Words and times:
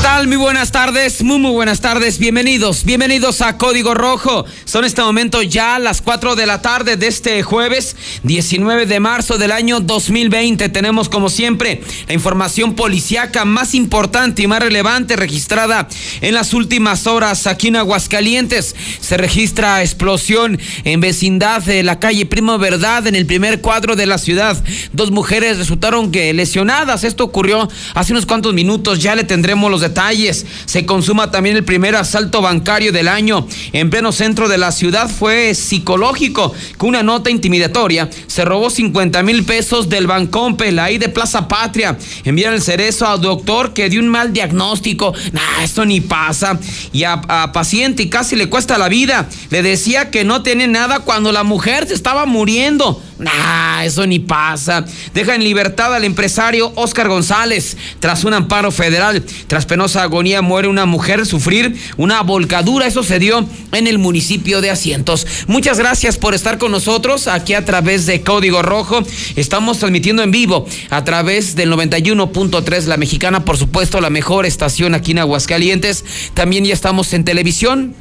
¿Qué 0.00 0.06
tal? 0.06 0.28
Muy 0.28 0.38
buenas 0.38 0.72
tardes, 0.72 1.22
muy 1.22 1.38
muy 1.38 1.50
buenas 1.50 1.82
tardes, 1.82 2.18
bienvenidos, 2.18 2.84
bienvenidos 2.84 3.42
a 3.42 3.58
Código 3.58 3.92
Rojo. 3.92 4.46
Son 4.64 4.86
este 4.86 5.02
momento 5.02 5.42
ya 5.42 5.78
las 5.78 6.00
4 6.00 6.36
de 6.36 6.46
la 6.46 6.62
tarde 6.62 6.96
de 6.96 7.06
este 7.06 7.42
jueves 7.42 7.96
19 8.22 8.86
de 8.86 8.98
marzo 8.98 9.36
del 9.36 9.52
año 9.52 9.80
2020. 9.80 10.70
Tenemos 10.70 11.10
como 11.10 11.28
siempre 11.28 11.82
la 12.08 12.14
información 12.14 12.76
policiaca 12.76 13.44
más 13.44 13.74
importante 13.74 14.40
y 14.40 14.46
más 14.46 14.60
relevante 14.60 15.16
registrada 15.16 15.86
en 16.22 16.32
las 16.32 16.54
últimas 16.54 17.06
horas 17.06 17.46
aquí 17.46 17.68
en 17.68 17.76
Aguascalientes. 17.76 18.74
Se 19.00 19.18
registra 19.18 19.82
explosión 19.82 20.58
en 20.84 21.02
vecindad 21.02 21.62
de 21.62 21.82
la 21.82 22.00
calle 22.00 22.24
Primo 22.24 22.56
Verdad 22.56 23.06
en 23.06 23.16
el 23.16 23.26
primer 23.26 23.60
cuadro 23.60 23.96
de 23.96 24.06
la 24.06 24.16
ciudad. 24.16 24.64
Dos 24.94 25.10
mujeres 25.10 25.58
resultaron 25.58 26.10
que 26.10 26.32
lesionadas. 26.32 27.04
Esto 27.04 27.24
ocurrió 27.24 27.68
hace 27.92 28.14
unos 28.14 28.24
cuantos 28.24 28.54
minutos. 28.54 29.00
Ya 29.00 29.14
le 29.14 29.24
tendremos 29.24 29.70
los 29.70 29.82
detalles. 29.82 29.89
Se 30.66 30.86
consuma 30.86 31.30
también 31.30 31.56
el 31.56 31.64
primer 31.64 31.96
asalto 31.96 32.42
bancario 32.42 32.92
del 32.92 33.08
año 33.08 33.46
en 33.72 33.90
pleno 33.90 34.12
centro 34.12 34.48
de 34.48 34.58
la 34.58 34.72
ciudad. 34.72 35.08
Fue 35.08 35.54
psicológico, 35.54 36.52
con 36.76 36.90
una 36.90 37.02
nota 37.02 37.30
intimidatoria. 37.30 38.08
Se 38.26 38.44
robó 38.44 38.70
50 38.70 39.22
mil 39.22 39.44
pesos 39.44 39.88
del 39.88 40.06
Bancompel, 40.06 40.78
ahí 40.78 40.98
de 40.98 41.08
Plaza 41.08 41.48
Patria. 41.48 41.96
Envían 42.24 42.54
el 42.54 42.62
cerezo 42.62 43.06
al 43.06 43.20
doctor 43.20 43.72
que 43.72 43.88
dio 43.88 44.00
un 44.00 44.08
mal 44.08 44.32
diagnóstico. 44.32 45.12
Nah, 45.32 45.62
esto 45.62 45.84
ni 45.84 46.00
pasa. 46.00 46.58
Y 46.92 47.04
a, 47.04 47.20
a 47.28 47.52
paciente 47.52 48.02
y 48.02 48.10
casi 48.10 48.36
le 48.36 48.48
cuesta 48.48 48.78
la 48.78 48.88
vida. 48.88 49.28
Le 49.50 49.62
decía 49.62 50.10
que 50.10 50.24
no 50.24 50.42
tiene 50.42 50.66
nada 50.66 51.00
cuando 51.00 51.32
la 51.32 51.44
mujer 51.44 51.86
se 51.86 51.94
estaba 51.94 52.26
muriendo. 52.26 53.02
Nah, 53.20 53.84
eso 53.84 54.06
ni 54.06 54.18
pasa. 54.18 54.84
Deja 55.12 55.34
en 55.34 55.44
libertad 55.44 55.94
al 55.94 56.04
empresario 56.04 56.72
Oscar 56.74 57.08
González 57.08 57.76
tras 58.00 58.24
un 58.24 58.32
amparo 58.32 58.70
federal. 58.70 59.22
Tras 59.46 59.66
penosa 59.66 60.02
agonía 60.02 60.40
muere 60.40 60.68
una 60.68 60.86
mujer 60.86 61.26
sufrir 61.26 61.76
una 61.98 62.22
volcadura. 62.22 62.86
Eso 62.86 63.02
se 63.02 63.18
dio 63.18 63.46
en 63.72 63.86
el 63.86 63.98
municipio 63.98 64.62
de 64.62 64.70
Asientos. 64.70 65.26
Muchas 65.46 65.78
gracias 65.78 66.16
por 66.16 66.34
estar 66.34 66.56
con 66.56 66.72
nosotros 66.72 67.26
aquí 67.26 67.52
a 67.52 67.64
través 67.64 68.06
de 68.06 68.22
Código 68.22 68.62
Rojo. 68.62 69.02
Estamos 69.36 69.78
transmitiendo 69.78 70.22
en 70.22 70.30
vivo 70.30 70.66
a 70.88 71.04
través 71.04 71.54
del 71.56 71.70
91.3 71.70 72.86
La 72.86 72.96
Mexicana, 72.96 73.44
por 73.44 73.58
supuesto, 73.58 74.00
la 74.00 74.10
mejor 74.10 74.46
estación 74.46 74.94
aquí 74.94 75.12
en 75.12 75.18
Aguascalientes. 75.18 76.04
También 76.32 76.64
ya 76.64 76.72
estamos 76.72 77.12
en 77.12 77.24
televisión 77.24 77.94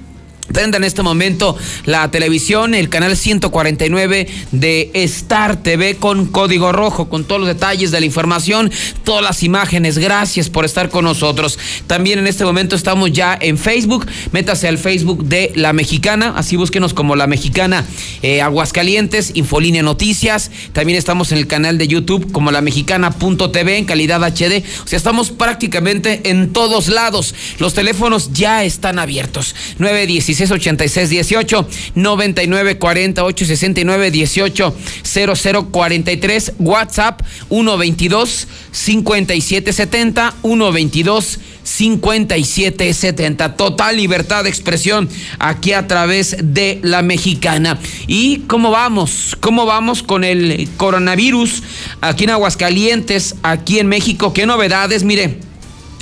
Prenda 0.53 0.77
en 0.77 0.83
este 0.83 1.03
momento 1.03 1.57
la 1.85 2.09
televisión, 2.11 2.73
el 2.73 2.89
canal 2.89 3.15
149 3.15 4.27
de 4.51 4.91
Star 4.93 5.61
TV 5.61 5.95
con 5.95 6.25
código 6.25 6.71
rojo, 6.71 7.09
con 7.09 7.23
todos 7.23 7.41
los 7.41 7.47
detalles 7.47 7.91
de 7.91 7.99
la 7.99 8.05
información, 8.05 8.71
todas 9.03 9.23
las 9.23 9.43
imágenes. 9.43 9.97
Gracias 9.97 10.49
por 10.49 10.65
estar 10.65 10.89
con 10.89 11.05
nosotros. 11.05 11.59
También 11.87 12.19
en 12.19 12.27
este 12.27 12.45
momento 12.45 12.75
estamos 12.75 13.11
ya 13.11 13.37
en 13.39 13.57
Facebook. 13.57 14.07
Métase 14.31 14.67
al 14.67 14.77
Facebook 14.77 15.23
de 15.25 15.51
La 15.55 15.73
Mexicana, 15.73 16.33
así 16.35 16.55
búsquenos 16.55 16.93
como 16.93 17.15
La 17.15 17.27
Mexicana 17.27 17.85
eh, 18.21 18.41
Aguascalientes, 18.41 19.31
Infolínea 19.35 19.83
Noticias. 19.83 20.51
También 20.73 20.97
estamos 20.97 21.31
en 21.31 21.37
el 21.37 21.47
canal 21.47 21.77
de 21.77 21.87
YouTube 21.87 22.31
como 22.31 22.51
La 22.51 22.61
Mexicana.tv 22.61 23.77
en 23.77 23.85
calidad 23.85 24.23
HD. 24.23 24.63
O 24.83 24.87
sea, 24.87 24.97
estamos 24.97 25.31
prácticamente 25.31 26.21
en 26.29 26.51
todos 26.53 26.87
lados. 26.87 27.35
Los 27.59 27.73
teléfonos 27.73 28.31
ya 28.33 28.63
están 28.63 28.99
abiertos. 28.99 29.55
916 29.77 30.38
86 30.51 31.09
18 31.09 31.67
99 31.95 32.77
48 32.77 33.45
69 33.45 34.11
18 34.11 34.75
00 35.03 35.65
43 35.71 36.53
WhatsApp 36.59 37.21
122 37.49 38.47
57 38.71 39.73
70 39.73 40.33
122 40.41 41.39
57 41.63 42.93
70 42.93 43.55
total 43.55 43.97
libertad 43.97 44.43
de 44.43 44.49
expresión 44.49 45.09
aquí 45.37 45.73
a 45.73 45.87
través 45.87 46.35
de 46.41 46.79
la 46.81 47.01
mexicana. 47.01 47.77
Y 48.07 48.39
cómo 48.47 48.71
vamos 48.71 49.37
cómo 49.39 49.65
vamos 49.65 50.03
con 50.03 50.23
el 50.23 50.67
coronavirus 50.77 51.63
aquí 52.01 52.23
en 52.23 52.31
Aguascalientes 52.31 53.35
aquí 53.43 53.79
en 53.79 53.87
México 53.87 54.33
qué 54.33 54.45
novedades 54.45 55.03
mire 55.03 55.39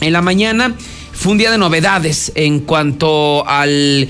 en 0.02 0.14
la 0.14 0.22
mañana 0.22 0.76
fue 1.18 1.32
un 1.32 1.40
día 1.40 1.50
de 1.50 1.58
novedades 1.58 2.32
en 2.36 2.60
cuanto 2.60 3.44
al 3.48 4.08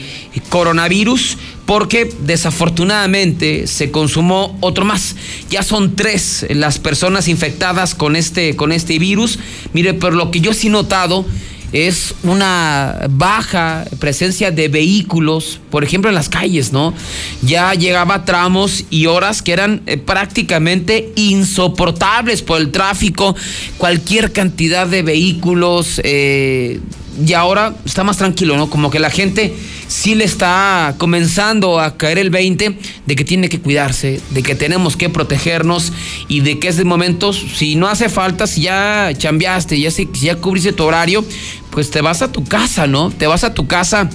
coronavirus 0.49 1.37
porque 1.65 2.13
desafortunadamente 2.19 3.65
se 3.67 3.91
consumó 3.91 4.57
otro 4.59 4.83
más. 4.83 5.15
Ya 5.49 5.63
son 5.63 5.95
tres 5.95 6.45
las 6.49 6.79
personas 6.79 7.29
infectadas 7.29 7.95
con 7.95 8.17
este, 8.17 8.57
con 8.57 8.73
este 8.73 8.99
virus. 8.99 9.39
Mire, 9.71 9.93
pero 9.93 10.17
lo 10.17 10.31
que 10.31 10.41
yo 10.41 10.53
sí 10.53 10.67
notado 10.67 11.25
es 11.71 12.15
una 12.23 13.07
baja 13.09 13.85
presencia 13.99 14.51
de 14.51 14.67
vehículos, 14.69 15.59
por 15.69 15.83
ejemplo 15.83 16.09
en 16.09 16.15
las 16.15 16.29
calles, 16.29 16.71
¿no? 16.71 16.93
Ya 17.41 17.73
llegaba 17.73 18.25
tramos 18.25 18.85
y 18.89 19.07
horas 19.07 19.41
que 19.41 19.53
eran 19.53 19.81
eh, 19.85 19.97
prácticamente 19.97 21.11
insoportables 21.15 22.41
por 22.41 22.61
el 22.61 22.71
tráfico, 22.71 23.35
cualquier 23.77 24.31
cantidad 24.31 24.87
de 24.87 25.03
vehículos, 25.03 25.99
eh, 26.03 26.79
y 27.25 27.33
ahora 27.33 27.75
está 27.83 28.03
más 28.03 28.17
tranquilo, 28.17 28.57
¿no? 28.57 28.69
Como 28.69 28.89
que 28.89 28.99
la 28.99 29.09
gente 29.09 29.55
sí 29.87 30.15
le 30.15 30.25
está 30.25 30.95
comenzando 30.97 31.79
a 31.79 31.97
caer 31.97 32.17
el 32.19 32.29
20 32.29 32.77
de 33.05 33.15
que 33.15 33.25
tiene 33.25 33.49
que 33.49 33.59
cuidarse, 33.59 34.21
de 34.29 34.43
que 34.43 34.55
tenemos 34.55 34.97
que 34.97 35.09
protegernos 35.09 35.93
y 36.27 36.41
de 36.41 36.59
que 36.59 36.67
es 36.67 36.77
de 36.77 36.83
momentos, 36.83 37.43
si 37.55 37.75
no 37.75 37.87
hace 37.87 38.09
falta, 38.09 38.47
si 38.47 38.61
ya 38.61 39.11
chambeaste, 39.17 39.79
ya, 39.79 39.91
si 39.91 40.09
ya 40.13 40.35
cubriste 40.35 40.73
tu 40.73 40.83
horario, 40.83 41.25
pues 41.71 41.91
te 41.91 42.01
vas 42.01 42.21
a 42.21 42.31
tu 42.31 42.43
casa, 42.43 42.87
¿no? 42.87 43.11
Te 43.11 43.27
vas 43.27 43.43
a 43.43 43.53
tu 43.53 43.67
casa 43.67 44.09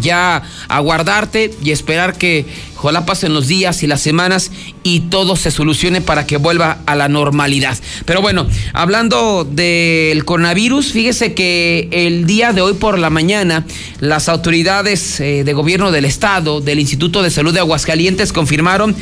ya 0.00 0.42
a 0.68 0.80
guardarte 0.80 1.54
y 1.62 1.70
esperar 1.70 2.16
que 2.16 2.46
ojalá 2.76 3.04
pasen 3.04 3.34
los 3.34 3.48
días 3.48 3.82
y 3.82 3.86
las 3.86 4.00
semanas 4.00 4.50
y 4.82 5.00
todo 5.00 5.36
se 5.36 5.50
solucione 5.50 6.00
para 6.00 6.26
que 6.26 6.36
vuelva 6.36 6.78
a 6.86 6.94
la 6.94 7.08
normalidad. 7.08 7.76
Pero 8.04 8.22
bueno, 8.22 8.46
hablando 8.72 9.44
del 9.44 10.24
coronavirus, 10.24 10.92
fíjese 10.92 11.34
que 11.34 11.88
el 11.92 12.26
día 12.26 12.52
de 12.52 12.62
hoy 12.62 12.74
por 12.74 12.98
la 12.98 13.10
mañana 13.10 13.66
las 14.00 14.28
autoridades 14.28 15.20
eh, 15.20 15.44
de 15.44 15.52
gobierno 15.52 15.90
del 15.90 16.04
estado, 16.04 16.60
del 16.60 16.80
Instituto 16.80 17.22
de 17.22 17.30
Salud 17.30 17.52
de 17.52 17.60
Aguascalientes 17.60 18.32
confirmaron 18.32 18.96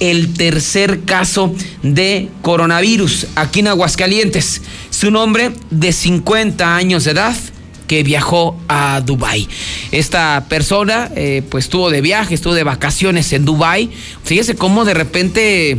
el 0.00 0.34
tercer 0.34 1.04
caso 1.04 1.54
de 1.82 2.28
coronavirus 2.42 3.26
aquí 3.36 3.60
en 3.60 3.68
Aguascalientes. 3.68 4.62
Su 4.90 5.10
nombre 5.10 5.52
de 5.70 5.92
50 5.92 6.76
años 6.76 7.04
de 7.04 7.12
edad 7.12 7.36
que 7.86 8.02
viajó 8.02 8.56
a 8.68 9.00
Dubai. 9.00 9.48
Esta 9.92 10.46
persona 10.48 11.10
eh, 11.14 11.42
pues 11.48 11.64
estuvo 11.64 11.90
de 11.90 12.00
viaje, 12.00 12.34
estuvo 12.34 12.54
de 12.54 12.64
vacaciones 12.64 13.32
en 13.32 13.44
Dubai. 13.44 13.90
Fíjese 14.24 14.54
cómo 14.54 14.84
de 14.84 14.94
repente 14.94 15.78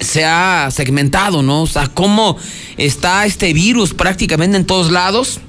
se 0.00 0.24
ha 0.24 0.68
segmentado, 0.70 1.42
¿no? 1.42 1.62
O 1.62 1.66
sea, 1.66 1.88
cómo 1.88 2.36
está 2.76 3.24
este 3.26 3.52
virus 3.52 3.94
prácticamente 3.94 4.56
en 4.56 4.66
todos 4.66 4.90
lados. 4.90 5.40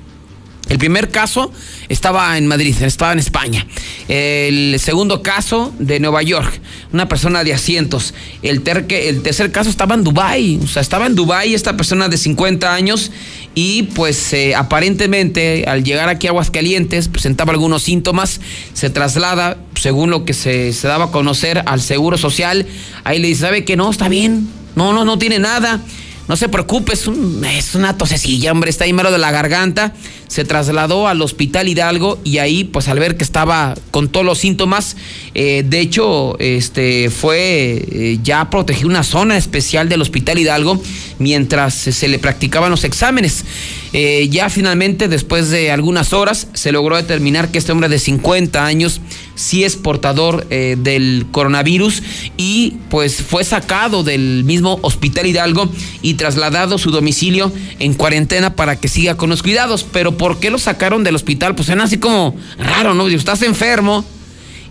El 0.69 0.77
primer 0.77 1.09
caso 1.09 1.51
estaba 1.87 2.37
en 2.37 2.47
Madrid, 2.47 2.75
estaba 2.81 3.13
en 3.13 3.19
España. 3.19 3.65
El 4.07 4.79
segundo 4.79 5.21
caso 5.21 5.73
de 5.79 5.99
Nueva 5.99 6.23
York, 6.23 6.59
una 6.91 7.07
persona 7.07 7.43
de 7.43 7.53
asientos. 7.53 8.13
El, 8.41 8.63
el 8.67 9.21
tercer 9.21 9.51
caso 9.51 9.69
estaba 9.69 9.95
en 9.95 10.03
Dubái, 10.03 10.59
o 10.63 10.67
sea, 10.67 10.81
estaba 10.81 11.05
en 11.05 11.15
Dubái 11.15 11.53
esta 11.53 11.77
persona 11.77 12.09
de 12.09 12.17
50 12.17 12.73
años 12.73 13.11
y 13.55 13.83
pues 13.83 14.33
eh, 14.33 14.53
aparentemente 14.55 15.65
al 15.67 15.83
llegar 15.83 16.09
aquí 16.09 16.27
a 16.27 16.29
Aguascalientes 16.29 17.07
presentaba 17.07 17.53
algunos 17.53 17.83
síntomas, 17.83 18.39
se 18.73 18.89
traslada, 18.89 19.57
según 19.75 20.09
lo 20.09 20.25
que 20.25 20.33
se, 20.33 20.71
daba 20.83 21.05
a 21.05 21.11
conocer, 21.11 21.63
al 21.65 21.81
Seguro 21.81 22.17
Social. 22.17 22.67
Ahí 23.03 23.19
le 23.19 23.29
dice, 23.29 23.41
¿sabe 23.41 23.65
que 23.65 23.75
no? 23.75 23.89
Está 23.89 24.09
bien, 24.09 24.47
no, 24.75 24.93
no, 24.93 25.05
no 25.05 25.17
tiene 25.17 25.39
nada. 25.39 25.81
No 26.27 26.35
se 26.35 26.49
preocupe, 26.49 26.93
es, 26.93 27.07
un, 27.07 27.43
una 27.75 27.97
tosecilla, 27.97 28.51
hombre, 28.51 28.69
está 28.69 28.83
ahí 28.83 28.93
mero 28.93 29.11
de 29.11 29.17
la 29.17 29.31
garganta. 29.31 29.93
Se 30.27 30.43
trasladó 30.43 31.07
al 31.07 31.21
hospital 31.21 31.67
Hidalgo 31.67 32.19
y 32.23 32.39
ahí, 32.39 32.63
pues 32.63 32.87
al 32.87 32.99
ver 32.99 33.17
que 33.17 33.23
estaba 33.23 33.75
con 33.91 34.09
todos 34.09 34.25
los 34.25 34.39
síntomas, 34.39 34.97
eh, 35.33 35.63
de 35.67 35.79
hecho, 35.79 36.37
este 36.39 37.09
fue 37.09 37.85
eh, 37.91 38.19
ya 38.23 38.49
protegió 38.49 38.87
una 38.87 39.03
zona 39.03 39.37
especial 39.37 39.87
del 39.87 40.01
hospital 40.01 40.39
Hidalgo 40.39 40.81
mientras 41.19 41.73
se 41.73 42.07
le 42.07 42.19
practicaban 42.19 42.71
los 42.71 42.83
exámenes. 42.83 43.45
Eh, 43.93 44.27
ya 44.29 44.49
finalmente, 44.49 45.07
después 45.07 45.49
de 45.49 45.71
algunas 45.71 46.11
horas, 46.11 46.47
se 46.53 46.71
logró 46.71 46.95
determinar 46.97 47.49
que 47.49 47.57
este 47.57 47.71
hombre 47.71 47.87
de 47.87 47.99
50 47.99 48.65
años 48.65 48.99
sí 49.35 49.63
es 49.63 49.75
portador 49.75 50.47
del 50.47 51.27
coronavirus 51.31 52.01
y 52.37 52.77
pues 52.89 53.21
fue 53.21 53.43
sacado 53.43 54.03
del 54.03 54.43
mismo 54.43 54.79
hospital 54.81 55.27
Hidalgo 55.27 55.69
y 56.01 56.15
trasladado 56.15 56.75
a 56.75 56.79
su 56.79 56.89
domicilio 56.89 57.51
en 57.77 57.93
cuarentena 57.93 58.55
para 58.55 58.77
que 58.79 58.87
siga 58.87 59.15
con 59.15 59.29
los 59.29 59.43
cuidados. 59.43 59.85
Pero 59.91 60.16
¿por 60.17 60.39
qué 60.39 60.49
lo 60.49 60.57
sacaron 60.57 61.03
del 61.03 61.15
hospital? 61.15 61.55
Pues 61.55 61.67
suena 61.67 61.85
así 61.85 61.97
como 61.97 62.35
raro, 62.57 62.93
¿no? 62.93 63.07
Si 63.09 63.15
estás 63.15 63.41
enfermo 63.41 64.05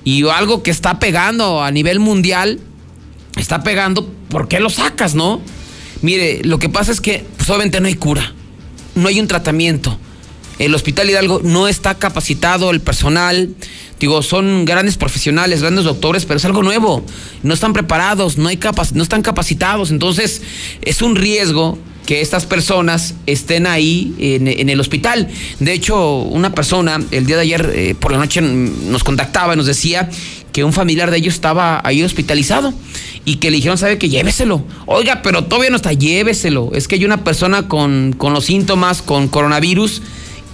y 0.05 0.27
algo 0.29 0.63
que 0.63 0.71
está 0.71 0.99
pegando 0.99 1.63
a 1.63 1.71
nivel 1.71 2.01
mundial, 2.01 2.61
está 3.37 3.63
pegando, 3.63 4.09
¿por 4.29 4.49
qué 4.49 4.61
lo 4.61 4.71
sacas, 4.71 5.15
no? 5.15 5.41
Mire, 6.03 6.41
lo 6.45 6.59
que 6.59 6.69
pasa 6.69 6.93
es 6.93 7.01
que 7.01 7.25
pues, 7.37 7.49
obviamente 7.51 7.81
no 7.81 7.87
hay 7.87 7.95
cura, 7.95 8.35
no 8.95 9.09
hay 9.09 9.21
un 9.21 9.27
tratamiento. 9.27 9.99
el 10.59 10.75
Hospital 10.75 11.11
Hidalgo 11.11 11.41
no 11.43 11.69
está 11.69 11.95
capacitado, 11.97 12.71
el 12.71 12.81
personal, 12.81 13.55
digo, 13.99 14.23
son 14.23 14.65
grandes 14.65 14.97
profesionales, 14.97 15.61
grandes 15.61 15.85
doctores, 15.85 16.25
pero 16.25 16.39
es 16.39 16.45
algo 16.45 16.63
nuevo. 16.63 17.05
No 17.43 17.55
están 17.55 17.73
preparados, 17.73 18.39
no, 18.39 18.49
hay 18.49 18.59
no 18.95 19.03
están 19.03 19.23
capacitados, 19.23 19.91
entonces 19.91 20.43
es 20.83 21.03
un 21.03 21.17
riesgo 21.17 21.79
que 22.06 22.20
estas 22.20 22.47
personas 22.47 23.14
estén 23.26 23.67
ahí 23.67 24.14
en, 24.19 24.69
el 24.70 24.81
hospital. 24.81 25.29
De 25.58 25.73
hecho, 25.73 26.20
una 26.20 26.55
persona 26.55 27.00
el 27.11 27.26
día 27.26 27.37
de 27.37 27.43
ayer 27.43 27.73
eh, 27.75 27.94
por 27.99 28.12
la 28.12 28.19
noche 28.19 28.41
nos 28.41 29.05
contactaba 29.05 29.55
y 29.55 29.56
nos 29.56 29.67
decía 29.67 30.08
que 30.53 30.64
un 30.64 30.73
familiar 30.73 31.11
de 31.11 31.19
ellos 31.19 31.35
estaba 31.35 31.82
ahí 31.85 32.03
hospitalizado 32.03 32.73
y 33.25 33.37
que 33.37 33.50
le 33.50 33.56
dijeron, 33.56 33.76
¿sabe 33.76 33.99
que 33.99 34.08
Lléveselo. 34.08 34.64
Oiga, 34.87 35.20
pero 35.23 35.44
todavía 35.44 35.70
no 35.70 35.76
está, 35.76 35.93
lléveselo. 35.93 36.70
Es 36.73 36.88
que 36.88 36.94
hay 36.94 37.05
una 37.05 37.25
persona 37.25 37.69
con, 37.69 38.14
con 38.17 38.32
los 38.32 38.44
síntomas, 38.44 39.02
con 39.02 39.29
coronavirus 39.29 40.00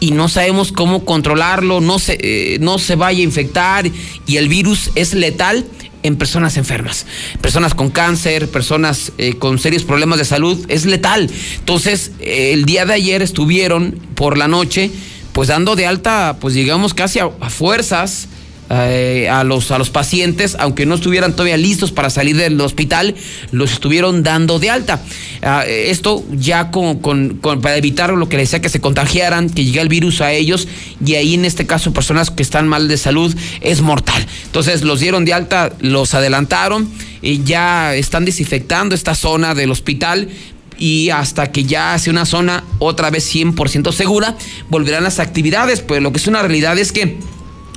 y 0.00 0.10
no 0.10 0.28
sabemos 0.28 0.72
cómo 0.72 1.04
controlarlo, 1.04 1.80
no 1.80 2.00
se, 2.00 2.18
eh, 2.20 2.58
no 2.60 2.78
se 2.78 2.96
vaya 2.96 3.20
a 3.20 3.22
infectar 3.22 3.88
y 4.26 4.36
el 4.36 4.48
virus 4.48 4.90
es 4.96 5.14
letal 5.14 5.64
en 6.02 6.16
personas 6.16 6.56
enfermas, 6.56 7.06
personas 7.40 7.74
con 7.74 7.90
cáncer, 7.90 8.48
personas 8.48 9.12
eh, 9.18 9.34
con 9.34 9.58
serios 9.58 9.84
problemas 9.84 10.18
de 10.18 10.24
salud, 10.24 10.64
es 10.68 10.84
letal. 10.84 11.30
Entonces, 11.58 12.12
el 12.20 12.64
día 12.64 12.84
de 12.84 12.94
ayer 12.94 13.22
estuvieron 13.22 13.98
por 14.14 14.38
la 14.38 14.48
noche, 14.48 14.90
pues 15.32 15.48
dando 15.48 15.76
de 15.76 15.86
alta, 15.86 16.36
pues 16.40 16.54
digamos 16.54 16.94
casi 16.94 17.18
a 17.18 17.30
fuerzas, 17.50 18.28
eh, 18.74 19.28
a, 19.28 19.44
los, 19.44 19.70
a 19.70 19.76
los 19.76 19.90
pacientes, 19.90 20.56
aunque 20.58 20.86
no 20.86 20.94
estuvieran 20.94 21.32
todavía 21.32 21.58
listos 21.58 21.92
para 21.92 22.08
salir 22.08 22.38
del 22.38 22.58
hospital, 22.58 23.14
los 23.50 23.70
estuvieron 23.70 24.22
dando 24.22 24.58
de 24.58 24.70
alta. 24.70 25.02
Ah, 25.42 25.64
esto 25.66 26.24
ya 26.32 26.70
con, 26.70 27.38
para 27.40 27.76
evitar 27.76 28.14
lo 28.14 28.30
que 28.30 28.38
les 28.38 28.48
decía 28.48 28.62
que 28.62 28.70
se 28.70 28.80
contagiaran, 28.80 29.50
que 29.50 29.66
llegue 29.66 29.80
el 29.80 29.90
virus 29.90 30.22
a 30.22 30.32
ellos 30.32 30.68
y 31.04 31.16
ahí 31.16 31.34
en 31.34 31.44
este 31.44 31.66
caso 31.66 31.92
personas 31.92 32.30
que 32.30 32.42
están 32.42 32.66
mal 32.66 32.88
de 32.88 32.96
salud 32.96 33.36
es 33.60 33.82
mortal. 33.82 34.26
Entonces 34.46 34.80
los 34.84 35.00
dieron 35.00 35.26
de 35.26 35.34
alta, 35.34 35.72
los 35.80 36.14
adelantaron 36.14 36.88
y 37.20 37.42
ya 37.44 37.94
están 37.94 38.24
desinfectando 38.24 38.94
esta 38.94 39.14
zona 39.14 39.54
del 39.54 39.70
hospital 39.70 40.30
y 40.78 41.10
hasta 41.10 41.52
que 41.52 41.64
ya 41.64 41.98
sea 41.98 42.10
una 42.10 42.24
zona 42.24 42.64
otra 42.78 43.10
vez 43.10 43.30
100% 43.34 43.92
segura, 43.92 44.34
volverán 44.70 45.04
las 45.04 45.18
actividades. 45.18 45.80
Pues 45.80 46.00
lo 46.00 46.10
que 46.10 46.18
es 46.18 46.26
una 46.26 46.40
realidad 46.40 46.78
es 46.78 46.90
que 46.90 47.18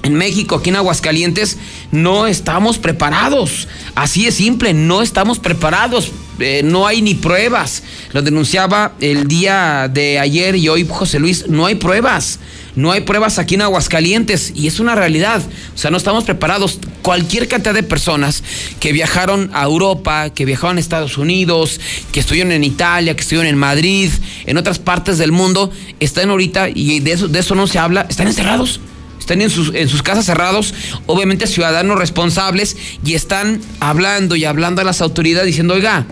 en 0.06 0.13
México, 0.13 0.56
aquí 0.56 0.69
en 0.69 0.75
Aguascalientes, 0.75 1.57
no 1.92 2.28
estamos 2.28 2.78
preparados. 2.78 3.68
Así 3.96 4.28
es 4.28 4.36
simple, 4.36 4.74
no 4.74 5.02
estamos 5.02 5.40
preparados. 5.40 6.12
Eh, 6.40 6.62
no 6.63 6.86
hay 6.86 7.02
ni 7.02 7.16
pruebas. 7.16 7.81
Lo 8.12 8.22
denunciaba 8.22 8.94
el 9.00 9.28
día 9.28 9.90
de 9.92 10.19
ayer 10.19 10.56
y 10.57 10.69
hoy 10.69 10.86
José 10.88 11.18
Luis, 11.18 11.48
no 11.48 11.66
hay 11.66 11.75
pruebas. 11.75 12.40
No 12.75 12.92
hay 12.92 13.02
pruebas 13.02 13.40
aquí 13.40 13.56
en 13.56 13.62
Aguascalientes 13.62 14.52
y 14.54 14.68
es 14.68 14.80
una 14.80 14.96
realidad. 14.96 15.42
O 15.74 15.78
sea, 15.78 15.92
no 15.92 15.98
estamos 15.98 16.25
preparados. 16.25 16.80
Cualquier 17.02 17.48
cantidad 17.48 17.74
de 17.74 17.84
personas 17.84 18.44
que 18.80 18.92
viajaron 18.92 19.50
a 19.54 19.63
Europa, 19.63 20.30
que 20.30 20.46
viajaron 20.46 20.78
a 20.78 20.81
Estados 20.81 21.18
Unidos, 21.18 21.80
que 22.12 22.19
estuvieron 22.19 22.52
en 22.52 22.63
Italia, 22.63 23.16
que 23.16 23.22
estuvieron 23.22 23.48
en 23.48 23.57
Madrid, 23.57 24.12
en 24.46 24.57
otras 24.57 24.78
partes 24.78 25.18
del 25.18 25.31
mundo, 25.31 25.72
están 26.00 26.30
ahorita, 26.30 26.68
y 26.69 27.00
de 27.00 27.13
eso, 27.13 27.28
de 27.30 27.40
eso 27.40 27.56
no 27.56 27.66
se 27.66 27.80
habla, 27.80 28.06
están 28.10 28.28
encerrados 28.28 28.81
están 29.25 29.42
en 29.42 29.50
sus, 29.50 29.74
en 29.74 29.89
sus 29.89 30.04
casas 30.04 30.25
cerrados, 30.25 30.75
obviamente 31.07 31.48
ciudadanos 31.48 31.98
responsables, 31.98 32.77
y 33.04 33.16
están 33.16 33.60
hablando 33.80 34.36
y 34.36 34.45
hablando 34.45 34.81
a 34.81 34.83
las 34.83 35.01
autoridades 35.01 35.48
diciendo, 35.48 35.74
oiga, 35.74 36.06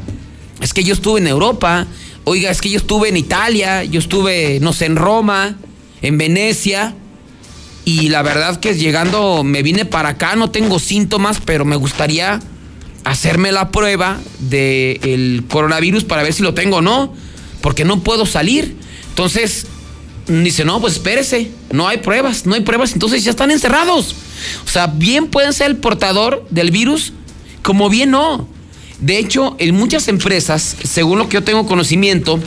es 0.61 0.73
que 0.73 0.83
yo 0.83 0.95
estuve 0.95 1.19
en 1.19 1.27
Europa, 1.27 1.85
oiga, 2.23 2.49
es 2.49 2.59
que 2.59 2.71
yo 2.71 2.77
estuve 2.77 3.09
en 3.09 3.17
Italia, 3.17 3.83
yo 3.83 3.99
estuve, 3.99 4.57
no 4.61 4.73
sé, 4.73 4.85
en 4.85 4.95
Roma, 4.95 5.57
en 6.01 6.17
Venecia, 6.17 6.95
y 7.85 8.09
la 8.09 8.23
verdad 8.23 8.59
que 8.59 8.73
llegando, 8.73 9.43
me 9.43 9.61
vine 9.61 9.85
para 9.85 10.09
acá, 10.09 10.35
no 10.35 10.49
tengo 10.49 10.79
síntomas, 10.79 11.39
pero 11.45 11.65
me 11.65 11.75
gustaría 11.75 12.39
hacerme 13.03 13.51
la 13.51 13.69
prueba 13.69 14.19
del 14.39 15.43
coronavirus 15.49 16.03
para 16.03 16.23
ver 16.23 16.33
si 16.33 16.41
lo 16.41 16.55
tengo 16.55 16.77
o 16.77 16.81
no, 16.81 17.13
porque 17.61 17.85
no 17.85 18.01
puedo 18.01 18.25
salir. 18.25 18.75
Entonces, 19.09 19.67
Dice, 20.27 20.63
no, 20.63 20.79
pues 20.79 20.93
espérese, 20.93 21.51
no 21.71 21.87
hay 21.87 21.97
pruebas, 21.97 22.45
no 22.45 22.55
hay 22.55 22.61
pruebas, 22.61 22.93
entonces 22.93 23.23
ya 23.23 23.31
están 23.31 23.51
encerrados. 23.51 24.15
O 24.65 24.69
sea, 24.69 24.87
bien 24.87 25.27
pueden 25.27 25.51
ser 25.51 25.71
el 25.71 25.77
portador 25.77 26.45
del 26.49 26.71
virus, 26.71 27.11
como 27.61 27.89
bien 27.89 28.11
no. 28.11 28.47
De 28.99 29.17
hecho, 29.17 29.57
en 29.59 29.75
muchas 29.75 30.07
empresas, 30.07 30.77
según 30.83 31.19
lo 31.19 31.27
que 31.27 31.33
yo 31.33 31.43
tengo 31.43 31.65
conocimiento, 31.65 32.39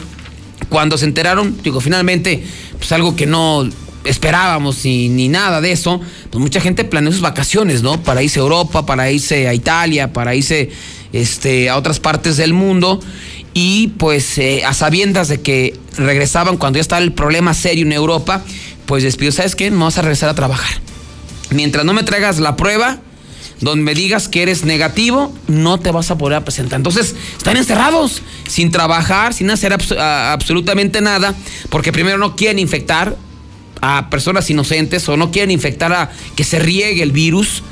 cuando 0.71 0.97
se 0.97 1.05
enteraron, 1.05 1.59
digo, 1.63 1.81
finalmente, 1.81 2.43
pues 2.79 2.91
algo 2.93 3.15
que 3.15 3.27
no 3.27 3.69
esperábamos 4.05 4.85
ni, 4.85 5.09
ni 5.11 5.29
nada 5.29 5.61
de 5.61 5.73
eso, 5.73 6.01
pues 6.31 6.41
mucha 6.41 6.61
gente 6.61 6.85
planeó 6.85 7.13
sus 7.13 7.21
vacaciones, 7.21 7.83
¿no? 7.83 8.03
Para 8.03 8.23
irse 8.23 8.39
a 8.39 8.43
Europa, 8.43 8.87
para 8.87 9.11
irse 9.11 9.49
a 9.49 9.55
Italia, 9.55 10.13
para 10.13 10.35
irse 10.35 10.71
este, 11.13 11.69
a 11.69 11.77
otras 11.77 12.01
partes 12.01 12.37
del 12.37 12.53
mundo 12.53 13.01
y 13.59 13.89
pues 13.97 14.37
eh, 14.37 14.67
a 14.67 14.75
sabiendas 14.75 15.29
de 15.29 15.41
que 15.41 15.81
regresaban 15.97 16.59
cuando 16.59 16.77
ya 16.77 16.83
estaba 16.83 17.01
el 17.01 17.15
problema 17.15 17.55
serio 17.55 17.87
en 17.87 17.93
Europa, 17.93 18.43
pues 18.85 19.03
despido, 19.03 19.33
¿sabes 19.33 19.57
qué? 19.57 19.71
Vas 19.71 19.97
a 19.97 20.03
regresar 20.03 20.29
a 20.29 20.35
trabajar. 20.35 20.77
Mientras 21.49 21.87
no 21.87 21.95
me 21.95 22.03
traigas 22.03 22.39
la 22.39 22.55
prueba, 22.55 22.99
donde 23.63 23.83
me 23.83 23.95
digas 23.95 24.29
que 24.29 24.43
eres 24.43 24.65
negativo, 24.65 25.33
no 25.49 25.81
te 25.81 25.91
vas 25.91 26.11
a 26.11 26.19
poder 26.19 26.45
presentar. 26.45 26.79
Entonces, 26.79 27.15
están 27.39 27.57
encerrados, 27.57 28.21
sin 28.47 28.71
trabajar, 28.71 29.33
sin 29.33 29.49
hacer 29.51 29.73
absolutamente 29.73 31.01
nada, 31.01 31.35
porque 31.71 31.93
primero 31.93 32.19
no 32.19 32.37
quieren 32.37 32.59
infectar 32.59 33.17
a 33.81 34.11
personas 34.11 34.51
inocentes 34.51 35.09
o 35.09 35.17
no 35.17 35.31
quieren 35.31 35.51
infectar 35.51 35.95
a 35.95 36.11
que 36.35 36.45
se 36.45 36.59
riegue 36.59 37.03
el 37.03 37.13
virus, 37.13 37.63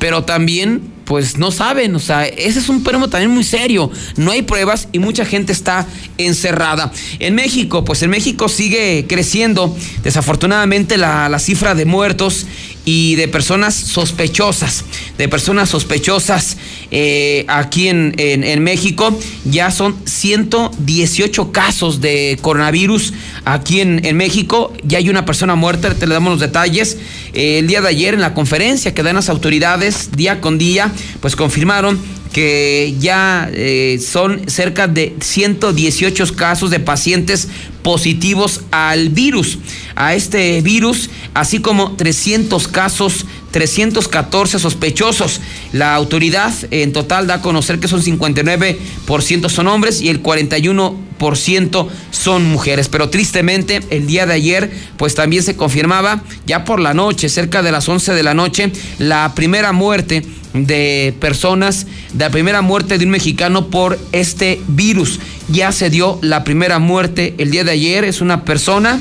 pero 0.00 0.24
también 0.24 0.82
pues 1.10 1.38
no 1.38 1.50
saben, 1.50 1.96
o 1.96 1.98
sea, 1.98 2.24
ese 2.24 2.60
es 2.60 2.68
un 2.68 2.84
problema 2.84 3.10
también 3.10 3.32
muy 3.32 3.42
serio. 3.42 3.90
No 4.16 4.30
hay 4.30 4.42
pruebas 4.42 4.86
y 4.92 5.00
mucha 5.00 5.24
gente 5.24 5.50
está 5.50 5.84
encerrada. 6.18 6.92
En 7.18 7.34
México, 7.34 7.84
pues 7.84 8.00
en 8.04 8.10
México 8.10 8.48
sigue 8.48 9.06
creciendo 9.08 9.76
desafortunadamente 10.04 10.96
la, 10.96 11.28
la 11.28 11.40
cifra 11.40 11.74
de 11.74 11.84
muertos 11.84 12.46
y 12.84 13.14
de 13.16 13.28
personas 13.28 13.74
sospechosas, 13.74 14.84
de 15.18 15.28
personas 15.28 15.68
sospechosas 15.68 16.56
eh, 16.90 17.44
aquí 17.48 17.88
en, 17.88 18.14
en, 18.16 18.62
México. 18.62 19.18
Ya 19.44 19.70
son 19.70 19.96
118 20.06 21.52
casos 21.52 22.00
de 22.00 22.38
coronavirus 22.40 23.12
aquí 23.44 23.80
en, 23.80 24.04
en, 24.04 24.16
México. 24.16 24.72
Ya 24.82 24.98
hay 24.98 25.08
una 25.08 25.24
persona 25.24 25.54
muerta, 25.54 25.94
te 25.94 26.06
le 26.06 26.14
damos 26.14 26.32
los 26.32 26.40
detalles. 26.40 26.96
Eh, 27.34 27.58
el 27.58 27.66
día 27.66 27.80
de 27.80 27.88
ayer 27.88 28.14
en 28.14 28.20
la 28.20 28.34
conferencia 28.34 28.94
que 28.94 29.02
dan 29.02 29.16
las 29.16 29.28
autoridades 29.28 30.10
día 30.12 30.40
con 30.40 30.58
día, 30.58 30.90
pues 31.20 31.36
confirmaron 31.36 32.00
que 32.32 32.94
ya 33.00 33.50
eh, 33.52 34.00
son 34.04 34.48
cerca 34.48 34.86
de 34.86 35.16
118 35.20 36.36
casos 36.36 36.70
de 36.70 36.80
pacientes 36.80 37.48
positivos 37.82 38.62
al 38.70 39.08
virus, 39.08 39.58
a 40.00 40.14
este 40.14 40.62
virus, 40.62 41.10
así 41.34 41.60
como 41.60 41.92
300 41.92 42.68
casos 42.68 43.26
314 43.50 44.58
sospechosos. 44.58 45.40
La 45.72 45.94
autoridad 45.94 46.54
en 46.70 46.92
total 46.92 47.26
da 47.26 47.34
a 47.34 47.42
conocer 47.42 47.80
que 47.80 47.88
son 47.88 48.02
59% 48.02 49.48
son 49.50 49.66
hombres 49.66 50.00
y 50.00 50.08
el 50.08 50.22
41% 50.22 51.88
son 52.10 52.44
mujeres. 52.46 52.88
Pero 52.88 53.10
tristemente 53.10 53.80
el 53.90 54.06
día 54.06 54.24
de 54.24 54.34
ayer 54.34 54.70
pues 54.96 55.14
también 55.14 55.42
se 55.42 55.56
confirmaba 55.56 56.22
ya 56.46 56.64
por 56.64 56.80
la 56.80 56.94
noche, 56.94 57.28
cerca 57.28 57.62
de 57.62 57.72
las 57.72 57.86
11 57.86 58.14
de 58.14 58.22
la 58.22 58.32
noche, 58.32 58.72
la 58.98 59.34
primera 59.34 59.72
muerte 59.72 60.24
de 60.54 61.14
personas, 61.20 61.86
la 62.16 62.30
primera 62.30 62.62
muerte 62.62 62.96
de 62.96 63.04
un 63.04 63.10
mexicano 63.10 63.66
por 63.66 63.98
este 64.12 64.62
virus. 64.66 65.20
Ya 65.48 65.72
se 65.72 65.90
dio 65.90 66.18
la 66.22 66.42
primera 66.42 66.78
muerte 66.78 67.34
el 67.36 67.50
día 67.50 67.64
de 67.64 67.72
ayer, 67.72 68.04
es 68.04 68.22
una 68.22 68.46
persona 68.46 68.98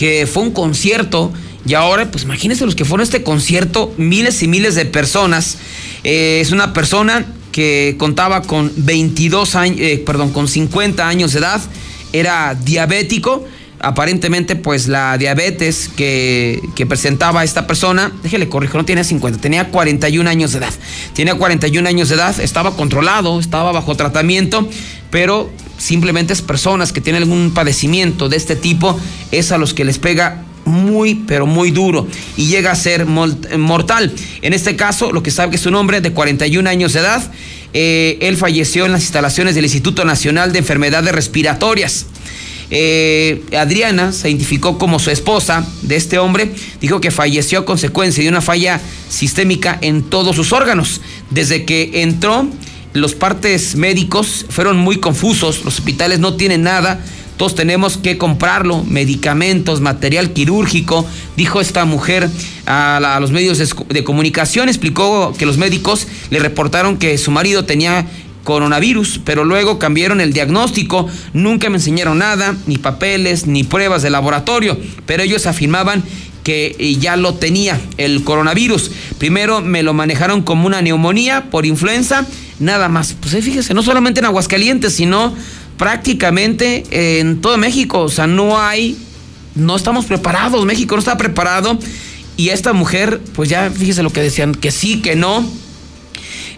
que 0.00 0.26
fue 0.26 0.44
un 0.44 0.52
concierto 0.52 1.30
y 1.66 1.74
ahora, 1.74 2.10
pues 2.10 2.24
imagínense 2.24 2.64
los 2.64 2.74
que 2.74 2.86
fueron 2.86 3.02
a 3.02 3.04
este 3.04 3.22
concierto, 3.22 3.92
miles 3.98 4.42
y 4.42 4.48
miles 4.48 4.74
de 4.74 4.86
personas. 4.86 5.58
Eh, 6.04 6.38
es 6.40 6.52
una 6.52 6.72
persona 6.72 7.26
que 7.52 7.96
contaba 7.98 8.40
con 8.40 8.72
22 8.76 9.56
años, 9.56 9.76
eh, 9.78 10.02
perdón, 10.06 10.32
con 10.32 10.48
50 10.48 11.06
años 11.06 11.34
de 11.34 11.40
edad, 11.40 11.60
era 12.14 12.54
diabético. 12.54 13.44
Aparentemente, 13.78 14.56
pues 14.56 14.88
la 14.88 15.18
diabetes 15.18 15.90
que, 15.94 16.62
que 16.74 16.86
presentaba 16.86 17.44
esta 17.44 17.66
persona, 17.66 18.10
déjele 18.22 18.48
corrijo, 18.48 18.78
no 18.78 18.86
tenía 18.86 19.04
50, 19.04 19.38
tenía 19.38 19.68
41 19.68 20.30
años 20.30 20.52
de 20.52 20.60
edad. 20.60 20.72
Tenía 21.14 21.34
41 21.34 21.86
años 21.86 22.08
de 22.08 22.14
edad, 22.14 22.40
estaba 22.40 22.74
controlado, 22.74 23.38
estaba 23.38 23.70
bajo 23.70 23.94
tratamiento, 23.96 24.66
pero 25.10 25.50
simplemente 25.80 26.32
es 26.32 26.42
personas 26.42 26.92
que 26.92 27.00
tienen 27.00 27.22
algún 27.22 27.52
padecimiento 27.52 28.28
de 28.28 28.36
este 28.36 28.54
tipo, 28.54 28.98
es 29.32 29.50
a 29.50 29.58
los 29.58 29.74
que 29.74 29.84
les 29.84 29.98
pega 29.98 30.44
muy, 30.64 31.14
pero 31.14 31.46
muy 31.46 31.70
duro 31.70 32.06
y 32.36 32.46
llega 32.46 32.70
a 32.70 32.76
ser 32.76 33.06
mortal. 33.06 34.12
En 34.42 34.52
este 34.52 34.76
caso, 34.76 35.12
lo 35.12 35.22
que 35.22 35.30
sabe 35.30 35.50
que 35.50 35.56
es 35.56 35.66
un 35.66 35.74
hombre 35.74 36.00
de 36.00 36.12
41 36.12 36.68
años 36.68 36.92
de 36.92 37.00
edad. 37.00 37.32
Eh, 37.72 38.18
él 38.20 38.36
falleció 38.36 38.84
en 38.86 38.92
las 38.92 39.02
instalaciones 39.02 39.54
del 39.54 39.64
Instituto 39.64 40.04
Nacional 40.04 40.52
de 40.52 40.58
Enfermedades 40.58 41.14
Respiratorias. 41.14 42.06
Eh, 42.72 43.42
Adriana 43.58 44.12
se 44.12 44.28
identificó 44.28 44.78
como 44.78 45.00
su 45.00 45.10
esposa 45.10 45.66
de 45.82 45.96
este 45.96 46.18
hombre, 46.18 46.52
dijo 46.80 47.00
que 47.00 47.10
falleció 47.10 47.60
a 47.60 47.64
consecuencia 47.64 48.22
de 48.22 48.28
una 48.28 48.40
falla 48.40 48.80
sistémica 49.08 49.76
en 49.80 50.02
todos 50.02 50.36
sus 50.36 50.52
órganos. 50.52 51.00
Desde 51.30 51.64
que 51.64 52.02
entró, 52.02 52.48
los 52.92 53.14
partes 53.14 53.76
médicos 53.76 54.46
fueron 54.48 54.76
muy 54.76 54.98
confusos, 54.98 55.64
los 55.64 55.78
hospitales 55.78 56.18
no 56.18 56.34
tienen 56.34 56.62
nada, 56.62 57.00
todos 57.36 57.54
tenemos 57.54 57.96
que 57.96 58.18
comprarlo, 58.18 58.84
medicamentos, 58.84 59.80
material 59.80 60.32
quirúrgico, 60.32 61.06
dijo 61.36 61.60
esta 61.60 61.86
mujer 61.86 62.28
a, 62.66 63.18
los 63.20 63.30
medios 63.30 63.58
de, 63.58 64.04
comunicación, 64.04 64.68
explicó 64.68 65.32
que 65.38 65.46
los 65.46 65.56
médicos 65.56 66.06
le 66.28 66.38
reportaron 66.38 66.98
que 66.98 67.16
su 67.16 67.30
marido 67.30 67.64
tenía 67.64 68.06
coronavirus, 68.44 69.20
pero 69.24 69.44
luego 69.44 69.78
cambiaron 69.78 70.20
el 70.20 70.32
diagnóstico, 70.32 71.08
nunca 71.32 71.70
me 71.70 71.76
enseñaron 71.76 72.18
nada, 72.18 72.56
ni 72.66 72.76
papeles, 72.76 73.46
ni 73.46 73.64
pruebas 73.64 74.02
de 74.02 74.10
laboratorio, 74.10 74.78
pero 75.06 75.22
ellos 75.22 75.46
afirmaban 75.46 76.02
que 76.44 76.76
eh, 76.78 76.96
ya 76.96 77.16
lo 77.16 77.34
tenía 77.34 77.80
el 77.96 78.24
coronavirus. 78.24 78.90
Primero 79.18 79.60
me 79.60 79.82
lo 79.82 79.94
manejaron 79.94 80.42
como 80.42 80.66
una 80.66 80.82
neumonía 80.82 81.50
por 81.50 81.66
influenza, 81.66 82.26
nada 82.60 82.88
más. 82.88 83.14
Pues 83.18 83.44
fíjese, 83.44 83.74
no 83.74 83.82
solamente 83.82 84.20
en 84.20 84.26
Aguascalientes, 84.26 84.92
sino 84.92 85.34
prácticamente 85.76 86.84
en 87.18 87.40
todo 87.40 87.56
México. 87.56 88.00
O 88.00 88.08
sea, 88.08 88.26
no 88.28 88.60
hay, 88.60 88.96
no 89.56 89.74
estamos 89.74 90.04
preparados. 90.06 90.64
México 90.64 90.94
no 90.94 91.00
está 91.00 91.16
preparado. 91.16 91.78
Y 92.36 92.50
esta 92.50 92.72
mujer, 92.72 93.20
pues 93.34 93.48
ya 93.50 93.70
fíjese 93.70 94.02
lo 94.02 94.10
que 94.10 94.22
decían, 94.22 94.54
que 94.54 94.70
sí, 94.70 95.02
que 95.02 95.16
no. 95.16 95.44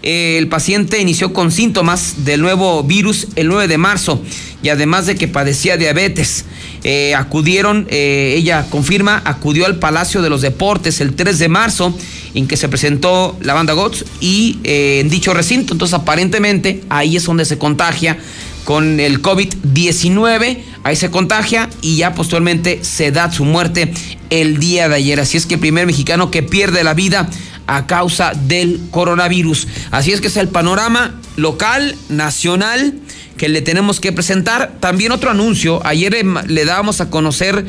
Eh, 0.05 0.37
el 0.37 0.49
paciente 0.49 0.99
inició 0.99 1.31
con 1.31 1.49
síntomas 1.49 2.25
del 2.25 2.41
nuevo 2.41 2.83
virus 2.83 3.27
el 3.37 3.47
9 3.47 3.69
de 3.69 3.77
marzo 3.77 4.21
y 4.61 4.67
además 4.67 5.05
de 5.05 5.15
que 5.15 5.29
padecía 5.29 5.77
diabetes. 5.77 6.43
Eh, 6.83 7.15
acudieron, 7.15 7.87
eh, 7.89 8.35
ella 8.37 8.67
confirma, 8.69 9.21
acudió 9.23 9.65
al 9.65 9.79
Palacio 9.79 10.21
de 10.21 10.29
los 10.29 10.41
Deportes 10.41 10.99
el 10.99 11.15
3 11.15 11.39
de 11.39 11.47
marzo 11.47 11.97
en 12.33 12.47
que 12.47 12.57
se 12.57 12.67
presentó 12.67 13.37
la 13.41 13.53
banda 13.53 13.71
GOTS 13.71 14.03
y 14.19 14.59
en 14.65 15.09
dicho 15.09 15.33
recinto. 15.33 15.73
Entonces 15.73 15.93
aparentemente 15.93 16.83
ahí 16.89 17.15
es 17.15 17.23
donde 17.23 17.45
se 17.45 17.57
contagia 17.57 18.17
con 18.63 18.99
el 18.99 19.21
COVID-19. 19.21 20.63
Ahí 20.83 20.95
se 20.95 21.11
contagia 21.11 21.69
y 21.81 21.97
ya 21.97 22.13
posteriormente 22.13 22.83
se 22.83 23.11
da 23.11 23.31
su 23.31 23.45
muerte 23.45 23.93
el 24.29 24.59
día 24.59 24.89
de 24.89 24.95
ayer. 24.95 25.19
Así 25.19 25.37
es 25.37 25.45
que 25.45 25.55
el 25.55 25.59
primer 25.59 25.85
mexicano 25.85 26.31
que 26.31 26.43
pierde 26.43 26.83
la 26.83 26.93
vida 26.93 27.29
a 27.67 27.87
causa 27.87 28.33
del 28.33 28.79
coronavirus. 28.91 29.67
Así 29.91 30.11
es 30.11 30.21
que 30.21 30.27
es 30.27 30.37
el 30.37 30.49
panorama 30.49 31.19
local, 31.37 31.95
nacional 32.09 32.93
que 33.37 33.49
le 33.49 33.61
tenemos 33.61 33.99
que 33.99 34.11
presentar. 34.11 34.77
También 34.79 35.11
otro 35.11 35.31
anuncio. 35.31 35.85
Ayer 35.85 36.25
le 36.47 36.65
dábamos 36.65 37.01
a 37.01 37.09
conocer 37.09 37.65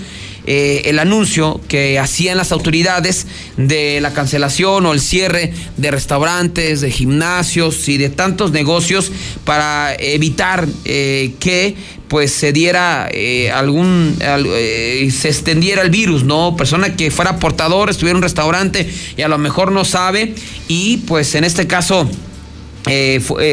eh, 0.47 0.83
el 0.85 0.99
anuncio 0.99 1.59
que 1.69 1.99
hacían 1.99 2.37
las 2.37 2.53
autoridades 2.53 3.27
de 3.57 4.01
la 4.03 4.13
cancelación 4.13 4.85
o 4.85 4.93
el 4.93 5.01
cierre 5.01 5.55
de 5.79 5.91
restaurantes, 5.91 6.83
de 6.83 6.91
gimnasios 6.91 7.89
y 7.89 7.97
de 7.97 8.11
tantos 8.11 8.53
negocios 8.53 9.11
para 9.45 9.95
evitar 9.95 10.69
eh, 10.85 11.33
que 11.41 11.77
pues 12.09 12.31
se 12.31 12.53
diera 12.53 13.09
eh, 13.11 13.51
algún 13.53 14.19
se 14.19 15.29
extendiera 15.29 15.81
el 15.81 15.89
virus, 15.89 16.25
¿no? 16.25 16.57
Persona 16.57 16.95
que 16.95 17.11
fuera 17.11 17.39
portador, 17.39 17.89
estuviera 17.89 18.13
en 18.13 18.17
un 18.19 18.23
restaurante 18.23 18.89
y 19.17 19.23
a 19.23 19.29
lo 19.29 19.39
mejor 19.39 19.73
no 19.73 19.87
sabe 19.87 20.35
y 20.69 20.99
pues 20.99 21.35
en 21.35 21.45
este 21.45 21.67
caso 21.67 22.09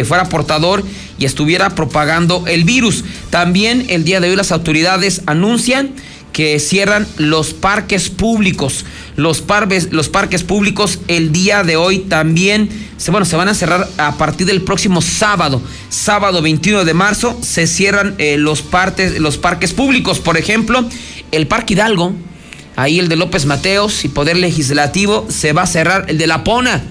fuera 0.05 0.27
portador 0.27 0.83
y 1.17 1.23
estuviera 1.23 1.69
propagando 1.69 2.43
el 2.47 2.65
virus. 2.65 3.05
También 3.29 3.85
el 3.87 4.03
día 4.03 4.19
de 4.19 4.29
hoy 4.29 4.35
las 4.35 4.51
autoridades 4.51 5.21
anuncian 5.25 5.93
que 6.33 6.59
cierran 6.59 7.07
los 7.17 7.53
parques 7.53 8.09
públicos. 8.09 8.85
Los, 9.15 9.43
los 9.91 10.09
parques 10.09 10.43
públicos 10.43 10.99
el 11.07 11.31
día 11.31 11.63
de 11.63 11.75
hoy 11.75 11.99
también 11.99 12.69
se, 12.97 13.11
bueno, 13.11 13.25
se 13.25 13.35
van 13.35 13.49
a 13.49 13.53
cerrar 13.53 13.87
a 13.97 14.17
partir 14.17 14.47
del 14.47 14.61
próximo 14.61 15.01
sábado. 15.01 15.61
Sábado 15.89 16.41
21 16.41 16.85
de 16.85 16.93
marzo 16.93 17.37
se 17.41 17.67
cierran 17.67 18.15
eh, 18.17 18.37
los, 18.37 18.61
partes, 18.61 19.19
los 19.19 19.37
parques 19.37 19.73
públicos. 19.73 20.19
Por 20.19 20.37
ejemplo, 20.37 20.87
el 21.31 21.47
Parque 21.47 21.73
Hidalgo, 21.73 22.13
ahí 22.75 22.99
el 22.99 23.09
de 23.09 23.15
López 23.15 23.45
Mateos 23.45 24.05
y 24.05 24.09
Poder 24.09 24.37
Legislativo, 24.37 25.25
se 25.29 25.53
va 25.53 25.63
a 25.63 25.67
cerrar. 25.67 26.05
El 26.07 26.17
de 26.17 26.27
La 26.27 26.43
Pona, 26.43 26.83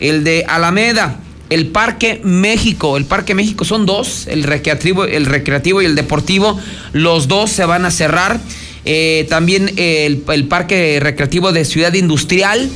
el 0.00 0.22
de 0.22 0.44
Alameda, 0.48 1.18
el 1.50 1.68
Parque 1.68 2.20
México. 2.24 2.96
El 2.96 3.04
Parque 3.04 3.34
México 3.34 3.64
son 3.64 3.86
dos, 3.86 4.26
el 4.26 4.42
recreativo, 4.42 5.04
el 5.04 5.26
recreativo 5.26 5.82
y 5.82 5.86
el 5.86 5.94
deportivo. 5.94 6.58
Los 6.92 7.28
dos 7.28 7.50
se 7.50 7.64
van 7.64 7.84
a 7.84 7.90
cerrar. 7.90 8.40
Eh, 8.84 9.26
también 9.30 9.72
el, 9.76 10.18
Parque 10.48 10.98
Recreativo 11.00 11.52
de 11.52 11.64
Ciudad 11.64 11.94
Industrial, 11.94 12.68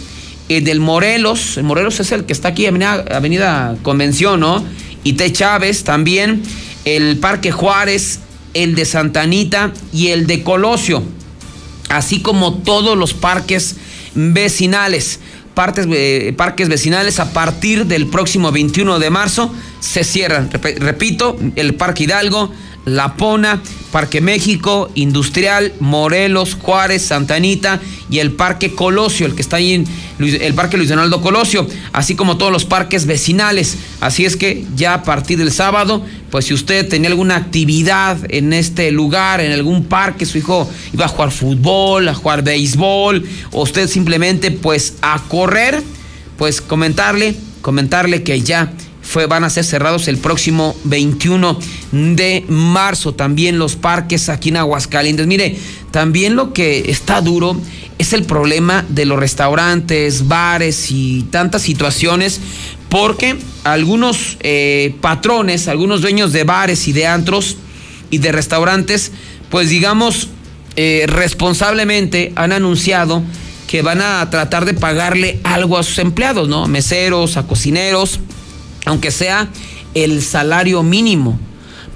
eh, 0.49 0.61
del 0.63 0.81
Morelos, 0.81 1.59
el 1.59 1.65
Morelos 1.65 2.01
es 2.01 2.13
el 2.13 2.25
que 2.25 2.33
está 2.33 2.49
aquí, 2.49 2.67
Avenida, 2.67 3.05
Avenida 3.11 3.77
Convención, 3.83 4.41
¿no? 4.41 4.65
Y 5.05 5.15
T. 5.15 5.33
Chávez 5.33 5.85
también, 5.85 6.43
el 6.85 7.19
Parque 7.19 7.53
Juárez, 7.53 8.21
el 8.55 8.75
de 8.75 8.85
Santa 8.87 9.23
Anita 9.23 9.73
y 9.93 10.09
el 10.09 10.27
de 10.27 10.43
Colosio, 10.43 11.03
así 11.91 12.21
como 12.21 12.55
todos 12.59 12.97
los 12.97 13.13
parques 13.15 13.77
vecinales. 14.15 15.21
Partes, 15.55 15.89
eh, 15.91 16.33
parques 16.37 16.69
vecinales 16.69 17.19
a 17.19 17.33
partir 17.33 17.87
del 17.87 18.07
próximo 18.07 18.53
21 18.53 19.01
de 19.01 19.11
marzo 19.11 19.53
se 19.81 20.05
cierran. 20.05 20.51
Repito, 20.53 21.37
el 21.57 21.75
Parque 21.75 22.05
Hidalgo, 22.05 22.53
La 22.85 23.15
Pona, 23.15 23.61
Parque 23.91 24.21
México, 24.21 24.91
Industrial, 24.95 25.73
Morelos, 25.81 26.55
Juárez, 26.55 27.03
Santa 27.03 27.35
Anita 27.35 27.81
y 28.11 28.19
el 28.19 28.33
Parque 28.33 28.75
Colosio, 28.75 29.27
el 29.27 29.35
que 29.35 29.43
está 29.43 29.57
ahí 29.57 29.75
en 29.75 29.87
el 30.19 30.55
Parque 30.55 30.77
Luis 30.77 30.89
Donaldo 30.89 31.21
Colosio, 31.21 31.67
así 31.93 32.15
como 32.15 32.39
todos 32.39 32.51
los 32.51 32.65
parques 32.65 33.07
vecinales. 33.07 33.77
Así 34.01 34.25
es 34.25 34.37
que 34.37 34.65
ya 34.75 34.95
a 34.95 35.03
partir 35.03 35.39
del 35.39 35.53
sábado, 35.53 36.05
pues 36.31 36.47
si 36.47 36.55
usted 36.55 36.89
tenía 36.89 37.11
alguna 37.11 37.37
actividad 37.37 38.19
en 38.31 38.53
este 38.53 38.91
lugar, 38.91 39.41
en 39.41 39.53
algún 39.53 39.85
parque, 39.85 40.27
su 40.27 40.39
hijo 40.39 40.69
iba 40.93 41.05
a 41.05 41.09
jugar 41.09 41.31
fútbol, 41.31 42.09
a 42.09 42.15
jugar 42.15 42.43
béisbol, 42.43 43.27
o 43.53 43.63
usted 43.63 43.89
simplemente 43.89 44.51
pues 44.51 44.95
a 45.03 45.23
correr, 45.29 45.83
pues 46.37 46.61
comentarle, 46.61 47.35
comentarle 47.61 48.23
que 48.23 48.41
ya 48.41 48.73
fue, 49.09 49.25
van 49.27 49.43
a 49.43 49.51
ser 49.51 49.65
cerrados 49.65 50.07
el 50.07 50.19
próximo 50.19 50.77
21 50.85 51.59
de 51.93 52.45
marzo. 52.49 53.15
También 53.15 53.59
los 53.59 53.75
parques 53.75 54.29
aquí 54.29 54.51
en 54.51 54.59
Aguascalientes. 54.59 55.27
Mire, 55.27 55.57
también 55.91 56.37
lo 56.37 56.53
que 56.53 56.91
está 56.91 57.23
duro 57.23 57.59
es 57.97 58.13
el 58.13 58.25
problema 58.25 58.85
de 58.91 59.07
los 59.07 59.19
restaurantes, 59.19 60.29
bares 60.29 60.91
y 60.91 61.23
tantas 61.31 61.63
situaciones, 61.63 62.41
porque 62.91 63.39
algunos 63.65 64.37
eh, 64.41 64.95
patrones, 65.01 65.69
algunos 65.69 66.03
dueños 66.03 66.33
de 66.35 66.45
bares 66.45 66.87
y 66.87 66.93
de 66.93 67.07
antros 67.07 67.57
y 68.11 68.19
de 68.19 68.31
restaurantes, 68.31 69.13
pues 69.49 69.71
digamos, 69.71 70.29
eh, 70.77 71.07
responsablemente 71.09 72.33
han 72.37 72.53
anunciado 72.53 73.23
que 73.67 73.81
van 73.81 74.03
a 74.03 74.29
tratar 74.29 74.67
de 74.67 74.75
pagarle 74.75 75.41
algo 75.45 75.79
a 75.79 75.83
sus 75.83 75.99
empleados, 75.99 76.47
¿no? 76.49 76.69
Meseros, 76.69 77.39
a 77.39 77.47
cocineros 77.47 78.21
aunque 78.89 79.11
sea 79.11 79.49
el 79.95 80.23
salario 80.23 80.83
mínimo. 80.83 81.39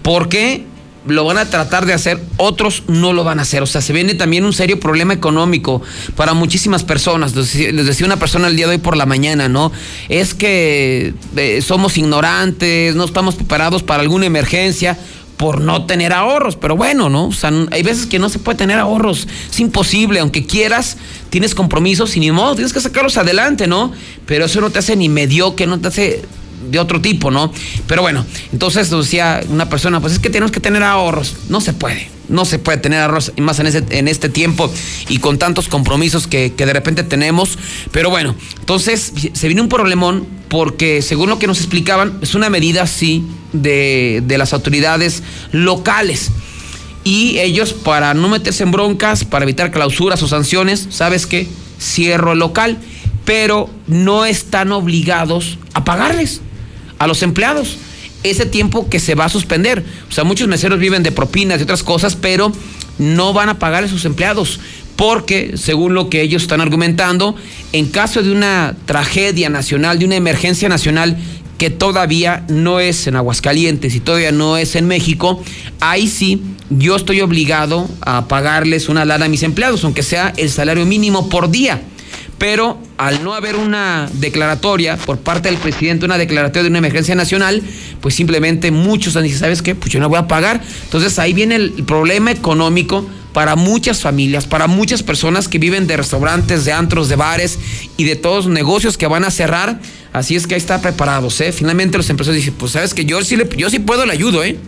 porque 0.03 0.67
Lo 1.05 1.25
van 1.25 1.37
a 1.37 1.51
tratar 1.51 1.85
de 1.85 1.95
hacer, 1.95 2.23
otros 2.37 2.85
no 2.87 3.13
lo 3.13 3.25
van 3.25 3.41
a 3.41 3.43
hacer. 3.43 3.61
O 3.61 3.67
sea, 3.67 3.81
se 3.81 3.93
viene 3.93 4.15
también 4.15 4.45
un 4.45 4.53
serio 4.53 4.79
problema 4.79 5.13
económico 5.13 5.83
para 6.15 6.33
muchísimas 6.33 6.85
personas. 6.85 7.35
Les 7.35 7.87
decía 7.87 8.07
una 8.07 8.21
persona 8.21 8.47
el 8.47 8.55
día 8.55 8.69
de 8.69 8.75
hoy 8.75 8.79
por 8.79 8.97
la 8.97 9.05
mañana, 9.05 9.49
¿no? 9.49 9.73
Es 10.09 10.33
que 10.33 11.13
eh, 11.37 11.61
somos 11.61 11.99
ignorantes, 11.99 12.95
no 12.95 13.05
estamos 13.05 13.35
preparados 13.35 13.83
para 13.83 14.03
alguna 14.03 14.27
emergencia 14.27 14.97
por 15.37 15.61
no 15.61 15.87
tener 15.87 16.13
ahorros. 16.13 16.55
Pero 16.55 16.77
bueno, 16.77 17.09
¿no? 17.09 17.27
O 17.27 17.33
sea, 17.33 17.51
hay 17.73 17.83
veces 17.83 18.07
que 18.07 18.21
no 18.21 18.29
se 18.29 18.39
puede 18.39 18.59
tener 18.59 18.79
ahorros. 18.79 19.27
Es 19.51 19.59
imposible, 19.59 20.21
aunque 20.21 20.47
quieras, 20.47 20.99
tienes 21.31 21.57
compromisos 21.57 22.17
y 22.17 22.21
ni 22.21 22.31
modo, 22.31 22.55
tienes 22.55 22.73
que 22.73 22.81
sacarlos 22.81 23.17
adelante, 23.17 23.67
¿no? 23.67 23.91
Pero 24.25 24.45
eso 24.45 24.61
no 24.61 24.71
te 24.71 24.79
hace 24.79 24.95
ni 24.95 25.09
mediocre, 25.09 25.67
no 25.67 25.81
te 25.81 25.89
hace 25.89 26.23
de 26.71 26.79
otro 26.79 27.01
tipo, 27.01 27.31
¿no? 27.31 27.53
Pero 27.87 28.03
bueno, 28.03 28.25
entonces 28.53 28.91
decía 28.91 29.41
una 29.49 29.69
persona, 29.69 30.01
pues 30.01 30.15
es 30.15 30.19
que 30.19 30.31
tenemos 30.31 30.51
que 30.51 30.61
tener 30.61 30.83
ahorros. 30.83 31.37
No 31.49 31.61
se 31.61 31.73
puede, 31.73 32.09
no 32.29 32.45
se 32.45 32.59
puede 32.59 32.79
tener 32.79 33.01
ahorros, 33.01 33.33
más 33.39 33.59
en, 33.59 33.67
en 33.91 34.09
este 34.09 34.29
tiempo 34.29 34.73
y 35.09 35.19
con 35.19 35.39
tantos 35.39 35.69
compromisos 35.69 36.27
que, 36.27 36.51
de 36.51 36.73
repente 36.73 37.03
tenemos. 37.03 37.59
Pero 37.91 38.11
bueno, 38.11 38.35
entonces 38.61 39.13
se 39.33 39.47
viene 39.49 39.61
un 39.61 39.69
problemón 39.69 40.27
porque 40.49 41.03
según 41.03 41.31
lo 41.31 41.39
que 41.39 41.47
nos 41.47 41.59
explicaban, 41.59 42.19
es 42.23 42.35
una 42.35 42.51
medida 42.51 42.83
así 42.83 43.25
de, 43.53 44.23
de 44.27 44.39
las 44.39 44.53
autoridades 44.53 45.23
locales. 45.51 46.31
Y 47.05 47.39
ellos, 47.41 47.73
para 47.73 48.15
no 48.15 48.29
meterse 48.29 48.63
en 48.63 48.71
broncas, 48.71 49.25
para 49.25 49.45
evitar 49.45 49.73
clausuras 49.73 50.23
o 50.23 50.29
sanciones, 50.29 50.87
¿sabes 50.91 51.27
qué? 51.27 51.49
Cierro 51.81 52.33
el 52.33 52.39
local, 52.39 52.79
pero 53.25 53.69
no 53.89 54.25
están 54.25 54.71
obligados 54.71 55.59
a 55.75 55.85
pagarles 55.85 56.43
a 57.03 57.07
los 57.07 57.23
empleados. 57.23 57.79
ese 58.23 58.47
tiempo 58.47 58.89
que 58.89 59.01
se 59.01 59.17
va 59.17 59.25
a 59.25 59.29
suspender. 59.29 59.85
O 60.09 60.13
sea, 60.13 60.23
muchos 60.23 60.47
meseros 60.47 60.79
viven 60.79 61.03
de 61.03 61.11
propinas 61.11 61.59
y 61.59 61.65
otras 61.65 61.83
cosas, 61.83 62.15
pero 62.15 62.53
no 62.97 63.33
van 63.33 63.49
a 63.49 63.59
pagar 63.59 63.83
a 63.83 63.89
sus 63.89 64.05
empleados 64.05 64.61
porque, 64.95 65.55
según 65.57 65.95
lo 65.95 66.09
que 66.09 66.23
ellos 66.23 66.43
están 66.43 66.61
argumentando, 66.61 67.35
en 67.73 67.87
caso 67.87 68.23
de 68.23 68.31
una 68.31 68.77
tragedia 68.87 69.51
nacional, 69.51 69.99
de 69.99 70.05
una 70.05 70.15
emergencia 70.15 70.69
nacional 70.69 71.19
que 71.59 71.71
todavía 71.71 72.45
no 72.49 72.79
es 72.79 73.09
en 73.09 73.17
Aguascalientes 73.17 73.97
y 73.97 74.01
todavía 74.01 74.31
no 74.31 74.57
es 74.57 74.77
en 74.77 74.87
México, 74.87 75.43
ahí 75.81 76.07
sí 76.07 76.43
yo 76.71 76.95
estoy 76.95 77.23
obligado 77.23 77.89
a 78.03 78.29
pagarles 78.29 78.89
una 78.89 79.05
lana 79.05 79.25
a 79.25 79.29
mis 79.29 79.43
empleados, 79.43 79.83
aunque 79.83 80.05
sea 80.05 80.33
el 80.37 80.49
salario 80.49 80.87
mínimo 80.87 81.29
por 81.29 81.51
día 81.51 81.83
pero 82.43 82.77
al 82.99 83.23
no 83.23 83.35
haber 83.35 83.55
una 83.55 84.11
declaratoria 84.15 84.97
por 84.97 85.21
parte 85.21 85.49
del 85.49 85.59
presidente, 85.59 86.07
una 86.07 86.19
declaratoria 86.19 86.65
de 86.65 86.71
una 86.71 86.79
emergencia 86.79 87.15
nacional, 87.15 87.63
pues 88.01 88.17
simplemente 88.17 88.73
muchos 88.73 89.15
han 89.15 89.23
dicho, 89.23 89.39
¿sabes 89.39 89.63
qué? 89.63 89.77
Pues 89.77 89.93
yo 89.93 90.01
no 90.01 90.09
voy 90.09 90.19
a 90.19 90.27
pagar. 90.27 90.61
Entonces 90.83 91.21
ahí 91.21 91.35
viene 91.35 91.55
el 91.55 91.71
problema 91.87 92.33
económico 92.33 93.09
para 93.33 93.55
muchas 93.55 94.01
familias, 94.01 94.49
para 94.49 94.67
muchas 94.67 95.05
personas 95.05 95.47
que 95.47 95.61
viven 95.61 95.87
de 95.87 95.97
restaurantes, 95.97 96.65
de 96.65 96.73
antros, 96.73 97.09
de 97.09 97.15
bares 97.15 97.61
y 97.97 98.03
de 98.03 98.17
todos 98.17 98.47
los 98.47 98.53
negocios 98.53 98.99
que 98.99 99.07
van 99.07 99.23
a 99.23 99.31
cerrar. 99.31 99.79
Así 100.13 100.35
es 100.35 100.49
que 100.49 100.57
ahí 100.57 100.61
está 100.61 100.83
preparados, 100.83 101.41
¿eh? 101.41 101.53
Finalmente 101.53 101.97
los 101.97 102.11
empresarios 102.11 102.45
dicen, 102.45 102.59
pues 102.59 102.73
sabes 102.73 102.93
que 102.93 103.05
yo 103.05 103.23
sí, 103.23 103.39
yo 103.57 103.71
sí 103.71 103.79
puedo, 103.79 104.05
le 104.05 104.15
ayudo, 104.15 104.43
¿eh? 104.43 104.59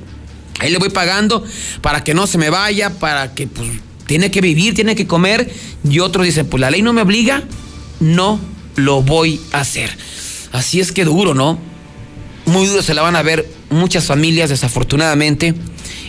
Ahí 0.60 0.70
le 0.70 0.78
voy 0.78 0.90
pagando 0.90 1.42
para 1.80 2.04
que 2.04 2.14
no 2.14 2.28
se 2.28 2.38
me 2.38 2.50
vaya, 2.50 2.90
para 2.90 3.34
que 3.34 3.48
pues 3.48 3.68
tiene 4.06 4.30
que 4.30 4.40
vivir, 4.40 4.74
tiene 4.74 4.94
que 4.94 5.06
comer. 5.06 5.50
Y 5.88 6.00
otros 6.00 6.24
dicen, 6.26 6.46
pues 6.46 6.60
la 6.60 6.70
ley 6.70 6.82
no 6.82 6.92
me 6.92 7.02
obliga, 7.02 7.44
no 8.00 8.40
lo 8.76 9.02
voy 9.02 9.40
a 9.52 9.60
hacer. 9.60 9.96
Así 10.52 10.80
es 10.80 10.92
que 10.92 11.04
duro, 11.04 11.34
¿no? 11.34 11.58
Muy 12.46 12.66
duro 12.66 12.82
se 12.82 12.94
la 12.94 13.02
van 13.02 13.16
a 13.16 13.22
ver 13.22 13.48
muchas 13.70 14.04
familias, 14.04 14.50
desafortunadamente, 14.50 15.54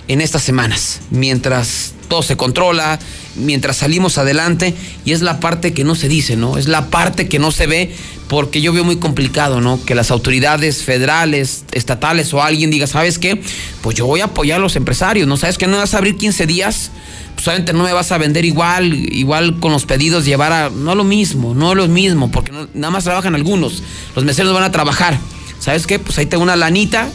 en 0.07 0.21
estas 0.21 0.43
semanas, 0.43 1.01
mientras 1.09 1.93
todo 2.07 2.21
se 2.21 2.37
controla, 2.37 2.99
mientras 3.35 3.77
salimos 3.77 4.17
adelante, 4.17 4.75
y 5.03 5.13
es 5.13 5.21
la 5.21 5.39
parte 5.39 5.73
que 5.73 5.83
no 5.83 5.95
se 5.95 6.07
dice, 6.07 6.35
¿no? 6.35 6.57
Es 6.57 6.67
la 6.67 6.89
parte 6.89 7.27
que 7.27 7.39
no 7.39 7.51
se 7.51 7.65
ve, 7.65 7.95
porque 8.27 8.61
yo 8.61 8.71
veo 8.73 8.83
muy 8.83 8.97
complicado, 8.97 9.61
¿no? 9.61 9.83
Que 9.83 9.95
las 9.95 10.11
autoridades 10.11 10.83
federales, 10.83 11.65
estatales 11.71 12.33
o 12.33 12.43
alguien 12.43 12.69
diga, 12.69 12.87
¿sabes 12.87 13.17
qué? 13.17 13.41
Pues 13.81 13.95
yo 13.95 14.05
voy 14.05 14.21
a 14.21 14.25
apoyar 14.25 14.57
a 14.59 14.61
los 14.61 14.75
empresarios, 14.75 15.27
¿no? 15.27 15.37
¿Sabes 15.37 15.57
que 15.57 15.67
no 15.67 15.77
vas 15.77 15.93
a 15.93 15.97
abrir 15.97 16.15
15 16.15 16.45
días? 16.45 16.91
Pues 17.35 17.47
obviamente 17.47 17.73
no 17.73 17.83
me 17.83 17.93
vas 17.93 18.11
a 18.11 18.17
vender 18.17 18.45
igual, 18.45 18.93
igual 18.93 19.59
con 19.59 19.71
los 19.71 19.85
pedidos, 19.85 20.25
llevar 20.25 20.51
a. 20.51 20.69
No 20.69 20.95
lo 20.95 21.03
mismo, 21.03 21.53
no 21.53 21.75
lo 21.75 21.87
mismo, 21.87 22.31
porque 22.31 22.51
nada 22.73 22.91
más 22.91 23.03
trabajan 23.03 23.35
algunos. 23.35 23.83
Los 24.15 24.25
meseros 24.25 24.53
van 24.53 24.63
a 24.63 24.71
trabajar. 24.71 25.19
¿Sabes 25.59 25.85
qué? 25.85 25.99
Pues 25.99 26.17
ahí 26.17 26.25
te 26.25 26.37
una 26.37 26.55
lanita. 26.55 27.09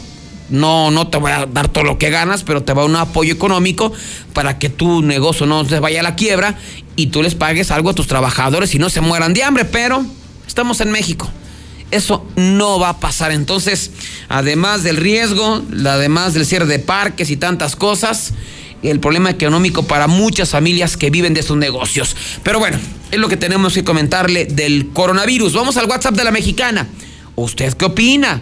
No, 0.49 0.91
no 0.91 1.07
te 1.07 1.17
voy 1.17 1.31
a 1.31 1.45
dar 1.45 1.69
todo 1.69 1.85
lo 1.85 1.97
que 1.97 2.09
ganas, 2.09 2.43
pero 2.43 2.63
te 2.63 2.73
va 2.73 2.83
un 2.83 2.97
apoyo 2.97 3.33
económico 3.33 3.93
para 4.33 4.59
que 4.59 4.69
tu 4.69 5.01
negocio 5.01 5.45
no 5.45 5.63
se 5.63 5.79
vaya 5.79 6.01
a 6.01 6.03
la 6.03 6.15
quiebra 6.15 6.57
y 6.97 7.07
tú 7.07 7.23
les 7.23 7.35
pagues 7.35 7.71
algo 7.71 7.91
a 7.91 7.93
tus 7.93 8.07
trabajadores 8.07 8.75
y 8.75 8.79
no 8.79 8.89
se 8.89 8.99
mueran 8.99 9.33
de 9.33 9.43
hambre. 9.43 9.63
Pero 9.63 10.05
estamos 10.45 10.81
en 10.81 10.91
México. 10.91 11.29
Eso 11.91 12.25
no 12.35 12.79
va 12.79 12.89
a 12.89 12.99
pasar. 12.99 13.31
Entonces, 13.31 13.91
además 14.29 14.83
del 14.83 14.97
riesgo, 14.97 15.61
además 15.85 16.33
del 16.33 16.45
cierre 16.45 16.65
de 16.65 16.79
parques 16.79 17.29
y 17.29 17.37
tantas 17.37 17.75
cosas, 17.75 18.33
el 18.89 18.99
problema 18.99 19.29
económico 19.29 19.83
para 19.83 20.07
muchas 20.07 20.49
familias 20.49 20.97
que 20.97 21.09
viven 21.09 21.33
de 21.33 21.43
sus 21.43 21.57
negocios. 21.57 22.15
Pero 22.43 22.59
bueno, 22.59 22.77
es 23.11 23.19
lo 23.19 23.29
que 23.29 23.37
tenemos 23.37 23.73
que 23.73 23.83
comentarle 23.83 24.45
del 24.45 24.89
coronavirus. 24.93 25.53
Vamos 25.53 25.77
al 25.77 25.85
WhatsApp 25.85 26.15
de 26.15 26.23
la 26.23 26.31
mexicana. 26.31 26.87
¿Usted 27.35 27.73
qué 27.73 27.85
opina? 27.85 28.41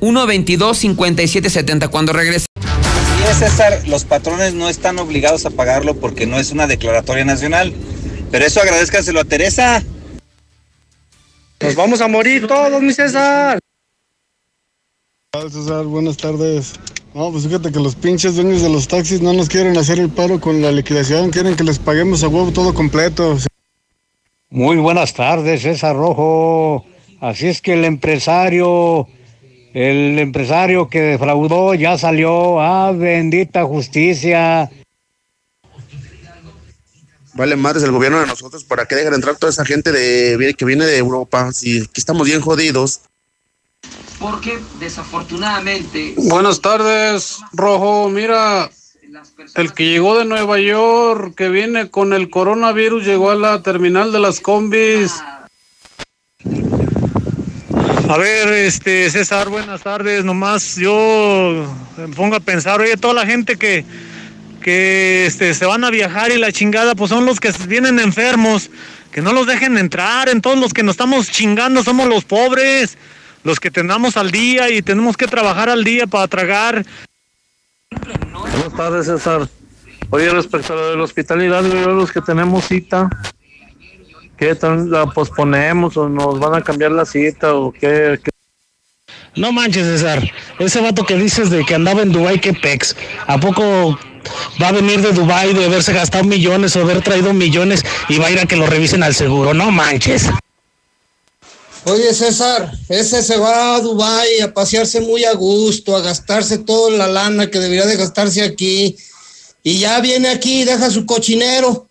122-5770 0.00 1.90
cuando 1.90 2.12
regrese. 2.12 2.46
Sí, 2.56 3.34
César, 3.38 3.86
los 3.86 4.04
patrones 4.04 4.54
no 4.54 4.68
están 4.68 4.98
obligados 4.98 5.46
a 5.46 5.50
pagarlo 5.50 5.94
porque 5.96 6.26
no 6.26 6.38
es 6.38 6.50
una 6.50 6.66
declaratoria 6.66 7.24
nacional. 7.24 7.72
Pero 8.30 8.44
eso 8.44 8.60
agradezcaselo 8.60 9.20
a 9.20 9.24
Teresa. 9.24 9.82
Nos 11.60 11.76
vamos 11.76 12.00
a 12.00 12.08
morir 12.08 12.46
todos, 12.46 12.82
mi 12.82 12.92
César. 12.92 13.58
César, 15.32 15.84
buenas 15.84 16.16
tardes. 16.16 16.72
No, 17.14 17.30
pues 17.30 17.44
fíjate 17.44 17.70
que 17.70 17.78
los 17.78 17.94
pinches 17.94 18.36
dueños 18.36 18.62
de 18.62 18.70
los 18.70 18.88
taxis 18.88 19.20
no 19.20 19.34
nos 19.34 19.48
quieren 19.48 19.76
hacer 19.76 19.98
el 19.98 20.08
paro 20.08 20.40
con 20.40 20.62
la 20.62 20.72
liquidación, 20.72 21.30
quieren 21.30 21.56
que 21.56 21.64
les 21.64 21.78
paguemos 21.78 22.24
a 22.24 22.28
huevo 22.28 22.52
todo 22.52 22.72
completo. 22.72 23.36
Muy 24.48 24.76
buenas 24.76 25.12
tardes, 25.12 25.62
César 25.62 25.94
Rojo. 25.94 26.86
Así 27.20 27.48
es 27.48 27.60
que 27.60 27.74
el 27.74 27.84
empresario, 27.84 29.06
el 29.74 30.18
empresario 30.18 30.88
que 30.88 31.00
defraudó 31.00 31.74
ya 31.74 31.98
salió. 31.98 32.60
Ah, 32.60 32.92
bendita 32.92 33.64
justicia. 33.64 34.70
Vale 37.34 37.56
madres 37.56 37.82
el 37.82 37.92
gobierno 37.92 38.20
de 38.20 38.26
nosotros 38.26 38.64
para 38.64 38.86
que 38.86 38.94
dejen 38.94 39.14
entrar 39.14 39.36
toda 39.36 39.50
esa 39.50 39.64
gente 39.64 39.92
de, 39.92 40.54
que 40.54 40.64
viene 40.64 40.84
de 40.84 40.98
Europa. 40.98 41.52
Si 41.52 41.80
aquí 41.80 41.92
estamos 41.96 42.26
bien 42.26 42.40
jodidos 42.40 43.00
porque 44.22 44.56
desafortunadamente... 44.78 46.14
Buenas 46.16 46.60
tardes, 46.60 47.40
Rojo. 47.52 48.08
Mira, 48.08 48.70
el 49.56 49.72
que 49.74 49.86
llegó 49.90 50.16
de 50.16 50.24
Nueva 50.24 50.60
York, 50.60 51.34
que 51.36 51.48
viene 51.48 51.90
con 51.90 52.12
el 52.12 52.30
coronavirus, 52.30 53.04
llegó 53.04 53.32
a 53.32 53.34
la 53.34 53.62
terminal 53.62 54.12
de 54.12 54.20
las 54.20 54.40
combis. 54.40 55.12
A 58.08 58.16
ver, 58.16 58.48
este 58.48 59.10
César, 59.10 59.48
buenas 59.48 59.82
tardes. 59.82 60.24
Nomás 60.24 60.76
yo 60.76 61.66
me 61.96 62.08
pongo 62.14 62.36
a 62.36 62.40
pensar, 62.40 62.80
oye, 62.80 62.96
toda 62.96 63.14
la 63.14 63.26
gente 63.26 63.56
que, 63.56 63.84
que 64.62 65.26
este, 65.26 65.52
se 65.54 65.66
van 65.66 65.82
a 65.82 65.90
viajar 65.90 66.30
y 66.30 66.38
la 66.38 66.52
chingada, 66.52 66.94
pues 66.94 67.10
son 67.10 67.26
los 67.26 67.40
que 67.40 67.52
vienen 67.66 67.98
enfermos. 67.98 68.70
Que 69.10 69.20
no 69.20 69.32
los 69.32 69.48
dejen 69.48 69.76
entrar. 69.78 70.28
En 70.28 70.40
todos 70.40 70.58
los 70.58 70.72
que 70.72 70.84
nos 70.84 70.92
estamos 70.92 71.28
chingando 71.28 71.82
somos 71.82 72.08
los 72.08 72.24
pobres 72.24 72.96
los 73.44 73.60
que 73.60 73.70
tengamos 73.70 74.16
al 74.16 74.30
día 74.30 74.70
y 74.70 74.82
tenemos 74.82 75.16
que 75.16 75.26
trabajar 75.26 75.68
al 75.68 75.84
día 75.84 76.06
para 76.06 76.28
tragar. 76.28 76.84
Buenas 77.90 78.76
tardes, 78.76 79.06
César. 79.06 79.48
Oye, 80.10 80.28
respecto 80.30 80.72
a 80.72 80.76
lo 80.76 80.90
de 80.90 80.96
la 80.96 81.04
hospitalidad, 81.04 81.62
los 81.62 82.12
que 82.12 82.20
tenemos 82.20 82.66
cita, 82.66 83.08
¿qué 84.36 84.54
tal 84.54 84.90
la 84.90 85.06
posponemos 85.06 85.96
o 85.96 86.08
nos 86.08 86.38
van 86.38 86.54
a 86.54 86.62
cambiar 86.62 86.92
la 86.92 87.06
cita 87.06 87.54
o 87.54 87.72
qué? 87.72 88.20
No 89.34 89.52
manches, 89.52 89.86
César. 89.86 90.22
Ese 90.58 90.80
vato 90.80 91.04
que 91.04 91.16
dices 91.16 91.50
de 91.50 91.64
que 91.64 91.74
andaba 91.74 92.02
en 92.02 92.12
Dubai, 92.12 92.40
qué 92.40 92.52
pex. 92.52 92.94
¿A 93.26 93.38
poco 93.40 93.98
va 94.62 94.68
a 94.68 94.72
venir 94.72 95.00
de 95.00 95.12
Dubai 95.12 95.54
de 95.54 95.64
haberse 95.64 95.92
gastado 95.92 96.24
millones 96.24 96.76
o 96.76 96.82
haber 96.82 97.02
traído 97.02 97.32
millones 97.32 97.84
y 98.08 98.18
va 98.18 98.26
a 98.26 98.30
ir 98.30 98.38
a 98.38 98.46
que 98.46 98.56
lo 98.56 98.66
revisen 98.66 99.02
al 99.02 99.14
seguro? 99.14 99.54
No 99.54 99.70
manches. 99.70 100.28
Oye, 101.84 102.14
César, 102.14 102.70
ese 102.88 103.22
se 103.22 103.36
va 103.36 103.74
a 103.74 103.80
Dubái 103.80 104.40
a 104.40 104.54
pasearse 104.54 105.00
muy 105.00 105.24
a 105.24 105.34
gusto, 105.34 105.96
a 105.96 106.00
gastarse 106.00 106.58
toda 106.58 106.96
la 106.96 107.08
lana 107.08 107.50
que 107.50 107.58
debería 107.58 107.86
de 107.86 107.96
gastarse 107.96 108.42
aquí. 108.42 108.96
Y 109.64 109.78
ya 109.78 110.00
viene 110.00 110.28
aquí 110.28 110.62
y 110.62 110.64
deja 110.64 110.90
su 110.90 111.04
cochinero. 111.06 111.88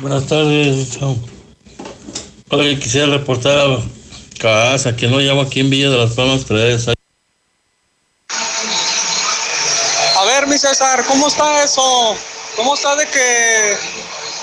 Buenas 0.00 0.26
tardes. 0.26 0.98
Oye, 2.50 2.78
quisiera 2.80 3.06
reportar 3.06 3.58
a 3.58 3.78
casa, 4.40 4.96
que 4.96 5.06
no 5.06 5.20
llamo 5.20 5.42
aquí 5.42 5.60
en 5.60 5.70
Villa 5.70 5.90
de 5.90 5.98
las 5.98 6.12
Palmas 6.14 6.44
3. 6.44 6.88
A 10.16 10.24
ver, 10.24 10.48
mi 10.48 10.58
César, 10.58 11.04
¿cómo 11.06 11.28
está 11.28 11.62
eso? 11.62 12.16
¿Cómo 12.56 12.74
está 12.74 12.96
de 12.96 13.06
que 13.06 13.76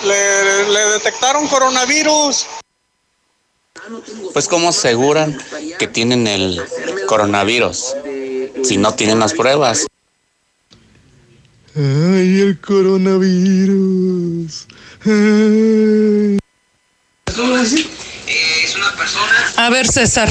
le, 0.06 0.70
le 0.70 0.80
detectaron 0.92 1.48
coronavirus? 1.48 2.46
Pues 4.34 4.48
cómo 4.48 4.70
aseguran 4.70 5.38
que 5.80 5.88
tienen 5.88 6.28
el 6.28 6.62
coronavirus 7.08 7.96
si 8.64 8.78
no 8.78 8.94
tienen 8.94 9.20
las 9.20 9.34
pruebas. 9.34 9.88
Ay, 11.76 12.42
el 12.42 12.60
coronavirus. 12.60 14.68
A 19.58 19.70
ver, 19.70 19.88
César, 19.88 20.30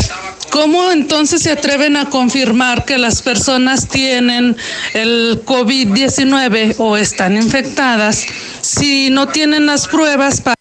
¿cómo 0.51 0.93
entonces 0.93 1.43
se 1.43 1.51
atreven 1.51 1.97
a 1.97 2.11
confirmar 2.11 2.85
que 2.85 2.99
las 2.99 3.23
personas 3.23 3.89
tienen 3.89 4.57
el 4.93 5.43
COVID-19 5.45 6.77
o 6.79 6.97
están 6.97 7.37
infectadas 7.37 8.27
si 8.61 9.11
no 9.11 9.29
tienen 9.29 9.67
las 9.67 9.89
pruebas 9.89 10.41
para... 10.41 10.60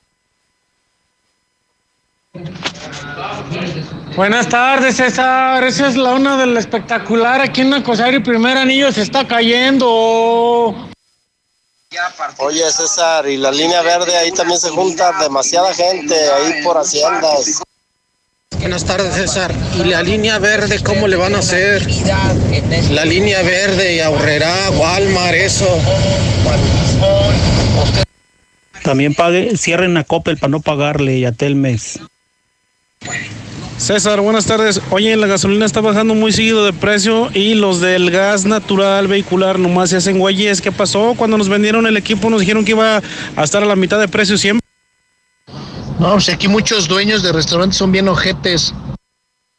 Buenas 4.20 4.50
tardes, 4.50 4.98
César. 4.98 5.64
Esa 5.64 5.88
es 5.88 5.96
la 5.96 6.12
una 6.12 6.36
del 6.36 6.58
espectacular. 6.58 7.40
Aquí 7.40 7.62
en 7.62 7.74
Acosario, 7.74 8.22
primer 8.22 8.58
anillo 8.58 8.92
se 8.92 9.02
está 9.02 9.26
cayendo. 9.26 10.76
Oye, 12.40 12.70
César, 12.70 13.30
y 13.30 13.38
la 13.38 13.50
línea 13.50 13.82
verde 13.82 14.18
ahí 14.18 14.34
también 14.34 14.60
se 14.60 14.72
junta 14.72 15.14
demasiada 15.22 15.74
gente 15.74 16.14
ahí 16.32 16.62
por 16.66 16.78
Haciendas. 16.78 17.62
Buenas 18.60 18.84
tardes, 18.84 19.14
César. 19.14 19.54
¿Y 19.78 19.86
la 19.86 20.04
línea 20.04 20.38
verde 20.38 20.84
cómo 20.84 21.08
le 21.08 21.16
van 21.16 21.36
a 21.36 21.40
hacer? 21.40 21.88
La 22.92 23.06
línea 23.06 23.42
verde 23.42 23.96
y 23.96 24.00
ahorrará 24.02 24.70
Walmart, 24.72 25.36
eso. 25.36 25.80
También 28.84 29.16
pague, 29.16 29.56
cierren 29.56 29.96
a 29.96 30.04
Coppel 30.04 30.38
para 30.38 30.52
no 30.52 30.60
pagarle 30.60 31.20
y 31.20 31.24
a 31.24 31.32
Telmex. 31.32 32.02
César, 33.80 34.20
buenas 34.20 34.46
tardes. 34.46 34.82
Oye, 34.92 35.16
la 35.16 35.26
gasolina 35.26 35.66
está 35.66 35.80
bajando 35.80 36.14
muy 36.14 36.34
seguido 36.34 36.66
de 36.66 36.74
precio 36.74 37.30
y 37.34 37.56
los 37.56 37.80
del 37.80 38.12
gas 38.12 38.46
natural 38.46 39.08
vehicular 39.08 39.58
nomás 39.58 39.92
se 39.92 39.98
hacen 39.98 40.20
güeyes. 40.20 40.60
¿Qué 40.60 40.70
pasó? 40.70 41.14
Cuando 41.16 41.38
nos 41.38 41.48
vendieron 41.48 41.88
el 41.88 41.96
equipo 41.96 42.30
nos 42.30 42.42
dijeron 42.42 42.66
que 42.66 42.72
iba 42.72 43.02
a 43.38 43.44
estar 43.44 43.64
a 43.64 43.66
la 43.66 43.78
mitad 43.78 43.98
de 43.98 44.10
precio 44.10 44.38
siempre. 44.38 44.68
No, 45.98 46.12
pues 46.12 46.28
aquí 46.28 46.50
muchos 46.50 46.90
dueños 46.90 47.24
de 47.24 47.32
restaurantes 47.32 47.78
son 47.78 47.94
bien 47.94 48.10
ojetes. 48.10 48.74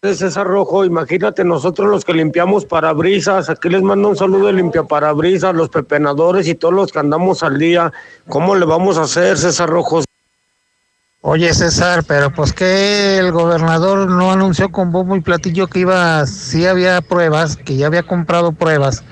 César 0.02 0.46
Rojo, 0.46 0.84
imagínate 0.84 1.42
nosotros 1.42 1.88
los 1.88 2.04
que 2.04 2.12
limpiamos 2.12 2.66
parabrisas, 2.66 3.48
aquí 3.48 3.70
les 3.70 3.82
mando 3.82 4.10
un 4.10 4.16
saludo 4.16 4.46
de 4.46 4.52
limpia 4.52 4.82
parabrisas, 4.84 5.54
los 5.54 5.70
pepenadores 5.70 6.46
y 6.46 6.54
todos 6.54 6.74
los 6.74 6.92
que 6.92 6.98
andamos 6.98 7.42
al 7.42 7.58
día. 7.58 7.90
¿Cómo 8.28 8.54
le 8.54 8.66
vamos 8.66 8.98
a 8.98 9.02
hacer, 9.02 9.38
César 9.38 9.70
Rojo? 9.70 10.02
Oye 11.22 11.52
César, 11.52 12.02
pero 12.08 12.32
pues 12.32 12.54
que 12.54 13.18
el 13.18 13.30
gobernador 13.30 14.08
no 14.08 14.32
anunció 14.32 14.72
con 14.72 14.90
bombo 14.90 15.16
y 15.16 15.20
platillo 15.20 15.66
que 15.66 15.80
iba, 15.80 16.26
sí 16.26 16.64
había 16.64 17.02
pruebas, 17.02 17.58
que 17.58 17.76
ya 17.76 17.88
había 17.88 18.02
comprado 18.02 18.52
pruebas. 18.52 19.04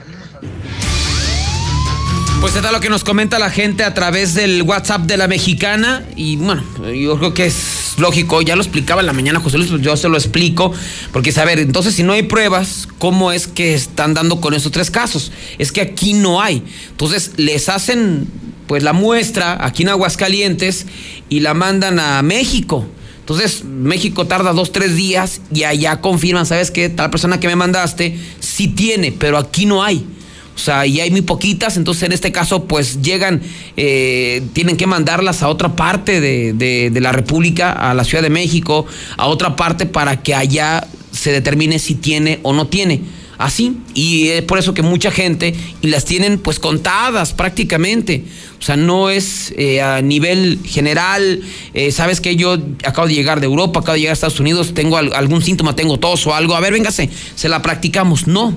Pues 2.40 2.57
está 2.57 2.73
lo 2.73 2.81
que 2.81 2.88
nos 2.88 3.05
comenta 3.05 3.38
la 3.38 3.51
gente 3.51 3.85
a 3.85 3.92
través 3.92 4.33
del 4.33 4.62
WhatsApp 4.62 5.03
de 5.03 5.18
la 5.18 5.29
mexicana. 5.29 6.03
Y 6.16 6.37
bueno, 6.37 6.62
yo 6.94 7.18
creo 7.18 7.35
que 7.35 7.44
es 7.44 7.97
lógico, 7.99 8.40
ya 8.40 8.57
lo 8.57 8.62
explicaba 8.62 9.03
en 9.03 9.07
la 9.07 9.12
mañana 9.12 9.40
José 9.40 9.59
Luis, 9.59 9.71
pues 9.71 9.83
yo 9.83 9.94
se 9.97 10.09
lo 10.09 10.16
explico, 10.16 10.73
porque 11.12 11.35
a 11.38 11.44
ver, 11.44 11.59
entonces 11.59 11.94
si 11.94 12.05
no 12.05 12.14
hay 12.14 12.23
pruebas, 12.23 12.88
¿cómo 12.99 13.33
es 13.33 13.49
que 13.49 13.75
están 13.75 14.14
dando 14.14 14.40
con 14.40 14.55
esos 14.55 14.73
tres 14.73 14.90
casos? 14.90 15.31
Es 15.59 15.73
que 15.73 15.83
aquí 15.83 16.14
no 16.14 16.40
hay. 16.40 16.64
Entonces 16.90 17.33
les 17.37 17.68
hacen 17.68 18.29
pues 18.68 18.85
la 18.85 18.92
muestra 18.92 19.64
aquí 19.64 19.83
en 19.83 19.88
Aguascalientes 19.88 20.87
y 21.28 21.40
la 21.40 21.54
mandan 21.54 21.98
a 21.98 22.22
México. 22.22 22.87
Entonces, 23.20 23.64
México 23.64 24.26
tarda 24.26 24.52
dos, 24.52 24.72
tres 24.72 24.94
días 24.94 25.40
y 25.52 25.64
allá 25.64 26.00
confirman, 26.00 26.46
¿sabes 26.46 26.70
qué? 26.70 26.88
Tal 26.88 27.11
persona 27.11 27.40
que 27.40 27.48
me 27.48 27.57
mandaste 27.57 28.16
sí 28.40 28.68
tiene, 28.68 29.12
pero 29.12 29.37
aquí 29.37 29.66
no 29.66 29.83
hay. 29.83 30.07
O 30.54 30.61
sea, 30.61 30.87
y 30.87 31.00
hay 31.00 31.11
muy 31.11 31.22
poquitas, 31.22 31.76
entonces 31.76 32.02
en 32.02 32.12
este 32.12 32.33
caso 32.33 32.64
pues 32.64 33.00
llegan, 33.00 33.40
eh, 33.76 34.42
tienen 34.54 34.76
que 34.76 34.88
mandarlas 34.88 35.42
a 35.42 35.48
otra 35.48 35.76
parte 35.76 36.20
de, 36.20 36.52
de, 36.52 37.00
la 37.00 37.12
República, 37.12 37.70
a 37.70 37.94
la 37.94 38.02
Ciudad 38.02 38.24
de 38.24 38.31
México, 38.31 38.85
a 39.16 39.28
otra 39.28 39.54
parte 39.54 39.87
para 39.87 40.20
que 40.20 40.35
allá 40.35 40.88
se 41.12 41.31
determine 41.31 41.78
si 41.78 41.94
tiene 41.94 42.40
o 42.42 42.52
no 42.52 42.66
tiene. 42.66 43.02
Así, 43.38 43.77
y 43.94 44.31
es 44.31 44.42
por 44.42 44.59
eso 44.59 44.74
que 44.74 44.83
mucha 44.83 45.12
gente, 45.12 45.55
y 45.81 45.87
las 45.87 46.05
tienen 46.05 46.40
pues 46.40 46.59
contadas 46.59 47.33
prácticamente. 47.33 48.24
O 48.59 48.62
sea, 48.62 48.77
no 48.77 49.11
es 49.11 49.55
eh, 49.57 49.81
a 49.81 50.03
nivel 50.03 50.59
general, 50.64 51.40
eh, 51.72 51.92
sabes 51.92 52.20
que 52.20 52.35
yo 52.35 52.59
acabo 52.85 53.07
de 53.07 53.14
llegar 53.14 53.38
de 53.38 53.46
Europa, 53.46 53.79
acabo 53.79 53.94
de 53.94 54.01
llegar 54.01 54.12
a 54.12 54.14
Estados 54.14 54.40
Unidos, 54.40 54.74
tengo 54.74 54.96
algún 54.96 55.40
síntoma, 55.40 55.77
tengo 55.77 55.98
tos 55.98 56.27
o 56.27 56.35
algo, 56.35 56.57
a 56.57 56.61
ver, 56.61 56.72
véngase, 56.72 57.11
se 57.37 57.48
la 57.48 57.62
practicamos. 57.62 58.27
No, 58.27 58.57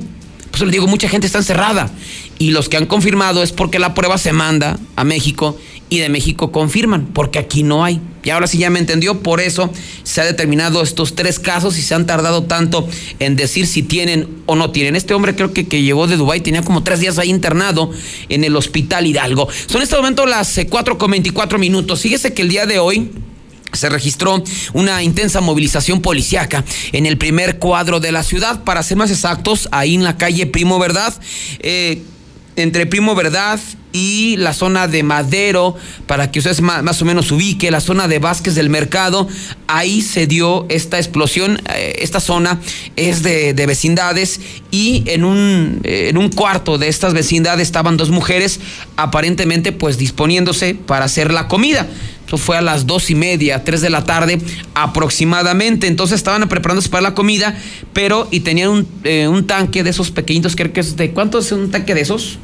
por 0.52 0.56
eso 0.56 0.66
le 0.66 0.72
digo, 0.72 0.88
mucha 0.88 1.08
gente 1.08 1.28
está 1.28 1.38
encerrada. 1.38 1.92
Y 2.40 2.52
los 2.52 2.70
que 2.70 2.78
han 2.78 2.86
confirmado 2.86 3.44
es 3.44 3.52
porque 3.52 3.80
la 3.80 3.94
prueba 3.94 4.18
se 4.18 4.34
manda 4.34 4.80
a 4.96 5.04
México 5.04 5.58
y 5.90 6.00
de 6.00 6.08
México 6.08 6.52
confirman, 6.52 7.08
porque 7.14 7.38
aquí 7.38 7.64
no 7.64 7.84
hay. 7.84 8.00
Y 8.24 8.30
ahora 8.30 8.48
sí 8.48 8.58
ya 8.58 8.70
me 8.70 8.80
entendió, 8.80 9.20
por 9.20 9.42
eso 9.42 9.70
se 10.04 10.22
ha 10.22 10.26
determinado 10.26 10.82
estos 10.82 11.16
tres 11.16 11.38
casos 11.38 11.78
y 11.78 11.82
se 11.82 11.94
han 11.94 12.06
tardado 12.06 12.44
tanto 12.44 12.88
en 13.20 13.36
decir 13.36 13.68
si 13.68 13.84
tienen 13.84 14.28
o 14.46 14.56
no 14.56 14.72
tienen. 14.72 14.96
Este 14.96 15.14
hombre 15.14 15.36
creo 15.36 15.54
que, 15.54 15.68
que 15.68 15.82
llegó 15.84 16.08
de 16.08 16.16
Dubái, 16.16 16.40
tenía 16.40 16.62
como 16.64 16.82
tres 16.82 17.02
días 17.02 17.18
ahí 17.18 17.30
internado 17.30 17.92
en 18.30 18.44
el 18.46 18.56
hospital 18.56 19.06
Hidalgo. 19.06 19.50
Son 19.68 19.78
en 19.78 19.84
este 19.84 19.98
momento 19.98 20.26
las 20.26 20.60
4 20.70 20.94
eh, 20.94 20.98
con 20.98 21.12
24 21.12 21.60
minutos. 21.60 22.02
Fíjese 22.02 22.34
que 22.34 22.44
el 22.44 22.50
día 22.50 22.66
de 22.66 22.80
hoy 22.80 23.12
se 23.74 23.90
registró 23.90 24.44
una 24.74 25.04
intensa 25.04 25.42
movilización 25.42 26.02
policiaca 26.02 26.64
en 26.92 27.06
el 27.06 27.18
primer 27.18 27.60
cuadro 27.60 28.00
de 28.00 28.12
la 28.12 28.24
ciudad, 28.24 28.64
para 28.64 28.84
ser 28.84 28.98
más 28.98 29.12
exactos, 29.12 29.68
ahí 29.72 29.96
en 29.96 30.04
la 30.04 30.18
calle 30.18 30.46
Primo 30.46 30.80
Verdad, 30.80 31.14
eh, 31.60 32.02
entre 32.62 32.86
Primo 32.86 33.16
Verdad 33.16 33.60
y 33.94 34.38
la 34.38 34.54
zona 34.54 34.88
de 34.88 35.04
Madero, 35.04 35.76
para 36.08 36.32
que 36.32 36.40
ustedes 36.40 36.62
más, 36.62 37.02
o 37.02 37.06
menos 37.06 37.32
ubique, 37.32 37.72
la 37.72 37.82
zona 37.82 38.08
de 38.08 38.20
Vázquez 38.20 38.56
del 38.56 38.70
Mercado, 38.70 39.28
ahí 39.68 40.02
se 40.02 40.28
dio 40.28 40.66
esta 40.70 40.98
explosión, 40.98 41.62
eh, 41.76 41.98
esta 42.00 42.20
zona 42.20 42.60
es 42.96 43.24
de, 43.24 43.54
de, 43.54 43.66
vecindades 43.66 44.40
y 44.72 45.04
en 45.08 45.26
un, 45.26 45.82
en 45.84 46.18
un 46.18 46.30
cuarto 46.30 46.78
de 46.78 46.88
estas 46.88 47.14
vecindades 47.14 47.68
estaban 47.68 47.98
dos 47.98 48.10
mujeres 48.10 48.60
aparentemente 48.96 49.72
pues 49.72 49.98
disponiéndose 49.98 50.76
para 50.76 51.06
hacer 51.06 51.34
la 51.34 51.48
comida 51.48 51.88
fue 52.38 52.58
a 52.58 52.62
las 52.62 52.88
dos 52.88 53.10
y 53.10 53.16
media, 53.16 53.64
tres 53.64 53.82
de 53.82 53.90
la 53.90 54.04
tarde 54.04 54.40
aproximadamente. 54.74 55.88
Entonces 55.88 56.16
estaban 56.16 56.48
preparándose 56.48 56.90
para 56.90 57.02
la 57.02 57.14
comida, 57.14 57.58
pero 57.94 58.28
y 58.32 58.42
tenían 58.42 58.70
un, 58.70 58.88
eh, 59.04 59.28
un 59.28 59.48
tanque 59.48 59.84
de 59.84 59.90
esos 59.90 60.12
pequeñitos, 60.12 60.56
creo 60.56 60.72
que 60.74 60.80
es 60.80 60.96
de, 60.96 61.12
¿cuánto 61.12 61.40
es 61.40 61.52
un 61.52 61.72
tanque 61.72 61.94
de 61.94 62.02
esos? 62.02 62.38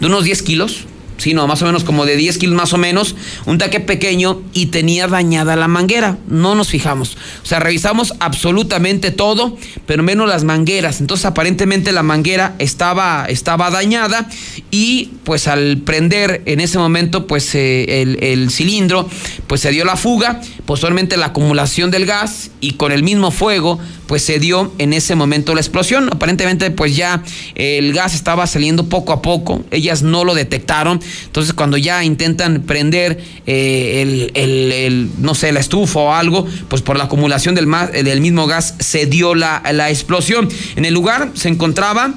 De 0.00 0.06
unos 0.06 0.24
10 0.24 0.42
kilos 0.42 0.86
sí, 1.16 1.34
no, 1.34 1.46
más 1.46 1.62
o 1.62 1.66
menos 1.66 1.84
como 1.84 2.06
de 2.06 2.16
10 2.16 2.38
kilos 2.38 2.56
más 2.56 2.72
o 2.72 2.78
menos, 2.78 3.16
un 3.46 3.58
taque 3.58 3.80
pequeño 3.80 4.42
y 4.52 4.66
tenía 4.66 5.06
dañada 5.08 5.56
la 5.56 5.68
manguera. 5.68 6.18
No 6.28 6.54
nos 6.54 6.68
fijamos. 6.68 7.16
O 7.42 7.46
sea, 7.46 7.60
revisamos 7.60 8.14
absolutamente 8.20 9.10
todo, 9.10 9.56
pero 9.86 10.02
menos 10.02 10.28
las 10.28 10.44
mangueras. 10.44 11.00
Entonces, 11.00 11.26
aparentemente 11.26 11.92
la 11.92 12.02
manguera 12.02 12.54
estaba, 12.58 13.26
estaba 13.28 13.70
dañada 13.70 14.28
y 14.70 15.10
pues 15.24 15.48
al 15.48 15.78
prender 15.78 16.42
en 16.46 16.60
ese 16.60 16.78
momento 16.78 17.26
pues 17.26 17.54
eh, 17.54 18.02
el, 18.02 18.22
el, 18.22 18.50
cilindro, 18.50 19.08
pues 19.46 19.60
se 19.60 19.70
dio 19.70 19.84
la 19.84 19.96
fuga, 19.96 20.40
posteriormente 20.66 21.16
la 21.16 21.26
acumulación 21.26 21.90
del 21.90 22.06
gas 22.06 22.50
y 22.60 22.72
con 22.72 22.92
el 22.92 23.02
mismo 23.02 23.30
fuego 23.30 23.78
pues 24.14 24.22
se 24.22 24.38
dio 24.38 24.72
en 24.78 24.92
ese 24.92 25.16
momento 25.16 25.56
la 25.56 25.60
explosión. 25.60 26.08
Aparentemente 26.08 26.70
pues 26.70 26.94
ya 26.94 27.24
el 27.56 27.92
gas 27.92 28.14
estaba 28.14 28.46
saliendo 28.46 28.88
poco 28.88 29.12
a 29.12 29.20
poco, 29.20 29.64
ellas 29.72 30.04
no 30.04 30.22
lo 30.22 30.34
detectaron, 30.34 31.00
entonces 31.24 31.52
cuando 31.52 31.76
ya 31.78 32.04
intentan 32.04 32.62
prender 32.62 33.20
eh, 33.44 34.30
el, 34.34 35.10
no 35.18 35.34
sé, 35.34 35.50
la 35.50 35.58
estufa 35.58 35.98
o 35.98 36.12
algo, 36.12 36.46
pues 36.68 36.80
por 36.80 36.96
la 36.96 37.04
acumulación 37.04 37.56
del, 37.56 37.66
del 38.04 38.20
mismo 38.20 38.46
gas 38.46 38.76
se 38.78 39.06
dio 39.06 39.34
la, 39.34 39.60
la 39.72 39.90
explosión. 39.90 40.48
En 40.76 40.84
el 40.84 40.94
lugar 40.94 41.32
se 41.34 41.48
encontraba 41.48 42.14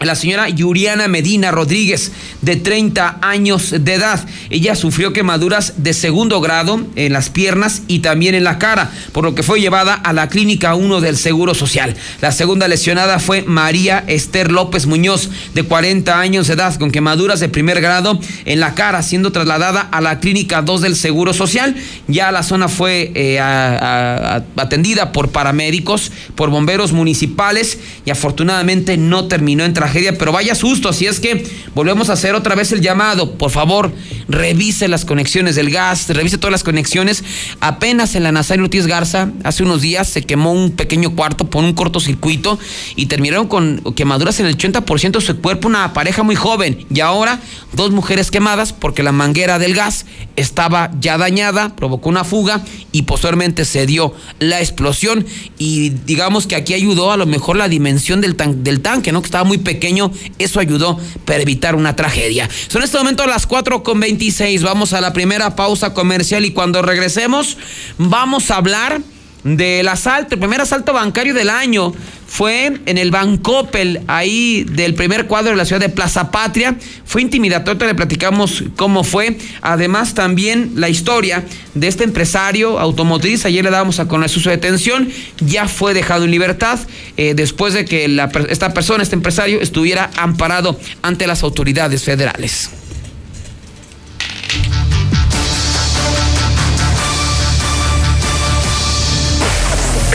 la 0.00 0.14
señora 0.16 0.48
Yuriana 0.48 1.08
Medina 1.08 1.50
Rodríguez, 1.50 2.12
de 2.42 2.56
30 2.56 3.18
años 3.22 3.70
de 3.70 3.94
edad. 3.94 4.26
Ella 4.50 4.74
sufrió 4.74 5.12
quemaduras 5.12 5.74
de 5.76 5.94
segundo 5.94 6.40
grado 6.40 6.84
en 6.96 7.12
las 7.12 7.30
piernas 7.30 7.82
y 7.86 8.00
también 8.00 8.34
en 8.34 8.44
la 8.44 8.58
cara, 8.58 8.90
por 9.12 9.24
lo 9.24 9.34
que 9.34 9.42
fue 9.42 9.60
llevada 9.60 9.94
a 9.94 10.12
la 10.12 10.28
clínica 10.28 10.74
1 10.74 11.00
del 11.00 11.16
Seguro 11.16 11.54
Social. 11.54 11.96
La 12.20 12.32
segunda 12.32 12.68
lesionada 12.68 13.18
fue 13.18 13.42
María 13.42 14.04
Esther 14.06 14.50
López 14.50 14.86
Muñoz, 14.86 15.30
de 15.54 15.62
40 15.62 16.18
años 16.18 16.48
de 16.48 16.54
edad, 16.54 16.74
con 16.76 16.90
quemaduras 16.90 17.40
de 17.40 17.48
primer 17.48 17.80
grado 17.80 18.18
en 18.44 18.60
la 18.60 18.74
cara, 18.74 19.02
siendo 19.02 19.32
trasladada 19.32 19.80
a 19.80 20.00
la 20.00 20.18
clínica 20.18 20.62
2 20.62 20.82
del 20.82 20.96
Seguro 20.96 21.32
Social. 21.32 21.76
Ya 22.08 22.32
la 22.32 22.42
zona 22.42 22.68
fue 22.68 23.12
eh, 23.14 23.40
atendida 23.40 25.12
por 25.12 25.30
paramédicos, 25.30 26.10
por 26.34 26.50
bomberos 26.50 26.92
municipales 26.92 27.78
y 28.04 28.10
afortunadamente 28.10 28.96
no 28.96 29.28
terminó 29.28 29.64
en 29.64 29.72
tragedia, 29.84 30.16
pero 30.16 30.32
vaya 30.32 30.54
susto. 30.54 30.88
Así 30.88 31.06
es 31.06 31.20
que 31.20 31.46
volvemos 31.74 32.08
a 32.08 32.14
hacer 32.14 32.34
otra 32.34 32.54
vez 32.54 32.72
el 32.72 32.80
llamado. 32.80 33.32
Por 33.32 33.50
favor, 33.50 33.92
revise 34.28 34.88
las 34.88 35.04
conexiones 35.04 35.56
del 35.56 35.70
gas, 35.70 36.08
revise 36.08 36.38
todas 36.38 36.52
las 36.52 36.64
conexiones. 36.64 37.22
Apenas 37.60 38.14
en 38.14 38.22
la 38.22 38.32
Nazario 38.32 38.64
Ortiz 38.64 38.86
Garza, 38.86 39.30
hace 39.42 39.62
unos 39.62 39.82
días, 39.82 40.08
se 40.08 40.22
quemó 40.22 40.52
un 40.52 40.70
pequeño 40.70 41.14
cuarto 41.14 41.50
por 41.50 41.62
un 41.62 41.74
cortocircuito 41.74 42.58
y 42.96 43.06
terminaron 43.06 43.46
con 43.46 43.82
quemaduras 43.94 44.40
en 44.40 44.46
el 44.46 44.56
80% 44.56 45.10
de 45.12 45.20
su 45.20 45.36
cuerpo, 45.40 45.68
una 45.68 45.92
pareja 45.92 46.22
muy 46.22 46.34
joven. 46.34 46.86
Y 46.92 47.00
ahora, 47.00 47.40
dos 47.74 47.90
mujeres 47.90 48.30
quemadas 48.30 48.72
porque 48.72 49.02
la 49.02 49.12
manguera 49.12 49.58
del 49.58 49.74
gas 49.74 50.06
estaba 50.36 50.92
ya 50.98 51.18
dañada, 51.18 51.76
provocó 51.76 52.08
una 52.08 52.24
fuga 52.24 52.64
y 52.90 53.02
posteriormente 53.02 53.66
se 53.66 53.84
dio 53.84 54.14
la 54.38 54.60
explosión. 54.60 55.26
Y 55.58 55.90
digamos 55.90 56.46
que 56.46 56.56
aquí 56.56 56.72
ayudó 56.72 57.12
a 57.12 57.18
lo 57.18 57.26
mejor 57.26 57.56
la 57.56 57.68
dimensión 57.68 58.22
del, 58.22 58.34
del 58.62 58.80
tanque, 58.80 59.12
¿no? 59.12 59.20
Que 59.20 59.26
estaba 59.26 59.44
muy 59.44 59.58
pequeño 59.58 59.73
pequeño, 59.74 60.12
eso 60.38 60.60
ayudó 60.60 60.98
para 61.24 61.42
evitar 61.42 61.74
una 61.74 61.96
tragedia. 61.96 62.48
Son 62.68 62.80
en 62.80 62.84
este 62.84 62.98
momento 62.98 63.26
las 63.26 63.46
4 63.46 63.82
con 63.82 64.00
26. 64.00 64.62
Vamos 64.62 64.92
a 64.92 65.00
la 65.00 65.12
primera 65.12 65.56
pausa 65.56 65.92
comercial 65.94 66.44
y 66.44 66.52
cuando 66.52 66.80
regresemos, 66.82 67.58
vamos 67.98 68.50
a 68.50 68.56
hablar 68.56 69.00
del 69.44 69.86
asalto, 69.88 70.34
el 70.34 70.40
primer 70.40 70.60
asalto 70.60 70.92
bancario 70.92 71.34
del 71.34 71.50
año 71.50 71.92
fue 72.26 72.80
en 72.86 72.98
el 72.98 73.10
Bancopel, 73.10 74.00
ahí 74.08 74.64
del 74.64 74.94
primer 74.94 75.26
cuadro 75.26 75.50
de 75.50 75.56
la 75.56 75.64
ciudad 75.64 75.80
de 75.80 75.90
Plaza 75.90 76.30
Patria. 76.30 76.76
Fue 77.04 77.22
intimidatorio, 77.22 77.86
le 77.86 77.94
platicamos 77.94 78.64
cómo 78.74 79.04
fue. 79.04 79.38
Además, 79.60 80.14
también 80.14 80.72
la 80.74 80.88
historia 80.88 81.44
de 81.74 81.86
este 81.86 82.04
empresario 82.04 82.80
automotriz. 82.80 83.44
Ayer 83.44 83.62
le 83.62 83.70
dábamos 83.70 84.00
a 84.00 84.08
conocer 84.08 84.42
su 84.42 84.48
detención. 84.48 85.08
Ya 85.38 85.68
fue 85.68 85.94
dejado 85.94 86.24
en 86.24 86.30
libertad 86.30 86.80
eh, 87.16 87.34
después 87.34 87.74
de 87.74 87.84
que 87.84 88.06
esta 88.48 88.74
persona, 88.74 89.02
este 89.02 89.14
empresario, 89.14 89.60
estuviera 89.60 90.10
amparado 90.16 90.80
ante 91.02 91.26
las 91.26 91.42
autoridades 91.42 92.02
federales. 92.02 92.70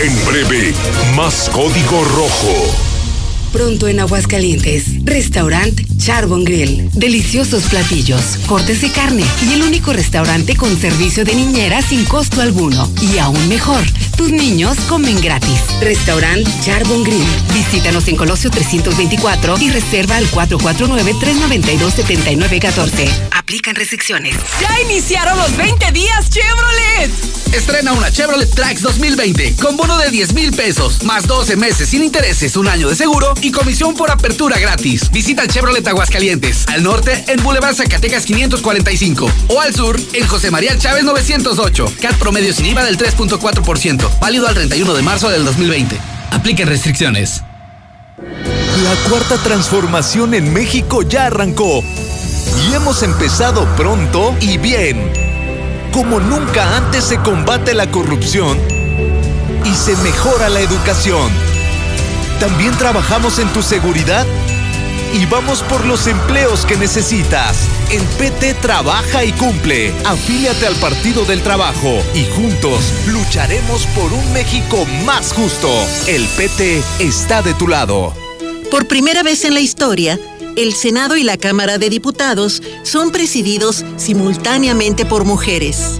En 0.01 0.25
breve, 0.25 0.73
más 1.13 1.49
código 1.49 2.01
rojo. 2.05 2.88
Pronto 3.51 3.87
en 3.87 3.99
Aguascalientes, 3.99 5.03
restaurant 5.05 5.79
Charbon 5.97 6.43
Grill. 6.43 6.87
Deliciosos 6.93 7.63
platillos, 7.63 8.37
cortes 8.47 8.81
de 8.81 8.91
carne 8.91 9.25
y 9.47 9.53
el 9.53 9.63
único 9.63 9.91
restaurante 9.91 10.55
con 10.55 10.79
servicio 10.79 11.25
de 11.25 11.33
niñera 11.35 11.81
sin 11.81 12.05
costo 12.05 12.41
alguno. 12.41 12.87
Y 13.01 13.17
aún 13.17 13.49
mejor, 13.49 13.81
tus 14.15 14.31
niños 14.31 14.77
comen 14.87 15.19
gratis. 15.19 15.59
Restaurant 15.81 16.47
Charbon 16.63 17.03
Grill. 17.03 17.25
Visítanos 17.53 18.07
en 18.07 18.15
Colosio 18.15 18.51
324 18.51 19.57
y 19.59 19.71
reserva 19.71 20.15
al 20.17 20.29
449-392-7914. 20.31 23.09
Aplican 23.31 23.73
restricciones. 23.75 24.35
¡Ya 24.61 24.79
iniciaron 24.81 25.37
los 25.37 25.57
20 25.57 25.91
días 25.91 26.29
Chevrolet! 26.29 27.09
Estrena 27.53 27.93
una 27.93 28.11
Chevrolet 28.11 28.53
Trax 28.53 28.83
2020 28.83 29.55
con 29.55 29.75
bono 29.75 29.97
de 29.97 30.11
10 30.11 30.33
mil 30.33 30.53
pesos, 30.53 31.01
más 31.03 31.25
12 31.25 31.55
meses 31.55 31.89
sin 31.89 32.03
intereses, 32.03 32.55
un 32.55 32.67
año 32.67 32.89
de 32.89 32.95
seguro 32.95 33.33
y 33.41 33.51
comisión 33.51 33.95
por 33.95 34.11
apertura 34.11 34.57
gratis. 34.59 35.09
Visita 35.11 35.43
el 35.43 35.49
Chevrolet 35.49 35.87
Aguascalientes, 35.87 36.67
al 36.67 36.83
norte 36.83 37.23
en 37.27 37.41
Boulevard 37.43 37.75
Zacatecas 37.75 38.25
545 38.25 39.31
o 39.47 39.61
al 39.61 39.73
sur 39.73 39.99
en 40.13 40.27
José 40.27 40.51
María 40.51 40.77
Chávez 40.77 41.03
908. 41.03 41.93
CAT 42.01 42.15
promedio 42.15 42.53
sin 42.53 42.65
IVA 42.65 42.83
del 42.83 42.97
3.4%, 42.97 44.19
válido 44.19 44.47
al 44.47 44.55
31 44.55 44.93
de 44.93 45.01
marzo 45.01 45.29
del 45.29 45.45
2020. 45.45 45.99
Apliquen 46.31 46.67
restricciones. 46.67 47.43
La 48.83 48.95
cuarta 49.09 49.37
transformación 49.37 50.33
en 50.33 50.53
México 50.53 51.01
ya 51.01 51.27
arrancó 51.27 51.83
y 52.69 52.73
hemos 52.73 53.03
empezado 53.03 53.67
pronto 53.75 54.35
y 54.39 54.57
bien. 54.57 55.11
Como 55.91 56.19
nunca 56.19 56.77
antes 56.77 57.03
se 57.03 57.17
combate 57.17 57.73
la 57.73 57.89
corrupción 57.89 58.57
y 59.65 59.73
se 59.75 59.95
mejora 59.97 60.49
la 60.49 60.61
educación. 60.61 61.48
También 62.39 62.71
trabajamos 62.77 63.37
en 63.39 63.51
tu 63.51 63.61
seguridad 63.61 64.25
y 65.13 65.25
vamos 65.25 65.61
por 65.63 65.85
los 65.85 66.07
empleos 66.07 66.65
que 66.65 66.77
necesitas. 66.77 67.67
En 67.91 68.01
PT 68.17 68.53
trabaja 68.55 69.25
y 69.25 69.33
cumple. 69.33 69.93
Afíliate 70.05 70.65
al 70.65 70.75
Partido 70.75 71.25
del 71.25 71.41
Trabajo 71.41 72.01
y 72.15 72.25
juntos 72.25 72.93
lucharemos 73.07 73.85
por 73.87 74.13
un 74.13 74.33
México 74.33 74.85
más 75.05 75.33
justo. 75.33 75.69
El 76.07 76.25
PT 76.37 76.81
está 76.99 77.41
de 77.41 77.53
tu 77.55 77.67
lado. 77.67 78.13
Por 78.71 78.87
primera 78.87 79.21
vez 79.21 79.43
en 79.43 79.53
la 79.53 79.59
historia, 79.59 80.17
el 80.55 80.73
Senado 80.73 81.17
y 81.17 81.23
la 81.23 81.37
Cámara 81.37 81.77
de 81.77 81.89
Diputados 81.89 82.61
son 82.83 83.11
presididos 83.11 83.83
simultáneamente 83.97 85.05
por 85.05 85.25
mujeres. 85.25 85.99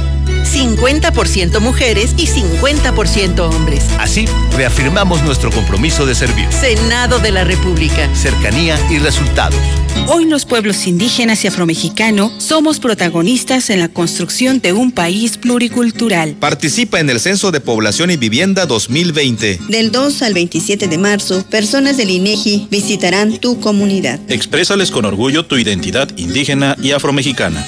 50% 0.51 1.59
mujeres 1.59 2.13
y 2.17 2.27
50% 2.27 3.39
hombres. 3.39 3.85
Así, 3.99 4.25
reafirmamos 4.55 5.23
nuestro 5.23 5.49
compromiso 5.49 6.05
de 6.05 6.15
servir. 6.15 6.51
Senado 6.51 7.19
de 7.19 7.31
la 7.31 7.43
República. 7.43 8.13
Cercanía 8.13 8.77
y 8.89 8.99
resultados. 8.99 9.59
Hoy 10.07 10.25
los 10.25 10.45
pueblos 10.45 10.87
indígenas 10.87 11.43
y 11.43 11.47
afromexicanos 11.47 12.31
somos 12.43 12.79
protagonistas 12.79 13.69
en 13.69 13.79
la 13.79 13.87
construcción 13.87 14.59
de 14.59 14.73
un 14.73 14.91
país 14.91 15.37
pluricultural. 15.37 16.35
Participa 16.39 16.99
en 16.99 17.09
el 17.09 17.19
Censo 17.19 17.51
de 17.51 17.61
Población 17.61 18.11
y 18.11 18.17
Vivienda 18.17 18.65
2020. 18.65 19.59
Del 19.69 19.91
2 19.91 20.21
al 20.21 20.33
27 20.33 20.87
de 20.87 20.97
marzo, 20.97 21.45
personas 21.49 21.97
del 21.97 22.09
INEGI 22.09 22.67
visitarán 22.69 23.37
tu 23.37 23.59
comunidad. 23.59 24.19
Exprésales 24.27 24.91
con 24.91 25.05
orgullo 25.05 25.45
tu 25.45 25.57
identidad 25.57 26.09
indígena 26.17 26.75
y 26.81 26.91
afromexicana. 26.91 27.65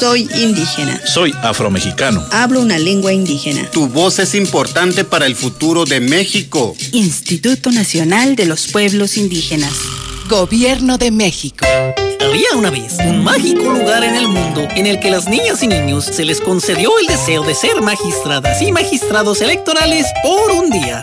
Soy 0.00 0.26
indígena. 0.34 0.98
Soy 1.04 1.34
afromexicano. 1.42 2.24
Hablo 2.30 2.62
una 2.62 2.78
lengua 2.78 3.12
indígena. 3.12 3.70
Tu 3.70 3.86
voz 3.86 4.18
es 4.18 4.34
importante 4.34 5.04
para 5.04 5.26
el 5.26 5.36
futuro 5.36 5.84
de 5.84 6.00
México. 6.00 6.74
Instituto 6.92 7.70
Nacional 7.70 8.34
de 8.34 8.46
los 8.46 8.68
Pueblos 8.68 9.18
Indígenas. 9.18 9.74
Gobierno 10.26 10.96
de 10.96 11.10
México. 11.10 11.66
Había 12.18 12.56
una 12.56 12.70
vez 12.70 12.96
un 13.06 13.22
mágico 13.22 13.64
lugar 13.64 14.02
en 14.02 14.14
el 14.14 14.26
mundo 14.26 14.66
en 14.74 14.86
el 14.86 15.00
que 15.00 15.10
las 15.10 15.28
niñas 15.28 15.62
y 15.62 15.66
niños 15.66 16.06
se 16.06 16.24
les 16.24 16.40
concedió 16.40 16.98
el 16.98 17.06
deseo 17.06 17.42
de 17.42 17.54
ser 17.54 17.82
magistradas 17.82 18.62
y 18.62 18.72
magistrados 18.72 19.42
electorales 19.42 20.06
por 20.22 20.50
un 20.52 20.70
día. 20.70 21.02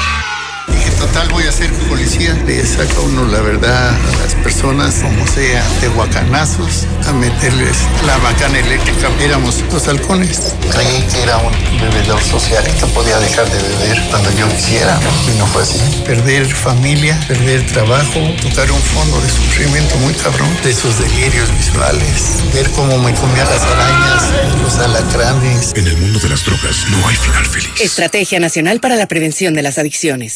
Total, 1.01 1.27
voy 1.29 1.43
a 1.47 1.51
ser 1.51 1.71
policía. 1.89 2.39
Le 2.45 2.63
saca 2.63 2.99
uno 2.99 3.25
la 3.25 3.41
verdad 3.41 3.89
a 3.89 4.23
las 4.23 4.35
personas, 4.35 4.93
como 5.01 5.25
sea, 5.25 5.67
de 5.81 5.87
guacanazos, 5.87 6.85
a 7.07 7.13
meterles 7.13 7.75
la 8.05 8.15
bacana 8.19 8.59
eléctrica. 8.59 9.09
Éramos 9.19 9.63
los 9.73 9.87
halcones. 9.87 10.53
Creí 10.71 11.01
que 11.11 11.23
era 11.23 11.37
un 11.37 11.51
bebedor 11.81 12.21
social 12.21 12.63
y 12.67 12.79
que 12.79 12.85
podía 12.85 13.17
dejar 13.17 13.49
de 13.49 13.57
beber 13.57 13.99
cuando 14.11 14.29
yo 14.37 14.47
quisiera, 14.49 14.95
y 15.27 15.39
no 15.39 15.47
fue 15.47 15.63
así. 15.63 15.79
Perder 16.05 16.45
familia, 16.45 17.19
perder 17.27 17.65
trabajo, 17.65 18.19
tocar 18.39 18.71
un 18.71 18.81
fondo 18.81 19.19
de 19.21 19.29
sufrimiento 19.29 19.97
muy 19.97 20.13
cabrón, 20.13 20.55
de 20.63 20.69
esos 20.69 20.99
delirios 20.99 21.49
visuales, 21.57 22.43
ver 22.53 22.69
cómo 22.71 22.99
me 22.99 23.11
comía 23.15 23.43
las 23.45 23.63
arañas, 23.63 24.23
los 24.61 24.75
alacranes. 24.77 25.71
En 25.75 25.87
el 25.87 25.97
mundo 25.97 26.19
de 26.19 26.29
las 26.29 26.45
drogas 26.45 26.85
no 26.91 27.07
hay 27.07 27.15
final 27.15 27.45
feliz. 27.47 27.81
Estrategia 27.81 28.39
Nacional 28.39 28.79
para 28.79 28.95
la 28.95 29.07
Prevención 29.07 29.55
de 29.55 29.63
las 29.63 29.79
Adicciones. 29.79 30.35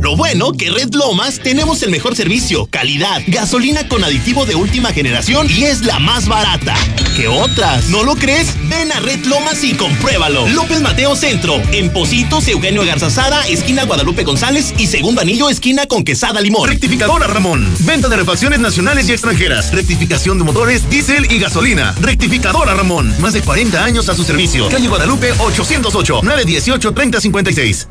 Lo 0.00 0.14
bueno 0.14 0.52
que 0.52 0.70
Red 0.70 0.94
Lomas 0.94 1.40
tenemos 1.42 1.82
el 1.82 1.90
mejor 1.90 2.14
servicio, 2.14 2.66
calidad, 2.66 3.22
gasolina 3.28 3.88
con 3.88 4.04
aditivo 4.04 4.44
de 4.44 4.54
última 4.54 4.92
generación 4.92 5.48
y 5.50 5.64
es 5.64 5.82
la 5.82 5.98
más 5.98 6.28
barata. 6.28 6.74
¿Qué 7.16 7.28
otras? 7.28 7.88
¿No 7.88 8.04
lo 8.04 8.14
crees? 8.14 8.54
Ven 8.68 8.92
a 8.92 9.00
Red 9.00 9.24
Lomas 9.24 9.64
y 9.64 9.74
compruébalo. 9.74 10.46
López 10.48 10.82
Mateo 10.82 11.16
Centro, 11.16 11.54
en 11.72 11.90
Positos, 11.90 12.46
Eugenio 12.46 12.84
Garzazada, 12.84 13.46
esquina 13.46 13.84
Guadalupe 13.84 14.22
González 14.24 14.74
y 14.76 14.86
segundo 14.86 15.22
anillo, 15.22 15.48
esquina 15.48 15.86
con 15.86 16.04
Quesada 16.04 16.42
Limón. 16.42 16.68
Rectificadora 16.68 17.26
Ramón. 17.26 17.66
Venta 17.80 18.08
de 18.08 18.16
refacciones 18.16 18.60
nacionales 18.60 19.08
y 19.08 19.12
extranjeras. 19.12 19.72
Rectificación 19.72 20.36
de 20.36 20.44
motores, 20.44 20.88
diésel 20.90 21.32
y 21.32 21.38
gasolina. 21.38 21.94
Rectificadora 22.00 22.74
Ramón. 22.74 23.14
Más 23.20 23.32
de 23.32 23.40
40 23.40 23.82
años 23.82 24.08
a 24.10 24.14
su 24.14 24.24
servicio. 24.24 24.68
Calle 24.68 24.88
Guadalupe 24.88 25.32
808 25.32 26.20
918 26.22 26.92
3056. 26.92 27.88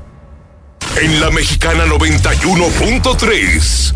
En 0.97 1.19
la 1.19 1.29
Mexicana 1.29 1.85
91.3, 1.85 3.93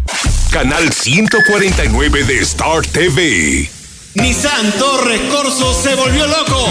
canal 0.52 0.92
149 0.92 2.26
de 2.26 2.40
Star 2.40 2.86
TV. 2.86 3.70
Nissan 4.16 4.74
Torres 4.74 5.22
Corso 5.32 5.82
se 5.82 5.96
volvió 5.96 6.28
loco. 6.28 6.68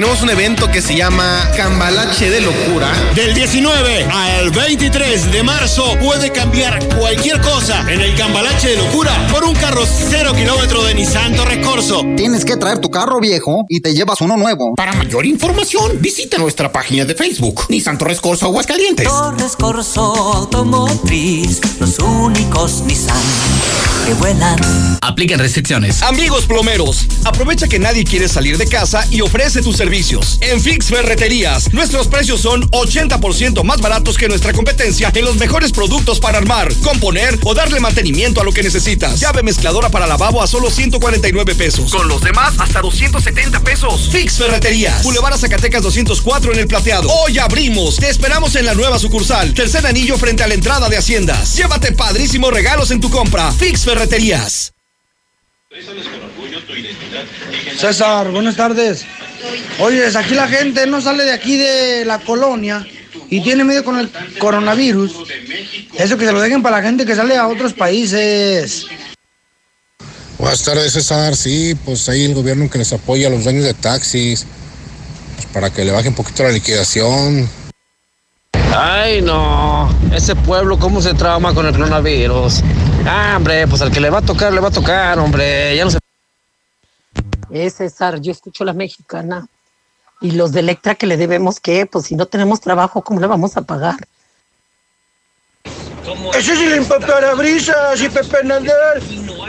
Tenemos 0.00 0.22
un 0.22 0.30
evento 0.30 0.70
que 0.70 0.80
se 0.80 0.96
llama 0.96 1.46
Cambalache 1.54 2.30
de 2.30 2.40
Locura. 2.40 2.90
Del 3.14 3.34
19 3.34 4.04
al 4.04 4.50
23 4.50 5.30
de 5.30 5.42
marzo 5.42 5.94
puede 6.02 6.32
cambiar 6.32 6.82
cualquier 6.96 7.38
cosa 7.42 7.84
en 7.92 8.00
el 8.00 8.16
Cambalache 8.16 8.70
de 8.70 8.76
Locura 8.78 9.12
por 9.30 9.44
un 9.44 9.54
carro 9.54 9.84
cero 9.84 10.32
kilómetro 10.34 10.82
de 10.84 10.94
Nissan 10.94 11.36
Torres 11.36 11.58
Corso. 11.62 12.02
Tienes 12.16 12.46
que 12.46 12.56
traer 12.56 12.78
tu 12.78 12.88
carro 12.90 13.20
viejo 13.20 13.66
y 13.68 13.80
te 13.80 13.92
llevas 13.92 14.22
uno 14.22 14.38
nuevo. 14.38 14.74
Para 14.74 14.94
mayor 14.94 15.26
información, 15.26 16.00
visita 16.00 16.38
nuestra 16.38 16.72
página 16.72 17.04
de 17.04 17.14
Facebook, 17.14 17.66
Nissan 17.68 17.98
Torres 17.98 18.22
Corso 18.22 18.46
Aguascalientes. 18.46 19.06
Torres 19.06 19.54
Corso 19.54 20.00
Automotriz, 20.00 21.60
los 21.78 21.98
únicos 21.98 22.84
Nissan 22.86 23.20
que 24.06 24.14
vuelan. 24.14 24.58
Aplican 25.02 25.38
restricciones. 25.38 26.02
Amigos 26.02 26.46
plomeros, 26.46 27.06
aprovecha 27.24 27.68
que 27.68 27.78
nadie 27.78 28.04
quiere 28.04 28.28
salir 28.28 28.56
de 28.56 28.66
casa 28.66 29.06
y 29.10 29.20
ofrece 29.20 29.60
tus 29.60 29.80
servicios. 29.90 30.38
En 30.40 30.60
Fix 30.60 30.86
Ferreterías, 30.86 31.72
nuestros 31.72 32.06
precios 32.06 32.40
son 32.40 32.62
80% 32.70 33.64
más 33.64 33.80
baratos 33.80 34.16
que 34.16 34.28
nuestra 34.28 34.52
competencia 34.52 35.10
en 35.12 35.24
los 35.24 35.36
mejores 35.36 35.72
productos 35.72 36.20
para 36.20 36.38
armar, 36.38 36.72
componer 36.76 37.36
o 37.42 37.54
darle 37.54 37.80
mantenimiento 37.80 38.40
a 38.40 38.44
lo 38.44 38.52
que 38.52 38.62
necesitas. 38.62 39.18
Llave 39.18 39.42
mezcladora 39.42 39.88
para 39.88 40.06
lavabo 40.06 40.44
a 40.44 40.46
solo 40.46 40.70
149 40.70 41.56
pesos. 41.56 41.90
Con 41.90 42.06
los 42.06 42.22
demás 42.22 42.54
hasta 42.58 42.80
270 42.80 43.58
pesos. 43.64 44.08
Fix 44.12 44.34
Ferreterías. 44.34 45.02
Boulevard 45.02 45.34
a 45.34 45.38
Zacatecas 45.38 45.82
204 45.82 46.52
en 46.52 46.60
el 46.60 46.68
plateado. 46.68 47.10
Hoy 47.10 47.40
abrimos. 47.40 47.96
Te 47.96 48.10
esperamos 48.10 48.54
en 48.54 48.66
la 48.66 48.74
nueva 48.74 49.00
sucursal. 49.00 49.54
Tercer 49.54 49.84
anillo 49.84 50.16
frente 50.18 50.44
a 50.44 50.46
la 50.46 50.54
entrada 50.54 50.88
de 50.88 50.98
Haciendas. 50.98 51.56
Llévate 51.56 51.90
padrísimos 51.90 52.52
regalos 52.52 52.92
en 52.92 53.00
tu 53.00 53.10
compra. 53.10 53.50
Fix 53.50 53.84
Ferreterías. 53.84 54.72
César, 57.78 58.30
buenas 58.30 58.56
tardes. 58.56 59.06
Oye, 59.78 60.06
aquí 60.06 60.34
la 60.34 60.48
gente 60.48 60.86
no 60.86 61.00
sale 61.00 61.24
de 61.24 61.32
aquí 61.32 61.56
de 61.56 62.04
la 62.04 62.18
colonia 62.18 62.86
y 63.28 63.42
tiene 63.42 63.64
miedo 63.64 63.84
con 63.84 63.98
el 63.98 64.10
coronavirus. 64.38 65.12
Eso 65.98 66.18
que 66.18 66.26
se 66.26 66.32
lo 66.32 66.40
dejen 66.40 66.62
para 66.62 66.78
la 66.78 66.82
gente 66.82 67.06
que 67.06 67.14
sale 67.14 67.36
a 67.36 67.48
otros 67.48 67.72
países. 67.72 68.86
Buenas 70.38 70.62
tardes, 70.62 70.92
César. 70.92 71.36
Sí, 71.36 71.74
pues 71.84 72.08
ahí 72.08 72.24
el 72.24 72.34
gobierno 72.34 72.68
que 72.68 72.78
les 72.78 72.92
apoya 72.92 73.28
a 73.28 73.30
los 73.30 73.44
dueños 73.44 73.64
de 73.64 73.74
taxis, 73.74 74.46
pues 75.36 75.46
para 75.52 75.70
que 75.70 75.84
le 75.84 75.92
baje 75.92 76.08
un 76.08 76.14
poquito 76.14 76.42
la 76.42 76.50
liquidación. 76.50 77.48
Ay, 78.76 79.20
no. 79.22 79.94
Ese 80.14 80.34
pueblo, 80.36 80.78
¿cómo 80.78 81.02
se 81.02 81.14
trauma 81.14 81.54
con 81.54 81.66
el 81.66 81.72
coronavirus? 81.72 82.62
Ah, 83.06 83.34
hombre, 83.36 83.66
pues 83.66 83.80
al 83.82 83.90
que 83.90 84.00
le 84.00 84.10
va 84.10 84.18
a 84.18 84.22
tocar, 84.22 84.52
le 84.52 84.60
va 84.60 84.68
a 84.68 84.72
tocar, 84.72 85.18
hombre. 85.18 85.76
Ya 85.76 85.84
no 85.84 85.90
se. 85.90 85.98
Eh, 87.50 87.70
César, 87.70 88.20
yo 88.20 88.32
escucho 88.32 88.64
la 88.64 88.72
mexicana. 88.72 89.46
Y 90.20 90.32
los 90.32 90.52
de 90.52 90.60
Electra 90.60 90.94
que 90.94 91.06
le 91.06 91.16
debemos, 91.16 91.60
¿qué? 91.60 91.86
Pues 91.86 92.06
si 92.06 92.14
no 92.14 92.26
tenemos 92.26 92.60
trabajo, 92.60 93.02
¿cómo 93.02 93.20
le 93.20 93.26
vamos 93.26 93.56
a 93.56 93.62
pagar? 93.62 93.96
Ese 96.36 96.52
es 96.52 96.58
el 96.60 96.72
empaparabrisas 96.74 98.00
y 98.02 98.08
Pepe 98.08 98.44
Nadal. 98.44 99.02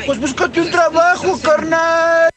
Pues 0.06 0.20
búscate 0.20 0.62
un 0.62 0.72
trabajo, 0.72 1.38
carnal. 1.42 2.30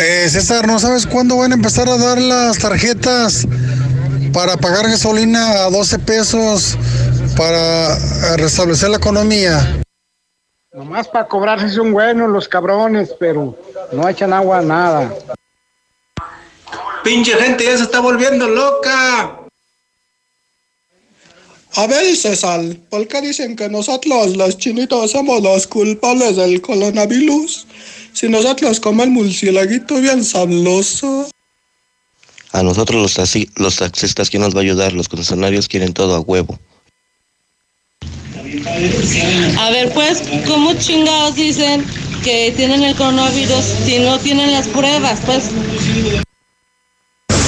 Eh, 0.00 0.28
César, 0.30 0.66
¿no 0.66 0.78
sabes 0.78 1.06
cuándo 1.06 1.36
van 1.36 1.52
a 1.52 1.54
empezar 1.56 1.88
a 1.88 1.96
dar 1.96 2.18
las 2.20 2.58
tarjetas 2.58 3.46
para 4.32 4.56
pagar 4.56 4.88
gasolina 4.88 5.64
a 5.64 5.70
12 5.70 5.98
pesos 6.00 6.78
para 7.36 7.98
restablecer 8.36 8.90
la 8.90 8.98
economía? 8.98 9.82
Nomás 10.78 11.08
para 11.08 11.26
cobrarse 11.26 11.68
son 11.70 11.92
buenos 11.92 12.30
los 12.30 12.46
cabrones, 12.46 13.10
pero 13.18 13.58
no 13.90 14.08
echan 14.08 14.32
agua 14.32 14.58
a 14.58 14.62
nada. 14.62 15.12
Pinche 17.02 17.34
gente 17.34 17.64
ya 17.64 17.76
se 17.76 17.82
está 17.82 17.98
volviendo 17.98 18.46
loca. 18.48 19.40
A 21.74 21.86
ver, 21.88 22.14
César, 22.16 22.60
¿por 22.90 23.08
qué 23.08 23.20
dicen 23.20 23.56
que 23.56 23.68
nosotros 23.68 24.36
los 24.36 24.56
chinitos 24.56 25.10
somos 25.10 25.42
los 25.42 25.66
culpables 25.66 26.36
del 26.36 26.62
coronavirus? 26.62 27.66
Si 28.12 28.28
nosotros 28.28 28.78
comemos 28.78 29.24
murcielaguito 29.24 29.96
bien 29.96 30.24
sabroso. 30.24 31.28
A 32.52 32.62
nosotros 32.62 33.02
los, 33.02 33.18
taxi- 33.18 33.50
los 33.56 33.74
taxistas, 33.76 34.30
¿quién 34.30 34.42
nos 34.42 34.54
va 34.54 34.60
a 34.60 34.62
ayudar? 34.62 34.92
Los 34.92 35.08
concesionarios 35.08 35.66
quieren 35.66 35.92
todo 35.92 36.14
a 36.14 36.20
huevo. 36.20 36.56
A 38.66 39.70
ver, 39.70 39.92
pues, 39.92 40.22
¿cómo 40.46 40.74
chingados 40.74 41.34
dicen 41.34 41.84
que 42.24 42.52
tienen 42.56 42.82
el 42.82 42.96
coronavirus 42.96 43.64
si 43.84 43.98
no 44.00 44.18
tienen 44.18 44.52
las 44.52 44.66
pruebas? 44.68 45.20
Pues, 45.24 45.50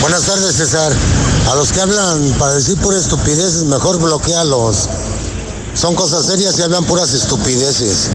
Buenas 0.01 0.27
tardes, 0.27 0.57
César. 0.57 0.93
A 1.51 1.55
los 1.55 1.73
que 1.73 1.81
hablan 1.81 2.33
para 2.39 2.55
decir 2.55 2.77
puras 2.79 3.03
estupideces, 3.03 3.65
mejor 3.65 4.01
bloquealos. 4.01 4.89
Son 5.75 5.95
cosas 5.95 6.27
serias 6.27 6.59
y 6.59 6.63
hablan 6.63 6.85
puras 6.85 7.13
estupideces. 7.13 8.13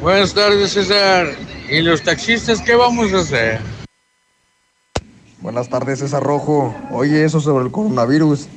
Buenas 0.00 0.32
tardes, 0.34 0.72
César. 0.72 1.34
¿Y 1.68 1.80
los 1.80 2.02
taxistas 2.02 2.60
qué 2.60 2.76
vamos 2.76 3.12
a 3.12 3.18
hacer? 3.18 3.60
Buenas 5.40 5.68
tardes, 5.68 5.98
César 5.98 6.22
Rojo. 6.22 6.74
Oye, 6.90 7.24
eso 7.24 7.40
sobre 7.40 7.64
el 7.64 7.72
coronavirus. 7.72 8.48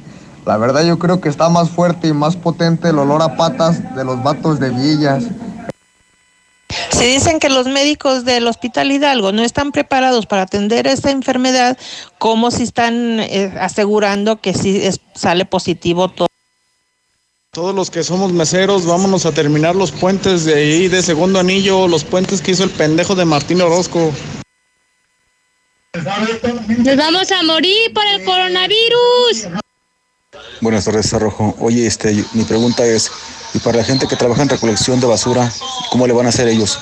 La 0.46 0.58
verdad 0.58 0.86
yo 0.86 0.98
creo 0.98 1.22
que 1.22 1.30
está 1.30 1.50
más 1.50 1.70
fuerte 1.70 2.08
y 2.08 2.14
más 2.14 2.36
potente 2.36 2.90
el 2.90 2.98
olor 3.00 3.22
a 3.22 3.36
patas 3.36 3.96
de 3.96 4.04
los 4.04 4.22
vatos 4.24 4.60
de 4.60 4.70
villas. 4.72 5.26
Se 6.92 7.06
dicen 7.06 7.40
que 7.40 7.50
los 7.50 7.66
médicos 7.68 8.26
del 8.26 8.48
Hospital 8.48 8.92
Hidalgo 8.92 9.32
no 9.32 9.44
están 9.44 9.72
preparados 9.72 10.26
para 10.26 10.44
atender 10.44 10.86
esta 10.88 11.12
enfermedad, 11.12 11.78
como 12.18 12.52
si 12.52 12.64
están 12.64 13.20
eh, 13.20 13.54
asegurando 13.60 14.42
que 14.42 14.54
si 14.54 14.78
es- 14.78 15.00
sale 15.16 15.46
positivo 15.46 16.10
todo. 16.10 16.28
Todos 17.52 17.74
los 17.74 17.90
que 17.90 18.04
somos 18.04 18.32
meseros, 18.32 18.86
vámonos 18.86 19.26
a 19.26 19.32
terminar 19.32 19.76
los 19.76 19.92
puentes 19.92 20.46
de 20.46 20.54
ahí, 20.56 20.88
de 20.88 21.02
segundo 21.02 21.40
anillo, 21.40 21.88
los 21.88 22.04
puentes 22.04 22.42
que 22.42 22.52
hizo 22.52 22.64
el 22.64 22.70
pendejo 22.70 23.16
de 23.16 23.26
Martín 23.26 23.62
Orozco. 23.62 24.14
nos 25.94 26.98
vamos 26.98 27.32
a 27.32 27.44
morir 27.44 27.94
por 27.94 28.06
el 28.06 28.24
coronavirus. 28.24 29.48
Buenas 30.62 30.86
tardes, 30.86 31.06
César 31.06 31.22
Rojo. 31.24 31.56
Oye, 31.60 31.88
este, 31.88 32.14
mi 32.34 32.44
pregunta 32.44 32.86
es, 32.86 33.12
¿y 33.56 33.60
para 33.60 33.78
la 33.78 33.84
gente 33.84 34.08
que 34.08 34.16
trabaja 34.16 34.44
en 34.44 34.50
recolección 34.50 35.00
de 35.00 35.08
basura, 35.08 35.52
cómo 35.90 36.06
le 36.06 36.14
van 36.14 36.28
a 36.28 36.30
hacer 36.30 36.48
ellos? 36.48 36.80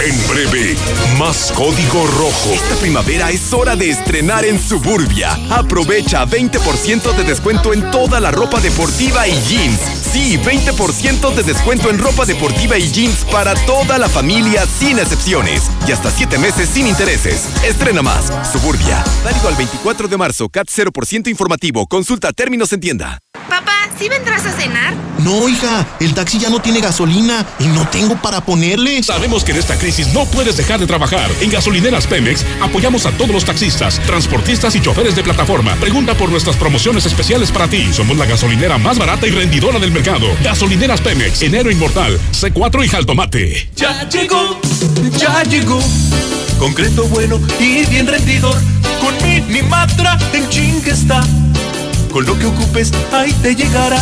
En 0.00 0.28
breve, 0.28 0.76
más 1.18 1.52
código 1.52 2.06
rojo. 2.06 2.50
Esta 2.52 2.74
primavera 2.76 3.30
es 3.30 3.52
hora 3.52 3.76
de 3.76 3.90
estrenar 3.90 4.44
en 4.44 4.60
Suburbia. 4.60 5.38
Aprovecha 5.50 6.26
20% 6.26 7.14
de 7.16 7.24
descuento 7.24 7.72
en 7.72 7.90
toda 7.90 8.18
la 8.20 8.30
ropa 8.30 8.60
deportiva 8.60 9.28
y 9.28 9.40
jeans. 9.42 9.78
Sí, 10.12 10.38
20% 10.38 11.34
de 11.34 11.42
descuento 11.42 11.88
en 11.88 11.98
ropa 11.98 12.24
deportiva 12.24 12.76
y 12.78 12.90
jeans 12.90 13.24
para 13.30 13.54
toda 13.66 13.98
la 13.98 14.08
familia 14.08 14.66
sin 14.66 14.98
excepciones. 14.98 15.70
Y 15.86 15.92
hasta 15.92 16.10
7 16.10 16.38
meses 16.38 16.68
sin 16.68 16.86
intereses. 16.86 17.48
Estrena 17.64 18.02
más. 18.02 18.32
Suburbia. 18.50 19.04
Válido 19.24 19.48
al 19.48 19.56
24 19.56 20.08
de 20.08 20.16
marzo. 20.16 20.48
CAT 20.48 20.68
0% 20.68 21.28
informativo. 21.28 21.86
Consulta 21.86 22.32
términos 22.32 22.72
en 22.72 22.80
tienda. 22.80 23.20
Papá, 23.52 23.90
¿sí 23.98 24.08
vendrás 24.08 24.46
a 24.46 24.52
cenar? 24.52 24.94
No, 25.18 25.46
hija, 25.46 25.86
el 26.00 26.14
taxi 26.14 26.38
ya 26.38 26.48
no 26.48 26.62
tiene 26.62 26.80
gasolina 26.80 27.44
y 27.58 27.66
no 27.66 27.86
tengo 27.86 28.16
para 28.16 28.40
ponerle. 28.40 29.02
Sabemos 29.02 29.44
que 29.44 29.52
en 29.52 29.58
esta 29.58 29.78
crisis 29.78 30.14
no 30.14 30.24
puedes 30.24 30.56
dejar 30.56 30.80
de 30.80 30.86
trabajar. 30.86 31.30
En 31.42 31.50
Gasolineras 31.50 32.06
Pemex 32.06 32.46
apoyamos 32.62 33.04
a 33.04 33.10
todos 33.10 33.28
los 33.28 33.44
taxistas, 33.44 34.00
transportistas 34.06 34.74
y 34.74 34.80
choferes 34.80 35.16
de 35.16 35.22
plataforma. 35.22 35.74
Pregunta 35.74 36.14
por 36.14 36.30
nuestras 36.30 36.56
promociones 36.56 37.04
especiales 37.04 37.52
para 37.52 37.68
ti. 37.68 37.92
Somos 37.92 38.16
la 38.16 38.24
gasolinera 38.24 38.78
más 38.78 38.98
barata 38.98 39.26
y 39.26 39.32
rendidora 39.32 39.78
del 39.78 39.90
mercado. 39.90 40.28
Gasolineras 40.42 41.02
Pemex, 41.02 41.42
Enero 41.42 41.70
Inmortal, 41.70 42.18
C4 42.32 42.86
y 42.86 42.88
Jaltomate. 42.88 43.70
Ya 43.76 44.08
llegó, 44.08 44.58
ya 45.18 45.42
llegó. 45.42 45.78
Concreto 46.58 47.06
bueno 47.08 47.38
y 47.60 47.84
bien 47.84 48.06
rendidor. 48.06 48.56
Con 49.02 49.14
Minimatra 49.22 50.16
en 50.32 50.48
ching 50.48 50.82
está. 50.86 51.22
Con 52.12 52.26
lo 52.26 52.38
que 52.38 52.46
ocupes, 52.46 52.92
ahí 53.12 53.32
te 53.42 53.56
llegará. 53.56 54.00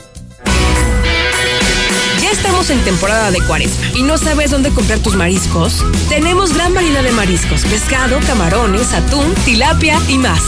Estamos 2.34 2.68
en 2.70 2.80
temporada 2.80 3.30
de 3.30 3.40
cuaresma 3.42 3.92
y 3.94 4.02
no 4.02 4.18
sabes 4.18 4.50
dónde 4.50 4.70
comprar 4.70 4.98
tus 4.98 5.14
mariscos. 5.14 5.84
Tenemos 6.08 6.52
gran 6.52 6.74
variedad 6.74 7.04
de 7.04 7.12
mariscos, 7.12 7.62
pescado, 7.62 8.18
camarones, 8.26 8.92
atún, 8.92 9.32
tilapia 9.44 10.00
y 10.08 10.18
más. 10.18 10.42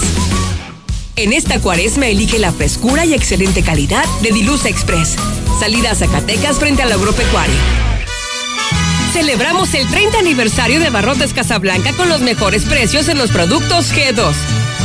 En 1.14 1.32
esta 1.32 1.60
cuaresma 1.60 2.08
elige 2.08 2.40
la 2.40 2.52
frescura 2.52 3.04
y 3.04 3.14
excelente 3.14 3.62
calidad 3.62 4.04
de 4.20 4.32
Dilusa 4.32 4.68
Express. 4.68 5.14
Salida 5.60 5.92
a 5.92 5.94
Zacatecas 5.94 6.58
frente 6.58 6.82
al 6.82 6.90
agropecuario. 6.90 7.54
Celebramos 9.12 9.72
el 9.74 9.88
30 9.88 10.18
aniversario 10.18 10.80
de 10.80 10.90
Barrotes 10.90 11.32
Casablanca 11.32 11.92
con 11.92 12.08
los 12.08 12.20
mejores 12.20 12.64
precios 12.64 13.08
en 13.08 13.16
los 13.16 13.30
productos 13.30 13.92
G2, 13.92 14.34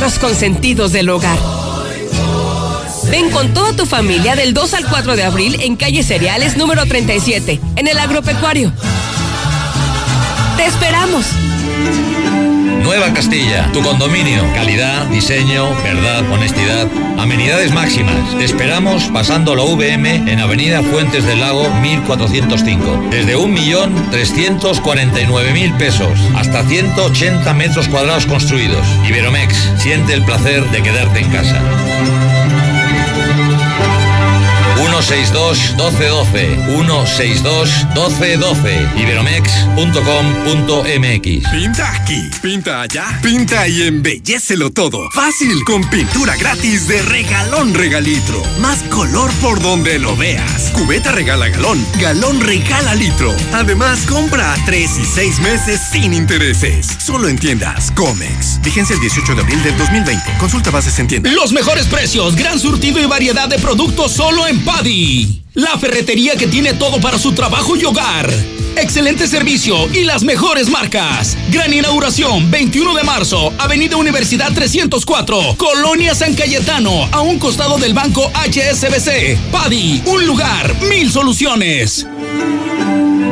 los 0.00 0.20
consentidos 0.20 0.92
del 0.92 1.10
hogar. 1.10 1.71
Ven 3.10 3.30
con 3.30 3.52
toda 3.52 3.74
tu 3.74 3.84
familia 3.86 4.36
del 4.36 4.54
2 4.54 4.74
al 4.74 4.88
4 4.88 5.16
de 5.16 5.24
abril 5.24 5.58
en 5.60 5.74
calle 5.76 6.02
Cereales 6.02 6.56
número 6.56 6.86
37, 6.86 7.60
en 7.76 7.88
el 7.88 7.98
agropecuario. 7.98 8.72
¡Te 10.56 10.64
esperamos! 10.66 11.26
Nueva 12.82 13.12
Castilla, 13.14 13.70
tu 13.72 13.80
condominio. 13.82 14.42
Calidad, 14.54 15.06
diseño, 15.06 15.70
verdad, 15.82 16.30
honestidad. 16.30 16.86
Amenidades 17.18 17.72
máximas. 17.72 18.36
Te 18.36 18.44
esperamos 18.44 19.04
pasando 19.12 19.54
la 19.54 19.62
VM 19.62 20.30
en 20.30 20.40
Avenida 20.40 20.82
Fuentes 20.82 21.24
del 21.24 21.40
Lago 21.40 21.70
1405. 21.80 23.06
Desde 23.10 23.34
1.349.000 23.36 25.78
pesos 25.78 26.18
hasta 26.36 26.62
180 26.64 27.54
metros 27.54 27.88
cuadrados 27.88 28.26
construidos. 28.26 28.86
Iberomex, 29.08 29.56
siente 29.78 30.12
el 30.14 30.24
placer 30.24 30.68
de 30.70 30.82
quedarte 30.82 31.20
en 31.20 31.30
casa. 31.30 31.62
162 34.92 35.74
1212 35.76 36.56
162 36.66 37.86
1212 37.94 38.88
iberomex.com.mx 38.98 41.48
Pinta 41.50 41.92
aquí, 41.92 42.28
pinta 42.42 42.82
allá, 42.82 43.18
pinta 43.22 43.66
y 43.68 43.84
embellecelo 43.84 44.70
todo. 44.70 45.08
Fácil, 45.10 45.64
con 45.64 45.82
pintura 45.88 46.36
gratis 46.36 46.86
de 46.88 47.00
regalón 47.02 47.72
regalitro. 47.72 48.42
Más 48.60 48.82
color 48.84 49.30
por 49.40 49.62
donde 49.62 49.98
lo 49.98 50.14
veas. 50.16 50.70
Cubeta 50.74 51.10
regala 51.12 51.48
galón, 51.48 51.82
galón 51.98 52.38
regala 52.40 52.94
litro. 52.94 53.34
Además, 53.54 54.00
compra 54.06 54.52
a 54.52 54.56
3 54.66 54.98
y 54.98 55.06
6 55.06 55.40
meses 55.40 55.80
sin 55.90 56.12
intereses. 56.12 56.86
Solo 56.98 57.28
en 57.28 57.38
tiendas 57.38 57.90
Comex. 57.92 58.60
Vigencia 58.62 58.94
el 58.94 59.00
18 59.00 59.36
de 59.36 59.40
abril 59.40 59.62
del 59.62 59.78
2020. 59.78 60.36
Consulta 60.38 60.70
bases 60.70 60.98
en 60.98 61.08
tiendas. 61.08 61.32
Los 61.32 61.52
mejores 61.52 61.86
precios, 61.86 62.36
gran 62.36 62.58
surtido 62.58 63.00
y 63.00 63.06
variedad 63.06 63.48
de 63.48 63.58
productos 63.58 64.12
solo 64.12 64.46
en 64.46 64.62
Paddy. 64.64 64.82
La 65.54 65.78
ferretería 65.78 66.36
que 66.36 66.46
tiene 66.46 66.74
todo 66.74 67.00
para 67.00 67.18
su 67.18 67.32
trabajo 67.32 67.76
y 67.76 67.84
hogar. 67.84 68.30
Excelente 68.76 69.26
servicio 69.26 69.88
y 69.90 70.04
las 70.04 70.22
mejores 70.22 70.68
marcas. 70.68 71.36
Gran 71.50 71.72
inauguración, 71.72 72.50
21 72.50 72.94
de 72.94 73.02
marzo, 73.02 73.54
Avenida 73.58 73.96
Universidad 73.96 74.52
304, 74.52 75.56
Colonia 75.56 76.14
San 76.14 76.34
Cayetano, 76.34 77.08
a 77.10 77.22
un 77.22 77.38
costado 77.38 77.78
del 77.78 77.94
banco 77.94 78.30
HSBC. 78.34 79.38
Paddy, 79.50 80.02
un 80.04 80.26
lugar, 80.26 80.74
mil 80.82 81.10
soluciones. 81.10 82.06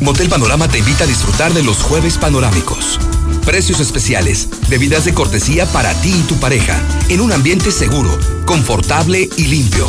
Motel 0.00 0.30
Panorama 0.30 0.66
te 0.66 0.78
invita 0.78 1.04
a 1.04 1.06
disfrutar 1.06 1.52
de 1.52 1.62
los 1.62 1.82
jueves 1.82 2.16
panorámicos. 2.16 2.98
Precios 3.44 3.80
especiales, 3.80 4.48
bebidas 4.68 5.04
de 5.04 5.12
cortesía 5.12 5.66
para 5.66 5.92
ti 6.00 6.10
y 6.10 6.22
tu 6.22 6.36
pareja, 6.36 6.80
en 7.10 7.20
un 7.20 7.32
ambiente 7.32 7.70
seguro, 7.70 8.18
confortable 8.46 9.28
y 9.36 9.44
limpio. 9.44 9.86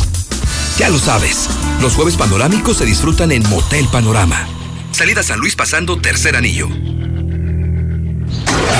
Ya 0.78 0.90
lo 0.90 1.00
sabes, 1.00 1.48
los 1.80 1.96
jueves 1.96 2.18
panorámicos 2.18 2.78
se 2.78 2.86
disfrutan 2.86 3.32
en 3.32 3.48
Motel 3.50 3.88
Panorama. 3.88 4.48
Salida 4.92 5.24
San 5.24 5.40
Luis 5.40 5.56
pasando 5.56 6.02
tercer 6.02 6.36
anillo. 6.36 6.68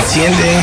Enciende. 0.04 0.62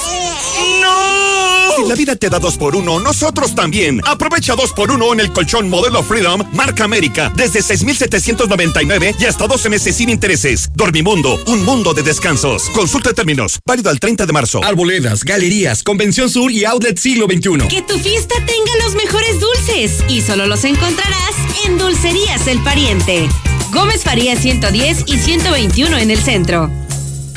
¡No! 0.82 1.27
Si 1.76 1.88
la 1.88 1.94
vida 1.94 2.16
te 2.16 2.30
da 2.30 2.40
dos 2.40 2.58
por 2.58 2.76
uno, 2.76 3.00
nosotros 3.00 3.54
también. 3.54 4.02
Aprovecha 4.04 4.56
dos 4.56 4.74
por 4.74 4.90
uno 4.90 5.14
en 5.14 5.20
el 5.20 5.32
colchón 5.32 5.70
modelo 5.70 6.02
Freedom, 6.02 6.44
marca 6.54 6.84
América, 6.84 7.32
desde 7.36 7.62
6,799 7.62 9.16
y 9.20 9.26
hasta 9.26 9.46
12 9.46 9.70
meses 9.70 9.96
sin 9.96 10.10
intereses. 10.10 10.70
Dormimundo, 10.74 11.38
un 11.46 11.64
mundo 11.64 11.94
de 11.94 12.02
descansos. 12.02 12.64
Consulta 12.72 13.14
términos, 13.14 13.60
válido 13.64 13.92
al 13.92 14.00
30 14.00 14.26
de 14.26 14.34
marzo. 14.34 14.64
Arboledas, 14.64 15.24
galerías, 15.24 15.84
Convención 15.84 16.30
Sur 16.32 16.52
y 16.52 16.66
Outlet 16.66 16.98
Siglo 16.98 17.28
XXI. 17.28 17.68
Que 17.68 17.84
tu 17.84 18.00
fiesta 18.00 18.36
tenga 18.46 18.84
los 18.84 18.96
mejores 18.96 19.40
dulces 19.40 20.04
y 20.10 20.22
solo 20.22 20.48
los 20.48 20.64
encontrarás 20.64 21.36
en 21.66 21.78
Dulcerías 21.78 22.48
El 22.48 22.64
Pariente. 22.64 23.30
Gómez 23.72 24.04
Faría 24.04 24.36
110 24.36 25.04
y 25.06 25.18
121 25.18 25.98
en 25.98 26.10
el 26.10 26.18
centro. 26.18 26.72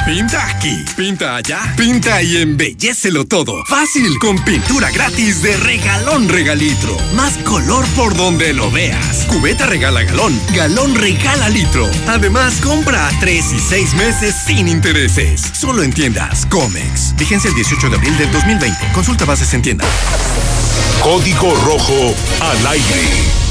Pinta 0.07 0.49
aquí, 0.49 0.85
pinta 0.97 1.37
allá, 1.37 1.75
pinta 1.77 2.23
y 2.23 2.39
embellecelo 2.39 3.25
todo. 3.27 3.65
Fácil, 3.67 4.19
con 4.19 4.43
pintura 4.45 4.91
gratis 4.91 5.43
de 5.43 5.57
regalón 5.59 6.29
regalitro. 6.29 6.97
Más 7.15 7.37
color 7.39 7.85
por 7.97 8.17
donde 8.17 8.53
lo 8.53 8.71
veas. 8.71 9.27
Cubeta 9.27 9.67
regala 9.67 10.03
galón, 10.03 10.39
galón 10.55 10.95
regala 10.95 11.49
litro. 11.49 11.89
Además, 12.09 12.61
compra 12.61 13.09
a 13.09 13.21
3 13.21 13.53
y 13.53 13.59
6 13.61 13.95
meses 13.95 14.35
sin 14.47 14.69
intereses. 14.69 15.43
Solo 15.53 15.83
en 15.83 15.93
tiendas 15.93 16.47
Comex. 16.47 17.15
Vigencia 17.17 17.49
el 17.49 17.55
18 17.55 17.91
de 17.91 17.97
abril 17.97 18.17
del 18.19 18.33
2020. 18.33 18.93
Consulta 18.93 19.25
bases 19.25 19.53
en 19.55 19.63
tienda. 19.63 19.85
Código 21.03 21.55
rojo 21.65 22.15
al 22.41 22.67
aire. 22.67 23.50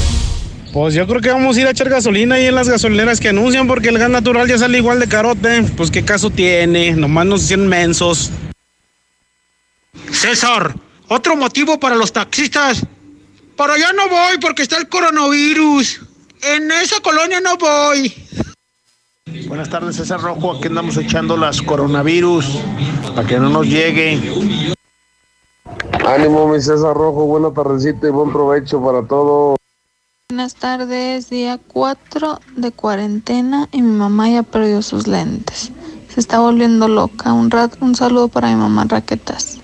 Pues 0.72 0.94
yo 0.94 1.04
creo 1.06 1.20
que 1.20 1.30
vamos 1.30 1.56
a 1.56 1.60
ir 1.60 1.66
a 1.66 1.70
echar 1.70 1.88
gasolina 1.88 2.36
ahí 2.36 2.46
en 2.46 2.54
las 2.54 2.68
gasolineras 2.68 3.18
que 3.18 3.30
anuncian 3.30 3.66
porque 3.66 3.88
el 3.88 3.98
gas 3.98 4.08
natural 4.10 4.46
ya 4.46 4.56
sale 4.56 4.78
igual 4.78 5.00
de 5.00 5.08
carote. 5.08 5.64
Pues 5.76 5.90
qué 5.90 6.04
caso 6.04 6.30
tiene, 6.30 6.92
nomás 6.92 7.26
nos 7.26 7.42
hicieron 7.42 7.66
mensos. 7.66 8.30
César, 10.12 10.74
otro 11.08 11.34
motivo 11.34 11.80
para 11.80 11.96
los 11.96 12.12
taxistas. 12.12 12.86
Para 13.56 13.74
allá 13.74 13.92
no 13.92 14.08
voy 14.08 14.38
porque 14.40 14.62
está 14.62 14.76
el 14.76 14.88
coronavirus. 14.88 16.02
En 16.42 16.70
esa 16.70 17.00
colonia 17.00 17.40
no 17.40 17.56
voy. 17.56 18.14
Buenas 19.48 19.68
tardes, 19.68 19.96
César 19.96 20.20
Rojo. 20.20 20.56
Aquí 20.56 20.68
andamos 20.68 20.96
echando 20.96 21.36
las 21.36 21.60
coronavirus 21.60 22.46
para 23.14 23.26
que 23.26 23.38
no 23.38 23.50
nos 23.50 23.66
llegue. 23.66 24.20
Ánimo, 26.06 26.48
mi 26.48 26.60
César 26.60 26.94
Rojo. 26.94 27.26
Buena 27.26 27.52
tardecita 27.52 28.06
y 28.06 28.10
buen 28.10 28.32
provecho 28.32 28.82
para 28.82 29.06
todos. 29.06 29.59
Buenas 30.30 30.54
tardes, 30.54 31.28
día 31.28 31.58
4 31.58 32.40
de 32.54 32.70
cuarentena 32.70 33.68
y 33.72 33.82
mi 33.82 33.98
mamá 33.98 34.30
ya 34.30 34.44
perdió 34.44 34.80
sus 34.80 35.08
lentes. 35.08 35.72
Se 36.14 36.20
está 36.20 36.38
volviendo 36.38 36.86
loca. 36.86 37.32
Un, 37.32 37.50
rat, 37.50 37.74
un 37.80 37.96
saludo 37.96 38.28
para 38.28 38.46
mi 38.46 38.54
mamá 38.54 38.86
Raquetas. 38.88 39.58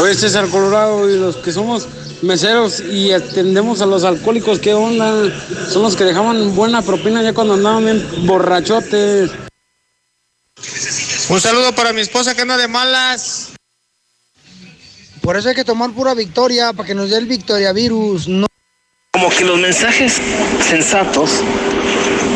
Oye, 0.00 0.14
César 0.14 0.48
Colorado 0.48 1.10
y 1.10 1.18
los 1.18 1.36
que 1.36 1.52
somos 1.52 1.86
meseros 2.22 2.80
y 2.80 3.12
atendemos 3.12 3.82
a 3.82 3.86
los 3.86 4.02
alcohólicos, 4.02 4.60
¿qué 4.60 4.72
onda? 4.72 5.30
Son 5.68 5.82
los 5.82 5.94
que 5.94 6.04
dejaban 6.04 6.56
buena 6.56 6.80
propina 6.80 7.22
ya 7.22 7.34
cuando 7.34 7.52
andaban 7.52 7.84
bien 7.84 8.26
borrachotes. 8.26 9.30
Un 11.28 11.40
saludo 11.42 11.74
para 11.74 11.92
mi 11.92 12.00
esposa 12.00 12.34
que 12.34 12.40
anda 12.40 12.56
de 12.56 12.66
malas. 12.66 13.50
Por 15.20 15.36
eso 15.36 15.50
hay 15.50 15.54
que 15.54 15.64
tomar 15.64 15.90
pura 15.90 16.14
victoria 16.14 16.72
para 16.72 16.86
que 16.86 16.94
nos 16.94 17.10
dé 17.10 17.18
el 17.18 17.26
victoria 17.26 17.74
virus. 17.74 18.26
No. 18.26 18.46
Como 19.16 19.30
que 19.30 19.46
los 19.46 19.58
mensajes 19.58 20.20
sensatos 20.68 21.42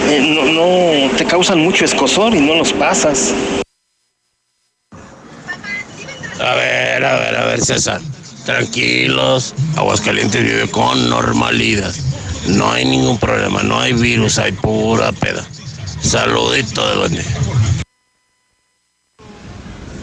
eh, 0.09 0.19
no, 0.35 0.47
no 0.47 1.15
te 1.15 1.27
causan 1.27 1.59
mucho 1.59 1.85
escosor 1.85 2.35
y 2.35 2.41
no 2.41 2.55
los 2.55 2.73
pasas. 2.73 3.35
A 6.41 6.55
ver, 6.55 7.05
a 7.05 7.17
ver, 7.17 7.37
a 7.37 7.45
ver, 7.45 7.61
César. 7.61 8.01
Tranquilos. 8.47 9.55
Aguascalientes 9.77 10.43
vive 10.43 10.71
con 10.71 11.11
normalidad. 11.11 11.93
No 12.47 12.73
hay 12.73 12.87
ningún 12.87 13.19
problema, 13.19 13.63
no 13.63 13.79
hay 13.79 13.93
virus, 13.93 14.39
hay 14.39 14.53
pura 14.53 15.13
peda. 15.13 15.47
Saludito 16.01 16.89
de 16.89 16.95
duende. 16.95 17.25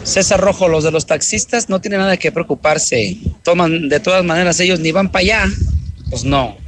César 0.04 0.40
Rojo, 0.40 0.68
los 0.68 0.84
de 0.84 0.92
los 0.92 1.06
taxistas 1.06 1.68
no 1.68 1.80
tienen 1.80 1.98
nada 1.98 2.16
que 2.16 2.30
preocuparse. 2.30 3.18
Toman, 3.42 3.88
de 3.88 3.98
todas 3.98 4.24
maneras, 4.24 4.60
ellos 4.60 4.78
ni 4.78 4.92
van 4.92 5.10
para 5.10 5.22
allá. 5.22 5.44
Pues 6.08 6.22
no. 6.22 6.67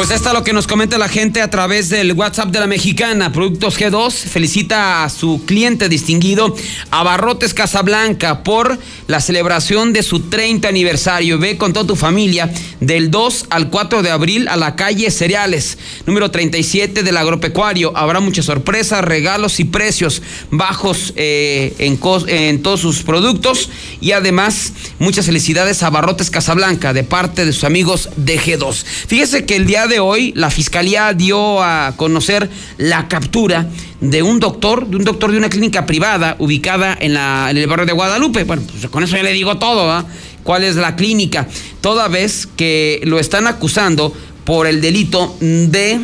Pues 0.00 0.12
esta 0.12 0.30
es 0.30 0.34
lo 0.34 0.42
que 0.42 0.54
nos 0.54 0.66
comenta 0.66 0.96
la 0.96 1.10
gente 1.10 1.42
a 1.42 1.50
través 1.50 1.90
del 1.90 2.14
WhatsApp 2.14 2.48
de 2.48 2.58
la 2.58 2.66
mexicana. 2.66 3.32
Productos 3.32 3.78
G2 3.78 4.10
felicita 4.10 5.04
a 5.04 5.10
su 5.10 5.42
cliente 5.44 5.90
distinguido, 5.90 6.56
Abarrotes 6.90 7.52
Casablanca, 7.52 8.42
por 8.42 8.78
la 9.08 9.20
celebración 9.20 9.92
de 9.92 10.02
su 10.02 10.20
30 10.20 10.66
aniversario. 10.66 11.38
Ve 11.38 11.58
con 11.58 11.74
toda 11.74 11.86
tu 11.86 11.96
familia 11.96 12.50
del 12.80 13.10
2 13.10 13.48
al 13.50 13.68
4 13.68 14.02
de 14.02 14.10
abril 14.10 14.48
a 14.48 14.56
la 14.56 14.74
calle 14.74 15.10
Cereales, 15.10 15.76
número 16.06 16.30
37 16.30 17.02
del 17.02 17.18
agropecuario. 17.18 17.94
Habrá 17.94 18.20
muchas 18.20 18.46
sorpresas, 18.46 19.04
regalos 19.04 19.60
y 19.60 19.64
precios 19.64 20.22
bajos 20.50 21.12
eh, 21.16 21.74
en, 21.78 22.00
en 22.28 22.62
todos 22.62 22.80
sus 22.80 23.02
productos. 23.02 23.68
Y 24.00 24.12
además, 24.12 24.72
muchas 24.98 25.26
felicidades 25.26 25.82
a 25.82 25.88
Abarrotes 25.88 26.30
Casablanca 26.30 26.94
de 26.94 27.04
parte 27.04 27.44
de 27.44 27.52
sus 27.52 27.64
amigos 27.64 28.08
de 28.16 28.40
G2. 28.40 28.82
Fíjese 29.06 29.44
que 29.44 29.56
el 29.56 29.66
día 29.66 29.88
de 29.90 30.00
hoy 30.00 30.32
la 30.34 30.48
fiscalía 30.48 31.12
dio 31.12 31.62
a 31.62 31.92
conocer 31.98 32.48
la 32.78 33.08
captura 33.08 33.68
de 34.00 34.22
un 34.22 34.40
doctor, 34.40 34.86
de 34.86 34.96
un 34.96 35.04
doctor 35.04 35.30
de 35.30 35.36
una 35.36 35.50
clínica 35.50 35.84
privada 35.84 36.36
ubicada 36.38 36.96
en, 36.98 37.12
la, 37.12 37.48
en 37.50 37.58
el 37.58 37.66
barrio 37.66 37.84
de 37.84 37.92
Guadalupe. 37.92 38.44
Bueno, 38.44 38.62
pues 38.66 38.90
con 38.90 39.04
eso 39.04 39.16
ya 39.16 39.22
le 39.22 39.34
digo 39.34 39.58
todo, 39.58 39.90
¿ah? 39.90 40.06
¿Cuál 40.42 40.64
es 40.64 40.76
la 40.76 40.96
clínica? 40.96 41.46
Toda 41.82 42.08
vez 42.08 42.48
que 42.56 43.00
lo 43.04 43.18
están 43.18 43.46
acusando 43.46 44.14
por 44.44 44.66
el 44.66 44.80
delito 44.80 45.36
de 45.40 46.00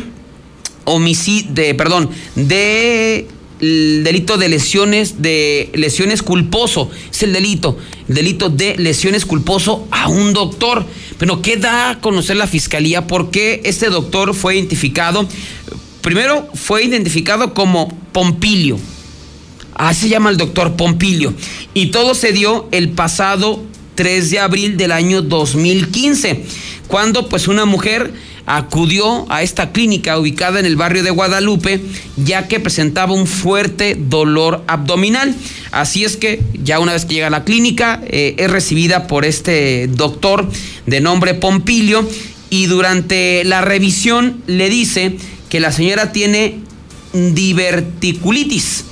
homicidio, 0.85 1.51
de, 1.53 1.73
perdón, 1.73 2.09
de 2.35 3.27
el 3.61 4.03
delito 4.03 4.37
de 4.37 4.49
lesiones 4.49 5.21
de 5.21 5.69
lesiones 5.73 6.23
culposo. 6.23 6.89
Es 7.11 7.23
el 7.23 7.33
delito 7.33 7.77
el 8.07 8.15
delito 8.15 8.49
de 8.49 8.75
lesiones 8.77 9.25
culposo 9.25 9.87
a 9.91 10.07
un 10.07 10.33
doctor. 10.33 10.85
Pero 11.17 11.41
qué 11.41 11.57
da 11.57 11.89
a 11.91 11.99
conocer 11.99 12.37
la 12.37 12.47
fiscalía 12.47 13.07
porque 13.07 13.61
este 13.65 13.89
doctor 13.89 14.33
fue 14.33 14.55
identificado. 14.55 15.27
Primero 16.01 16.47
fue 16.53 16.83
identificado 16.83 17.53
como 17.53 17.89
Pompilio. 18.11 18.79
Así 19.75 20.01
se 20.01 20.09
llama 20.09 20.29
el 20.29 20.37
doctor 20.37 20.75
Pompilio. 20.75 21.33
Y 21.73 21.87
todo 21.87 22.15
se 22.15 22.31
dio 22.31 22.67
el 22.71 22.89
pasado 22.89 23.63
3 23.95 24.29
de 24.31 24.39
abril 24.39 24.77
del 24.77 24.91
año 24.91 25.21
2015 25.21 26.43
cuando 26.87 27.27
pues 27.27 27.47
una 27.47 27.65
mujer 27.65 28.13
acudió 28.47 29.29
a 29.29 29.43
esta 29.43 29.71
clínica 29.73 30.17
ubicada 30.17 30.59
en 30.59 30.65
el 30.65 30.77
barrio 30.77 31.03
de 31.03 31.11
Guadalupe 31.11 31.81
ya 32.15 32.47
que 32.47 32.61
presentaba 32.61 33.13
un 33.13 33.27
fuerte 33.27 33.95
dolor 33.99 34.63
abdominal. 34.67 35.35
Así 35.71 36.05
es 36.05 36.15
que 36.15 36.41
ya 36.63 36.79
una 36.79 36.93
vez 36.93 37.05
que 37.05 37.15
llega 37.15 37.27
a 37.27 37.29
la 37.29 37.43
clínica 37.43 38.01
eh, 38.07 38.35
es 38.37 38.49
recibida 38.49 39.05
por 39.05 39.25
este 39.25 39.87
doctor 39.87 40.49
de 40.85 41.01
nombre 41.01 41.33
Pompilio 41.33 42.07
y 42.49 42.67
durante 42.67 43.43
la 43.43 43.59
revisión 43.59 44.41
le 44.47 44.69
dice 44.69 45.17
que 45.49 45.59
la 45.59 45.73
señora 45.73 46.13
tiene 46.13 46.59
diverticulitis 47.11 48.85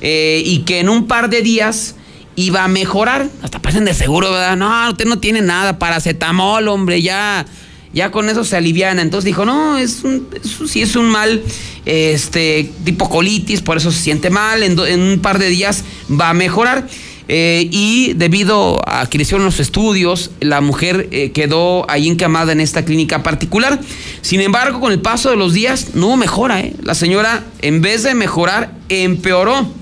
eh, 0.00 0.40
y 0.44 0.60
que 0.60 0.78
en 0.78 0.88
un 0.88 1.08
par 1.08 1.30
de 1.30 1.42
días 1.42 1.96
iba 2.36 2.62
a 2.62 2.68
mejorar. 2.68 3.28
Hasta 3.42 3.60
parecen 3.60 3.86
de 3.86 3.94
seguro, 3.94 4.30
¿verdad? 4.30 4.56
No, 4.56 4.88
usted 4.88 5.06
no 5.06 5.18
tiene 5.18 5.42
nada, 5.42 5.80
paracetamol, 5.80 6.68
hombre, 6.68 7.02
ya 7.02 7.44
ya 7.92 8.10
con 8.10 8.28
eso 8.28 8.44
se 8.44 8.56
aliviana. 8.56 9.02
Entonces 9.02 9.24
dijo, 9.24 9.44
no, 9.44 9.78
es 9.78 10.04
un, 10.04 10.28
sí 10.66 10.82
es 10.82 10.96
un 10.96 11.08
mal 11.08 11.42
este, 11.84 12.70
tipo 12.84 13.08
colitis, 13.08 13.62
por 13.62 13.76
eso 13.76 13.90
se 13.90 14.00
siente 14.00 14.30
mal, 14.30 14.62
en, 14.62 14.78
un 15.00 15.18
par 15.20 15.38
de 15.38 15.48
días 15.48 15.84
va 16.10 16.30
a 16.30 16.34
mejorar. 16.34 16.86
Eh, 17.32 17.68
y 17.70 18.14
debido 18.14 18.80
a 18.88 19.06
que 19.06 19.16
le 19.16 19.22
hicieron 19.22 19.44
los 19.44 19.60
estudios, 19.60 20.32
la 20.40 20.60
mujer 20.60 21.08
eh, 21.12 21.30
quedó 21.30 21.88
ahí 21.88 22.08
encamada 22.08 22.50
en 22.50 22.60
esta 22.60 22.84
clínica 22.84 23.22
particular. 23.22 23.80
Sin 24.20 24.40
embargo, 24.40 24.80
con 24.80 24.90
el 24.90 25.00
paso 25.00 25.30
de 25.30 25.36
los 25.36 25.52
días 25.52 25.94
no 25.94 26.16
mejora. 26.16 26.60
¿eh? 26.60 26.74
La 26.82 26.96
señora, 26.96 27.44
en 27.62 27.82
vez 27.82 28.02
de 28.02 28.14
mejorar, 28.14 28.74
empeoró 28.88 29.79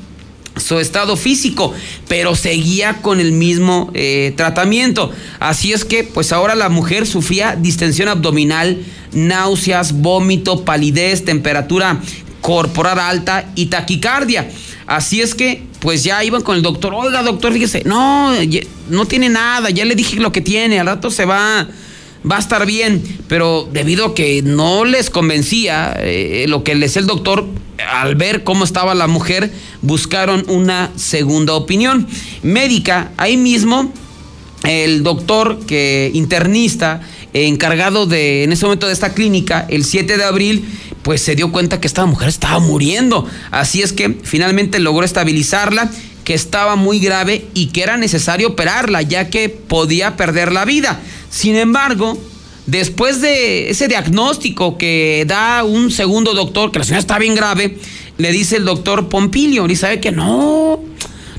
su 0.61 0.79
estado 0.79 1.17
físico, 1.17 1.73
pero 2.09 2.35
seguía 2.35 3.01
con 3.03 3.21
el 3.21 3.33
mismo 3.33 3.91
eh, 3.95 4.33
tratamiento. 4.37 5.11
Así 5.41 5.73
es 5.73 5.85
que, 5.85 6.05
pues 6.05 6.33
ahora 6.33 6.55
la 6.55 6.69
mujer 6.69 7.07
sufría 7.07 7.57
distensión 7.57 8.09
abdominal, 8.09 8.85
náuseas, 9.13 9.93
vómito, 9.93 10.65
palidez, 10.65 11.25
temperatura 11.25 12.01
corporal 12.41 12.99
alta 12.99 13.51
y 13.55 13.67
taquicardia. 13.67 14.49
Así 14.87 15.21
es 15.21 15.35
que, 15.35 15.63
pues 15.81 16.03
ya 16.05 16.25
iban 16.25 16.43
con 16.43 16.57
el 16.57 16.63
doctor. 16.63 16.95
Oiga, 16.95 17.23
doctor, 17.23 17.53
fíjese, 17.53 17.83
no, 17.85 18.33
no 18.89 19.05
tiene 19.07 19.29
nada, 19.29 19.71
ya 19.71 19.85
le 19.85 19.95
dije 19.95 20.17
lo 20.17 20.33
que 20.33 20.41
tiene, 20.41 20.81
al 20.81 20.87
rato 20.87 21.11
se 21.11 21.25
va, 21.25 21.69
va 22.31 22.37
a 22.37 22.41
estar 22.41 22.65
bien. 22.67 23.03
Pero 23.29 23.69
debido 23.71 24.07
a 24.07 24.15
que 24.15 24.43
no 24.43 24.85
les 24.85 25.11
convencía 25.11 25.95
eh, 25.99 26.47
lo 26.49 26.65
que 26.65 26.75
les 26.75 26.97
el 26.97 27.07
doctor, 27.07 27.47
al 27.87 28.15
ver 28.15 28.45
cómo 28.45 28.65
estaba 28.65 28.95
la 28.95 29.07
mujer, 29.07 29.53
buscaron 29.83 30.45
una 30.49 30.91
segunda 30.97 31.55
opinión 31.55 32.07
médica. 32.43 33.13
Ahí 33.17 33.37
mismo, 33.37 33.93
el 34.65 35.03
doctor 35.03 35.61
que 35.67 36.11
internista, 36.15 37.01
encargado 37.33 38.07
de, 38.07 38.45
en 38.45 38.53
ese 38.53 38.65
momento 38.65 38.87
de 38.87 38.93
esta 38.93 39.15
clínica, 39.15 39.67
el 39.69 39.85
7 39.85 40.17
de 40.17 40.25
abril, 40.25 40.65
pues 41.03 41.23
se 41.23 41.37
dio 41.37 41.53
cuenta 41.53 41.81
que 41.81 41.87
esta 41.87 42.07
mujer 42.07 42.29
estaba 42.29 42.59
muriendo. 42.59 43.27
Así 43.51 43.83
es 43.83 43.93
que 43.93 44.19
finalmente 44.23 44.79
logró 44.79 45.05
estabilizarla, 45.05 45.91
que 46.25 46.35
estaba 46.35 46.77
muy 46.77 46.99
grave 46.99 47.47
y 47.55 47.67
que 47.67 47.83
era 47.83 47.97
necesario 47.97 48.49
operarla, 48.49 49.03
ya 49.03 49.31
que 49.31 49.49
podía 49.49 50.17
perder 50.17 50.53
la 50.53 50.65
vida. 50.65 51.01
Sin 51.31 51.57
embargo, 51.57 52.19
después 52.69 53.23
de 53.23 53.71
ese 53.71 53.89
diagnóstico 53.89 54.77
que 54.77 55.25
da 55.27 55.65
un 55.65 55.91
segundo 55.91 56.35
doctor, 56.35 56.71
que 56.71 56.79
la 56.79 56.85
señora 56.85 57.01
está 57.01 57.19
bien 57.19 57.35
grave, 57.35 57.79
le 58.19 58.31
dice 58.31 58.57
el 58.57 58.67
doctor 58.67 59.09
Pompilio, 59.09 59.67
y 59.67 59.75
sabe 59.75 60.01
que 60.01 60.13
no, 60.13 60.79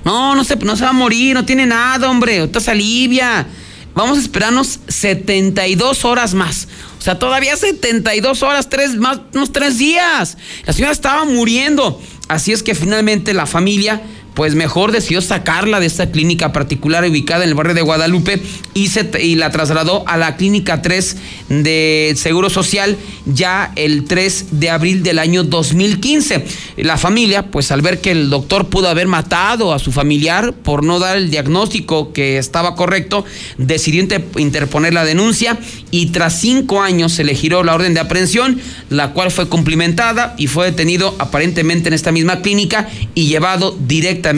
no, 0.03 0.35
no 0.35 0.43
se, 0.43 0.55
no 0.57 0.75
se 0.75 0.83
va 0.83 0.89
a 0.89 0.93
morir, 0.93 1.35
no 1.35 1.45
tiene 1.45 1.67
nada, 1.67 2.09
hombre, 2.09 2.39
ahorita 2.39 2.59
se 2.59 2.71
alivia. 2.71 3.47
Vamos 3.93 4.17
a 4.17 4.21
esperarnos 4.21 4.79
72 4.87 6.03
horas 6.05 6.33
más. 6.33 6.67
O 6.97 7.01
sea, 7.01 7.19
todavía 7.19 7.55
72 7.55 8.43
horas, 8.43 8.69
tres, 8.69 8.95
más, 8.95 9.19
unos 9.33 9.51
tres 9.51 9.77
días. 9.77 10.37
La 10.65 10.73
señora 10.73 10.91
estaba 10.91 11.25
muriendo. 11.25 12.01
Así 12.27 12.51
es 12.51 12.63
que 12.63 12.75
finalmente 12.75 13.33
la 13.33 13.45
familia 13.45 14.01
pues 14.33 14.55
mejor 14.55 14.91
decidió 14.91 15.21
sacarla 15.21 15.79
de 15.79 15.85
esta 15.85 16.11
clínica 16.11 16.53
particular 16.53 17.03
ubicada 17.03 17.43
en 17.43 17.49
el 17.49 17.55
barrio 17.55 17.73
de 17.73 17.81
Guadalupe 17.81 18.41
y, 18.73 18.87
se, 18.87 19.09
y 19.21 19.35
la 19.35 19.51
trasladó 19.51 20.07
a 20.07 20.17
la 20.17 20.37
clínica 20.37 20.81
3 20.81 21.17
de 21.49 22.13
Seguro 22.15 22.49
Social 22.49 22.97
ya 23.25 23.71
el 23.75 24.05
3 24.05 24.59
de 24.59 24.69
abril 24.69 25.03
del 25.03 25.19
año 25.19 25.43
2015. 25.43 26.45
La 26.77 26.97
familia, 26.97 27.47
pues 27.47 27.71
al 27.71 27.81
ver 27.81 28.01
que 28.01 28.11
el 28.11 28.29
doctor 28.29 28.69
pudo 28.69 28.87
haber 28.87 29.07
matado 29.07 29.73
a 29.73 29.79
su 29.79 29.91
familiar 29.91 30.53
por 30.53 30.83
no 30.83 30.99
dar 30.99 31.17
el 31.17 31.29
diagnóstico 31.29 32.13
que 32.13 32.37
estaba 32.37 32.75
correcto, 32.75 33.25
decidió 33.57 34.07
interponer 34.37 34.93
la 34.93 35.03
denuncia 35.03 35.57
y 35.91 36.07
tras 36.07 36.39
cinco 36.39 36.81
años 36.81 37.11
se 37.11 37.23
le 37.23 37.35
giró 37.35 37.63
la 37.63 37.75
orden 37.75 37.93
de 37.93 37.99
aprehensión, 37.99 38.61
la 38.89 39.11
cual 39.11 39.31
fue 39.31 39.49
cumplimentada 39.49 40.35
y 40.37 40.47
fue 40.47 40.67
detenido 40.67 41.15
aparentemente 41.19 41.89
en 41.89 41.93
esta 41.93 42.11
misma 42.11 42.41
clínica 42.41 42.89
y 43.15 43.27
llevado 43.27 43.75
directamente 43.79 44.28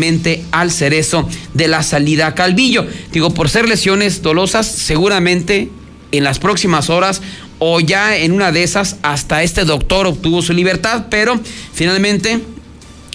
al 0.52 0.72
cerezo 0.72 1.28
de 1.54 1.68
la 1.68 1.84
salida 1.84 2.28
a 2.28 2.36
Calvillo. 2.36 2.86
Digo, 3.12 3.34
por 3.34 3.50
ser 3.50 3.68
lesiones 3.68 4.22
dolosas, 4.22 4.68
seguramente 4.68 5.70
en 6.12 6.24
las 6.24 6.40
próximas 6.40 6.90
horas 6.90 7.22
o 7.60 7.80
ya 7.80 8.18
en 8.18 8.32
una 8.32 8.52
de 8.52 8.64
esas 8.64 8.98
hasta 9.04 9.44
este 9.44 9.66
doctor 9.66 10.08
obtuvo 10.08 10.42
su 10.42 10.54
libertad, 10.54 11.06
pero 11.10 11.40
finalmente 11.74 12.42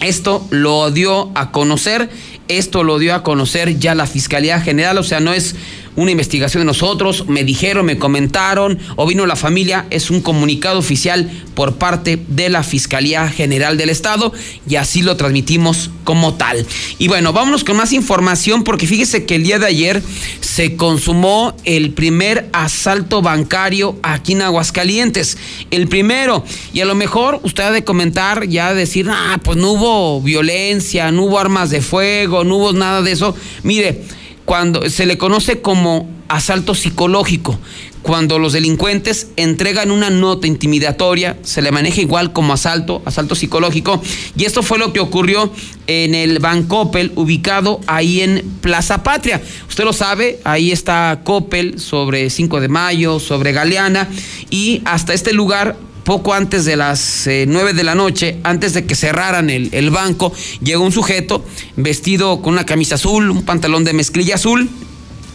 esto 0.00 0.46
lo 0.50 0.90
dio 0.90 1.30
a 1.34 1.50
conocer, 1.50 2.10
esto 2.48 2.84
lo 2.84 2.98
dio 2.98 3.14
a 3.14 3.22
conocer 3.22 3.78
ya 3.78 3.94
la 3.94 4.06
Fiscalía 4.06 4.60
General, 4.60 4.98
o 4.98 5.02
sea, 5.02 5.20
no 5.20 5.32
es 5.32 5.56
una 5.96 6.10
investigación 6.10 6.60
de 6.60 6.66
nosotros, 6.66 7.26
me 7.26 7.42
dijeron, 7.44 7.86
me 7.86 7.98
comentaron, 7.98 8.78
o 8.96 9.06
vino 9.06 9.26
la 9.26 9.36
familia, 9.36 9.86
es 9.90 10.10
un 10.10 10.20
comunicado 10.20 10.78
oficial 10.78 11.30
por 11.54 11.76
parte 11.76 12.22
de 12.28 12.50
la 12.50 12.62
Fiscalía 12.62 13.28
General 13.28 13.76
del 13.76 13.88
Estado 13.88 14.32
y 14.68 14.76
así 14.76 15.02
lo 15.02 15.16
transmitimos 15.16 15.90
como 16.04 16.34
tal. 16.34 16.66
Y 16.98 17.08
bueno, 17.08 17.32
vámonos 17.32 17.64
con 17.64 17.76
más 17.76 17.92
información 17.92 18.62
porque 18.62 18.86
fíjese 18.86 19.24
que 19.24 19.36
el 19.36 19.42
día 19.42 19.58
de 19.58 19.66
ayer 19.66 20.02
se 20.40 20.76
consumó 20.76 21.56
el 21.64 21.90
primer 21.90 22.48
asalto 22.52 23.22
bancario 23.22 23.98
aquí 24.02 24.32
en 24.32 24.42
Aguascalientes. 24.42 25.38
El 25.70 25.88
primero, 25.88 26.44
y 26.72 26.80
a 26.80 26.84
lo 26.84 26.94
mejor 26.94 27.40
usted 27.42 27.64
ha 27.64 27.70
de 27.70 27.84
comentar, 27.84 28.46
ya 28.46 28.74
decir, 28.74 29.08
ah, 29.10 29.38
pues 29.42 29.56
no 29.56 29.72
hubo 29.72 30.20
violencia, 30.20 31.10
no 31.10 31.24
hubo 31.24 31.38
armas 31.38 31.70
de 31.70 31.80
fuego, 31.80 32.44
no 32.44 32.56
hubo 32.56 32.72
nada 32.72 33.02
de 33.02 33.12
eso. 33.12 33.34
Mire, 33.62 34.02
cuando 34.46 34.88
se 34.88 35.04
le 35.06 35.18
conoce 35.18 35.60
como 35.60 36.08
asalto 36.28 36.74
psicológico, 36.74 37.58
cuando 38.02 38.38
los 38.38 38.52
delincuentes 38.52 39.28
entregan 39.34 39.90
una 39.90 40.08
nota 40.08 40.46
intimidatoria, 40.46 41.36
se 41.42 41.60
le 41.60 41.72
maneja 41.72 42.00
igual 42.00 42.32
como 42.32 42.52
asalto, 42.52 43.02
asalto 43.04 43.34
psicológico, 43.34 44.00
y 44.36 44.44
esto 44.44 44.62
fue 44.62 44.78
lo 44.78 44.92
que 44.92 45.00
ocurrió 45.00 45.52
en 45.88 46.14
el 46.14 46.38
Bancoppel, 46.38 47.10
ubicado 47.16 47.80
ahí 47.88 48.20
en 48.20 48.48
Plaza 48.60 49.02
Patria. 49.02 49.42
Usted 49.68 49.82
lo 49.82 49.92
sabe, 49.92 50.38
ahí 50.44 50.70
está 50.70 51.22
Coppel 51.24 51.80
sobre 51.80 52.30
5 52.30 52.60
de 52.60 52.68
mayo, 52.68 53.18
sobre 53.18 53.50
Galeana, 53.50 54.08
y 54.48 54.82
hasta 54.84 55.12
este 55.12 55.32
lugar 55.32 55.76
poco 56.06 56.34
antes 56.34 56.64
de 56.64 56.76
las 56.76 57.26
eh, 57.26 57.46
nueve 57.48 57.72
9 57.72 57.78
de 57.78 57.82
la 57.82 57.96
noche, 57.96 58.38
antes 58.44 58.74
de 58.74 58.86
que 58.86 58.94
cerraran 58.94 59.50
el, 59.50 59.70
el 59.72 59.90
banco, 59.90 60.32
llegó 60.62 60.84
un 60.84 60.92
sujeto 60.92 61.44
vestido 61.74 62.40
con 62.42 62.52
una 62.52 62.64
camisa 62.64 62.94
azul, 62.94 63.28
un 63.28 63.42
pantalón 63.42 63.82
de 63.82 63.92
mezclilla 63.92 64.36
azul, 64.36 64.70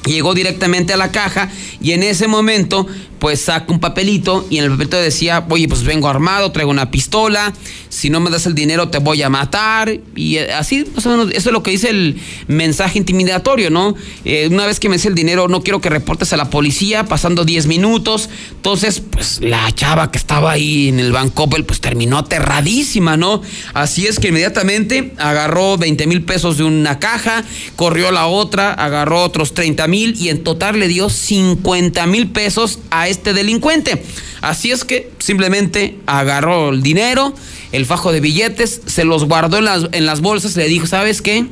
llegó 0.05 0.33
directamente 0.33 0.93
a 0.93 0.97
la 0.97 1.11
caja 1.11 1.49
y 1.81 1.91
en 1.91 2.03
ese 2.03 2.29
momento 2.29 2.87
pues 3.21 3.39
saca 3.39 3.71
un 3.71 3.79
papelito 3.79 4.47
y 4.49 4.57
en 4.57 4.63
el 4.63 4.71
papelito 4.71 4.97
decía, 4.97 5.45
oye, 5.47 5.67
pues 5.67 5.83
vengo 5.83 6.09
armado, 6.09 6.51
traigo 6.51 6.71
una 6.71 6.89
pistola, 6.89 7.53
si 7.87 8.09
no 8.09 8.19
me 8.19 8.31
das 8.31 8.47
el 8.47 8.55
dinero 8.55 8.89
te 8.89 8.97
voy 8.97 9.21
a 9.21 9.29
matar. 9.29 9.99
Y 10.15 10.37
eh, 10.37 10.51
así, 10.53 10.87
eso 10.97 11.29
es 11.29 11.45
lo 11.45 11.61
que 11.61 11.69
dice 11.69 11.91
el 11.91 12.19
mensaje 12.47 12.97
intimidatorio, 12.97 13.69
¿no? 13.69 13.93
Eh, 14.25 14.47
una 14.49 14.65
vez 14.65 14.79
que 14.79 14.89
me 14.89 14.95
des 14.95 15.05
el 15.05 15.13
dinero, 15.13 15.47
no 15.47 15.61
quiero 15.61 15.81
que 15.81 15.91
reportes 15.91 16.33
a 16.33 16.37
la 16.37 16.49
policía, 16.49 17.05
pasando 17.05 17.45
10 17.45 17.67
minutos. 17.67 18.27
Entonces, 18.55 19.01
pues 19.01 19.39
la 19.39 19.71
chava 19.71 20.09
que 20.09 20.17
estaba 20.17 20.53
ahí 20.53 20.87
en 20.87 20.99
el 20.99 21.11
Banco 21.11 21.47
pues 21.47 21.79
terminó 21.79 22.17
aterradísima, 22.17 23.17
¿no? 23.17 23.43
Así 23.75 24.07
es 24.07 24.19
que 24.19 24.29
inmediatamente 24.29 25.13
agarró 25.19 25.77
20 25.77 26.07
mil 26.07 26.23
pesos 26.23 26.57
de 26.57 26.63
una 26.63 26.97
caja, 26.97 27.43
corrió 27.75 28.11
la 28.11 28.25
otra, 28.25 28.73
agarró 28.73 29.23
otros 29.23 29.53
30 29.53 29.87
mil 29.87 30.15
y 30.19 30.29
en 30.29 30.43
total 30.43 30.79
le 30.79 30.87
dio 30.87 31.09
50 31.09 32.07
mil 32.07 32.29
pesos 32.29 32.79
a 32.89 33.10
este 33.11 33.33
delincuente. 33.33 34.03
Así 34.41 34.71
es 34.71 34.83
que 34.83 35.11
simplemente 35.19 35.99
agarró 36.07 36.69
el 36.69 36.81
dinero, 36.81 37.33
el 37.71 37.85
fajo 37.85 38.11
de 38.11 38.19
billetes, 38.19 38.81
se 38.85 39.03
los 39.03 39.25
guardó 39.25 39.59
en 39.59 40.05
las, 40.05 40.21
bolsas, 40.21 40.55
le 40.55 40.67
dijo, 40.67 40.87
¿sabes 40.87 41.21
qué? 41.21 41.45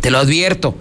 Te 0.00 0.10
lo 0.10 0.18
advierto 0.18 0.74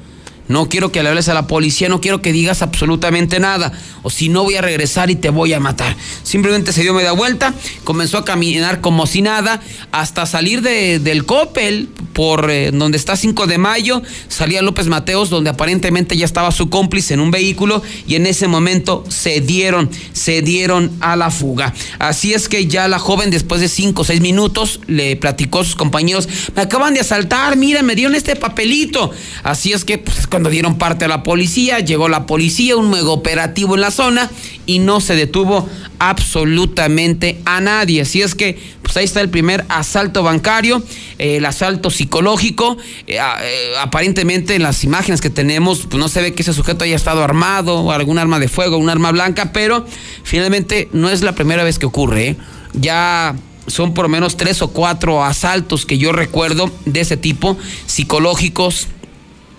no 0.50 0.68
quiero 0.68 0.92
que 0.92 1.04
le 1.04 1.10
hables 1.10 1.30
a 1.30 1.36
la 1.36 1.46
policía, 1.46 1.90
no 1.90 2.02
quiero 2.02 2.22
que 2.24 2.34
digas 2.34 2.64
absolutamente 2.64 3.40
nada. 3.40 3.72
O 4.02 4.10
si 4.10 4.30
no 4.30 4.44
voy 4.44 4.56
a 4.56 4.62
regresar 4.62 5.12
y 5.12 5.16
te 5.16 5.30
voy 5.30 5.54
a 5.54 5.60
matar. 5.60 5.96
Simplemente 6.24 6.74
se 6.74 6.82
dio 6.82 6.94
media 6.94 7.12
vuelta, 7.12 7.54
comenzó 7.84 8.18
a 8.18 8.26
caminar 8.26 8.82
como 8.82 9.06
si 9.06 9.22
nada, 9.22 9.62
hasta 9.92 10.26
salir 10.26 10.64
de, 10.64 10.98
del 10.98 11.26
Coppel, 11.26 11.88
por 12.14 12.50
eh, 12.50 12.72
donde 12.72 12.98
está 12.98 13.16
5 13.16 13.46
de 13.46 13.60
mayo, 13.60 14.02
salía 14.28 14.64
López 14.64 14.88
Mateos, 14.88 15.30
donde 15.30 15.52
aparentemente 15.52 16.18
ya 16.18 16.26
estaba 16.26 16.52
su 16.52 16.70
cómplice 16.70 17.14
en 17.14 17.20
un 17.20 17.30
vehículo, 17.30 17.84
y 18.08 18.16
en 18.16 18.26
ese 18.26 18.48
momento 18.48 19.04
se 19.08 19.42
dieron, 19.42 19.90
se 20.14 20.42
dieron 20.42 20.92
a 21.00 21.16
la 21.16 21.30
fuga. 21.30 21.74
Así 22.00 22.34
es 22.34 22.50
que 22.50 22.66
ya 22.66 22.88
la 22.88 22.98
joven, 22.98 23.30
después 23.30 23.62
de 23.62 23.70
5 23.70 24.02
o 24.02 24.04
6 24.04 24.20
minutos, 24.22 24.80
le 24.88 25.16
platicó 25.16 25.60
a 25.60 25.64
sus 25.64 25.76
compañeros: 25.76 26.28
Me 26.56 26.64
acaban 26.64 26.96
de 26.96 27.02
asaltar, 27.02 27.56
mira, 27.56 27.84
me 27.84 27.96
dieron 27.96 28.16
este 28.16 28.36
papelito. 28.36 29.12
Así 29.44 29.74
es 29.74 29.86
que, 29.86 30.00
pues, 30.00 30.26
cuando 30.40 30.52
dieron 30.52 30.78
parte 30.78 31.04
a 31.04 31.10
la 31.10 31.22
policía, 31.22 31.80
llegó 31.80 32.08
la 32.08 32.26
policía, 32.26 32.78
un 32.78 32.90
mega 32.90 33.10
operativo 33.10 33.76
en 33.76 33.82
la 33.82 33.92
zona 33.92 34.32
y 34.66 34.80
no 34.80 35.02
se 35.02 35.18
detuvo 35.18 35.68
absolutamente 36.00 37.42
a 37.44 37.60
nadie. 37.60 38.04
Así 38.04 38.22
es 38.22 38.36
que, 38.36 38.58
pues 38.82 38.96
ahí 38.96 39.04
está 39.04 39.20
el 39.20 39.28
primer 39.28 39.66
asalto 39.68 40.24
bancario, 40.24 40.82
el 41.18 41.44
asalto 41.44 41.90
psicológico. 41.90 42.78
Eh, 43.06 43.18
eh, 43.18 43.74
aparentemente 43.82 44.56
en 44.56 44.64
las 44.64 44.86
imágenes 44.86 45.20
que 45.20 45.30
tenemos, 45.30 45.88
pues 45.90 46.00
no 46.00 46.08
se 46.08 46.22
ve 46.22 46.34
que 46.34 46.44
ese 46.44 46.54
sujeto 46.54 46.86
haya 46.86 46.96
estado 46.96 47.22
armado, 47.22 47.82
o 47.82 47.92
algún 47.92 48.18
arma 48.18 48.40
de 48.40 48.48
fuego, 48.48 48.78
un 48.78 48.90
arma 48.90 49.12
blanca, 49.12 49.52
pero 49.52 49.86
finalmente 50.24 50.88
no 50.94 51.10
es 51.10 51.22
la 51.22 51.36
primera 51.36 51.66
vez 51.66 51.80
que 51.80 51.86
ocurre. 51.86 52.28
¿eh? 52.30 52.38
Ya 52.76 53.36
son 53.68 53.94
por 53.94 54.06
lo 54.06 54.10
menos 54.10 54.38
tres 54.38 54.62
o 54.62 54.70
cuatro 54.70 55.22
asaltos 55.22 55.86
que 55.86 55.98
yo 55.98 56.14
recuerdo 56.14 56.72
de 56.86 57.02
ese 57.02 57.18
tipo, 57.18 57.58
psicológicos, 57.88 58.88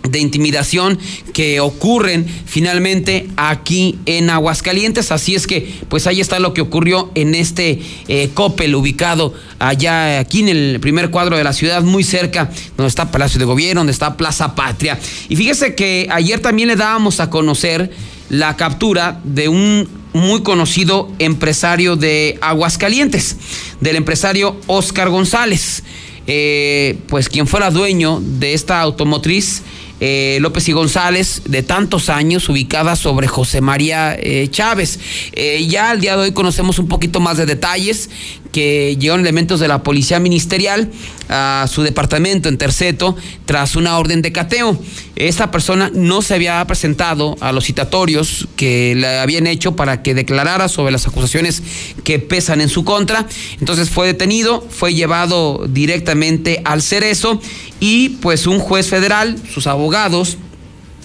de 0.03 0.19
intimidación 0.19 0.99
que 1.33 1.61
ocurren 1.61 2.27
finalmente 2.47 3.29
aquí 3.37 3.99
en 4.07 4.31
Aguascalientes. 4.31 5.13
Así 5.13 5.35
es 5.35 5.47
que, 5.47 5.81
pues 5.89 6.07
ahí 6.07 6.21
está 6.21 6.39
lo 6.39 6.55
que 6.55 6.61
ocurrió 6.61 7.11
en 7.15 7.35
este 7.35 7.81
eh, 8.09 8.31
ubicado 8.75 9.35
allá 9.59 10.19
aquí 10.19 10.41
en 10.41 10.49
el 10.49 10.81
primer 10.81 11.11
cuadro 11.11 11.37
de 11.37 11.45
la 11.45 11.53
ciudad, 11.53 11.83
muy 11.83 12.05
cerca 12.05 12.51
donde 12.77 12.89
está 12.89 13.11
Palacio 13.11 13.39
de 13.39 13.45
Gobierno, 13.45 13.81
donde 13.81 13.93
está 13.93 14.17
Plaza 14.17 14.55
Patria. 14.55 14.99
Y 15.29 15.37
fíjese 15.37 15.75
que 15.75 16.09
ayer 16.11 16.41
también 16.41 16.69
le 16.69 16.77
dábamos 16.77 17.21
a 17.21 17.31
conocer 17.31 17.91
la 18.29 18.57
captura 18.57 19.21
de 19.25 19.49
un 19.49 19.89
muy 20.13 20.43
conocido 20.43 21.11
empresario 21.19 21.97
de 21.97 22.39
Aguascalientes, 22.41 23.37
del 23.81 23.97
empresario 23.97 24.57
Oscar 24.67 25.11
González, 25.11 25.83
eh, 26.27 26.99
pues 27.09 27.29
quien 27.29 27.47
fuera 27.47 27.71
dueño 27.71 28.21
de 28.21 28.55
esta 28.55 28.81
automotriz. 28.81 29.63
Eh, 30.01 30.39
López 30.41 30.69
y 30.69 30.73
González, 30.73 31.43
de 31.45 31.63
tantos 31.63 32.09
años, 32.09 32.49
ubicada 32.49 32.97
sobre 32.97 33.29
José 33.29 33.61
María 33.61 34.17
eh, 34.19 34.49
Chávez. 34.51 34.99
Eh, 35.33 35.67
ya 35.69 35.91
al 35.91 36.01
día 36.01 36.17
de 36.17 36.23
hoy 36.23 36.33
conocemos 36.33 36.79
un 36.79 36.89
poquito 36.89 37.21
más 37.21 37.37
de 37.37 37.47
detalles 37.47 38.09
que 38.53 38.97
llegaron 38.99 39.21
elementos 39.21 39.61
de 39.61 39.69
la 39.69 39.83
policía 39.83 40.19
ministerial 40.21 40.91
a 41.29 41.67
su 41.71 41.83
departamento 41.83 42.49
en 42.49 42.59
Terceto 42.59 43.17
tras 43.47 43.77
una 43.77 43.97
orden 43.99 44.23
de 44.23 44.33
cateo. 44.33 44.79
Esta 45.17 45.51
persona 45.51 45.91
no 45.95 46.23
se 46.23 46.35
había 46.35 46.65
presentado 46.67 47.37
a 47.41 47.53
los 47.53 47.67
citatorios 47.67 48.49
que 48.57 48.95
le 48.97 49.19
habían 49.19 49.47
hecho 49.47 49.77
para 49.77 50.03
que 50.03 50.15
declarara 50.15 50.69
sobre 50.69 50.93
las 50.93 51.07
acusaciones 51.07 51.63
que 52.05 52.19
pesan 52.19 52.61
en 52.61 52.69
su 52.69 52.85
contra. 52.85 53.27
Entonces 53.61 53.91
fue 53.91 54.07
detenido, 54.07 54.67
fue 54.69 54.95
llevado 54.95 55.67
directamente 55.69 56.63
al 56.65 56.83
Cerezo 56.83 57.41
y 57.79 58.11
pues 58.21 58.47
un 58.47 58.59
juez 58.59 58.89
federal, 58.89 59.37
sus 59.53 59.67
abogados, 59.67 60.39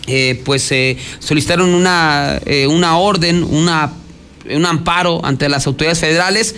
eh, 0.08 0.42
pues 0.46 0.72
eh, 0.72 0.98
solicitaron 1.20 1.74
una, 1.74 2.40
eh, 2.46 2.68
una 2.68 2.98
orden, 2.98 3.44
una, 3.44 3.92
un 4.50 4.66
amparo 4.66 5.24
ante 5.26 5.50
las 5.50 5.66
autoridades 5.68 6.00
federales. 6.00 6.56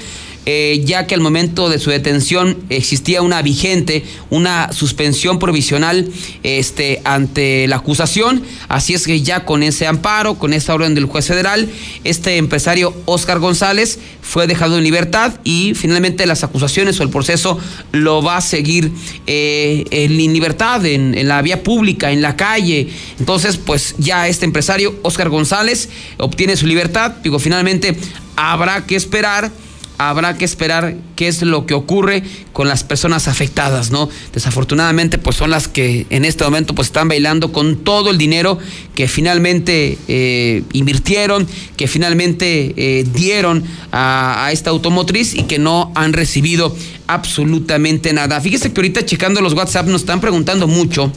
Eh, 0.50 0.82
ya 0.86 1.08
que 1.08 1.14
al 1.14 1.20
momento 1.20 1.68
de 1.68 1.78
su 1.78 1.90
detención 1.90 2.56
existía 2.70 3.22
una 3.22 3.42
vigente, 3.42 4.06
una 4.30 4.72
suspensión 4.72 5.40
provisional 5.40 6.10
este, 6.42 7.02
ante 7.04 7.68
la 7.68 7.76
acusación. 7.76 8.42
Así 8.70 8.94
es 8.94 9.06
que 9.06 9.22
ya 9.22 9.44
con 9.44 9.62
ese 9.62 9.88
amparo, 9.88 10.36
con 10.36 10.54
esta 10.54 10.74
orden 10.74 10.96
del 10.96 11.04
juez 11.04 11.28
federal, 11.28 11.68
este 12.06 12.38
empresario 12.38 12.96
Oscar 13.04 13.40
González 13.40 14.00
fue 14.22 14.48
dejado 14.48 14.78
en 14.78 14.86
libertad 14.86 15.34
y 15.44 15.74
finalmente 15.76 16.26
las 16.26 16.46
acusaciones 16.46 16.98
o 17.02 17.04
el 17.04 17.10
proceso 17.10 17.60
lo 17.92 18.22
va 18.22 18.38
a 18.38 18.42
seguir 18.42 18.94
eh, 19.26 19.84
en 19.92 20.16
libertad, 20.16 20.86
en, 20.86 21.14
en 21.18 21.28
la 21.28 21.42
vía 21.42 21.62
pública, 21.62 22.14
en 22.14 22.22
la 22.22 22.38
calle. 22.38 22.88
Entonces, 23.20 23.58
pues 23.58 23.96
ya 23.98 24.30
este 24.30 24.46
empresario, 24.46 24.98
Oscar 25.02 25.28
González, 25.28 25.90
obtiene 26.16 26.56
su 26.56 26.68
libertad. 26.68 27.16
Digo, 27.22 27.38
finalmente 27.38 27.98
habrá 28.38 28.86
que 28.86 28.96
esperar 28.96 29.52
habrá 29.98 30.38
que 30.38 30.46
esperar 30.46 30.96
qué 31.16 31.28
es 31.28 31.42
lo 31.42 31.66
que 31.66 31.74
ocurre 31.74 32.24
con 32.54 32.68
las 32.68 32.84
personas 32.84 33.28
afectadas, 33.28 33.92
¿no? 33.92 34.10
Desafortunadamente, 34.34 35.18
pues 35.18 35.36
son 35.36 35.50
las 35.50 35.68
que 35.68 36.06
en 36.10 36.26
este 36.26 36.44
momento 36.44 36.76
pues 36.76 36.88
están 36.88 37.08
bailando 37.08 37.52
con 37.52 37.78
todo 37.78 38.12
el 38.12 38.18
dinero 38.18 38.60
que 38.96 39.08
finalmente 39.08 39.98
eh, 40.08 40.64
invirtieron, 40.74 41.48
que 41.76 41.88
finalmente 41.88 42.74
eh, 42.78 43.06
dieron 43.12 43.64
a, 43.92 44.46
a 44.46 44.52
esta 44.52 44.70
automotriz 44.70 45.34
y 45.34 45.44
que 45.44 45.60
no 45.60 45.92
han 45.96 46.14
recibido 46.14 46.76
absolutamente 47.08 48.14
nada. 48.14 48.40
Fíjese 48.42 48.72
que 48.72 48.80
ahorita 48.80 49.06
checando 49.06 49.42
los 49.42 49.54
WhatsApp 49.54 49.88
nos 49.88 50.02
están 50.02 50.22
preguntando 50.22 50.68
mucho 50.68 51.12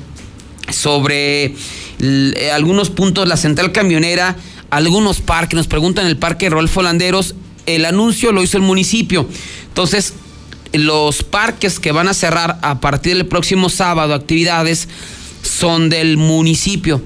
sobre 0.70 1.54
eh, 2.00 2.50
algunos 2.52 2.90
puntos, 2.90 3.28
la 3.28 3.36
central 3.36 3.72
camionera, 3.72 4.36
algunos 4.70 5.20
parques, 5.20 5.56
nos 5.56 5.66
preguntan 5.66 6.06
el 6.06 6.16
parque 6.16 6.48
Rolfo 6.48 6.82
Landeros, 6.82 7.34
el 7.66 7.84
anuncio 7.84 8.32
lo 8.32 8.42
hizo 8.42 8.56
el 8.56 8.62
municipio. 8.62 9.26
Entonces, 9.68 10.14
los 10.72 11.22
parques 11.22 11.80
que 11.80 11.92
van 11.92 12.08
a 12.08 12.14
cerrar 12.14 12.58
a 12.62 12.80
partir 12.80 13.16
del 13.16 13.26
próximo 13.26 13.68
sábado, 13.68 14.14
actividades, 14.14 14.88
son 15.42 15.88
del 15.88 16.16
municipio. 16.16 17.00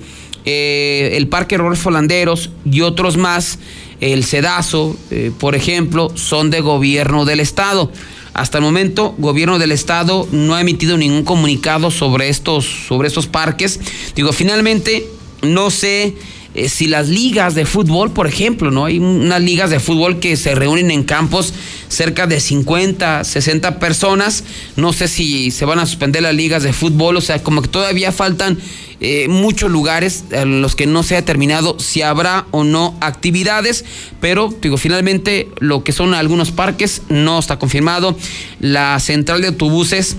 Eh, 0.45 1.13
el 1.15 1.29
Parque 1.29 1.57
Rolfo 1.57 1.91
Landeros 1.91 2.51
y 2.71 2.83
otros 2.83 3.17
más, 3.17 3.59
el 4.01 4.25
Sedazo, 4.25 4.97
eh, 5.11 5.33
por 5.39 5.55
ejemplo, 5.55 6.13
son 6.15 6.51
de 6.51 6.61
gobierno 6.61 7.25
del 7.25 7.41
Estado. 7.41 7.91
Hasta 8.35 8.59
el 8.59 8.65
momento, 8.65 9.15
gobierno 9.17 9.59
del 9.59 9.73
Estado 9.73 10.29
no 10.33 10.55
ha 10.55 10.61
emitido 10.61 10.99
ningún 10.99 11.25
comunicado 11.25 11.91
sobre 11.91 12.29
estos, 12.29 12.67
sobre 12.89 13.09
estos 13.09 13.27
parques. 13.27 13.81
Digo, 14.17 14.33
finalmente, 14.33 15.07
no 15.43 15.71
sé 15.71 16.17
eh, 16.55 16.69
si 16.69 16.87
las 16.87 17.09
ligas 17.09 17.55
de 17.55 17.67
fútbol, 17.67 18.13
por 18.13 18.27
ejemplo, 18.27 18.71
¿no? 18.71 18.85
Hay 18.85 18.99
unas 18.99 19.43
ligas 19.43 19.71
de 19.71 19.81
fútbol 19.81 20.21
que 20.21 20.37
se 20.37 20.55
reúnen 20.55 20.91
en 20.91 21.03
campos 21.03 21.53
cerca 21.89 22.27
de 22.27 22.41
50, 22.41 23.25
60 23.25 23.79
personas. 23.79 24.45
No 24.77 24.93
sé 24.93 25.09
si 25.09 25.51
se 25.51 25.65
van 25.65 25.79
a 25.81 25.87
suspender 25.87 26.23
las 26.23 26.35
ligas 26.35 26.63
de 26.63 26.73
fútbol, 26.73 27.17
o 27.17 27.21
sea, 27.21 27.43
como 27.43 27.63
que 27.63 27.69
todavía 27.69 28.13
faltan 28.13 28.59
eh, 29.01 29.27
muchos 29.29 29.71
lugares 29.71 30.25
en 30.31 30.63
los 30.63 30.77
que 30.77 30.87
no 30.87 31.03
se 31.03 31.15
ha 31.15 31.21
determinado 31.21 31.79
si 31.81 32.03
habrá 32.03 32.47
o 32.53 32.63
no 32.63 32.97
actividades, 33.01 33.85
pero 34.21 34.55
digo, 34.63 34.77
finalmente 34.77 35.49
lo 35.59 35.83
que 35.83 35.93
son 35.93 36.15
algunos 36.15 36.53
parques 36.53 37.03
no 37.09 37.39
está 37.39 37.59
confirmado. 37.59 38.17
La 38.61 38.99
central 39.01 39.43
de 39.43 39.49
autobuses 39.49 40.17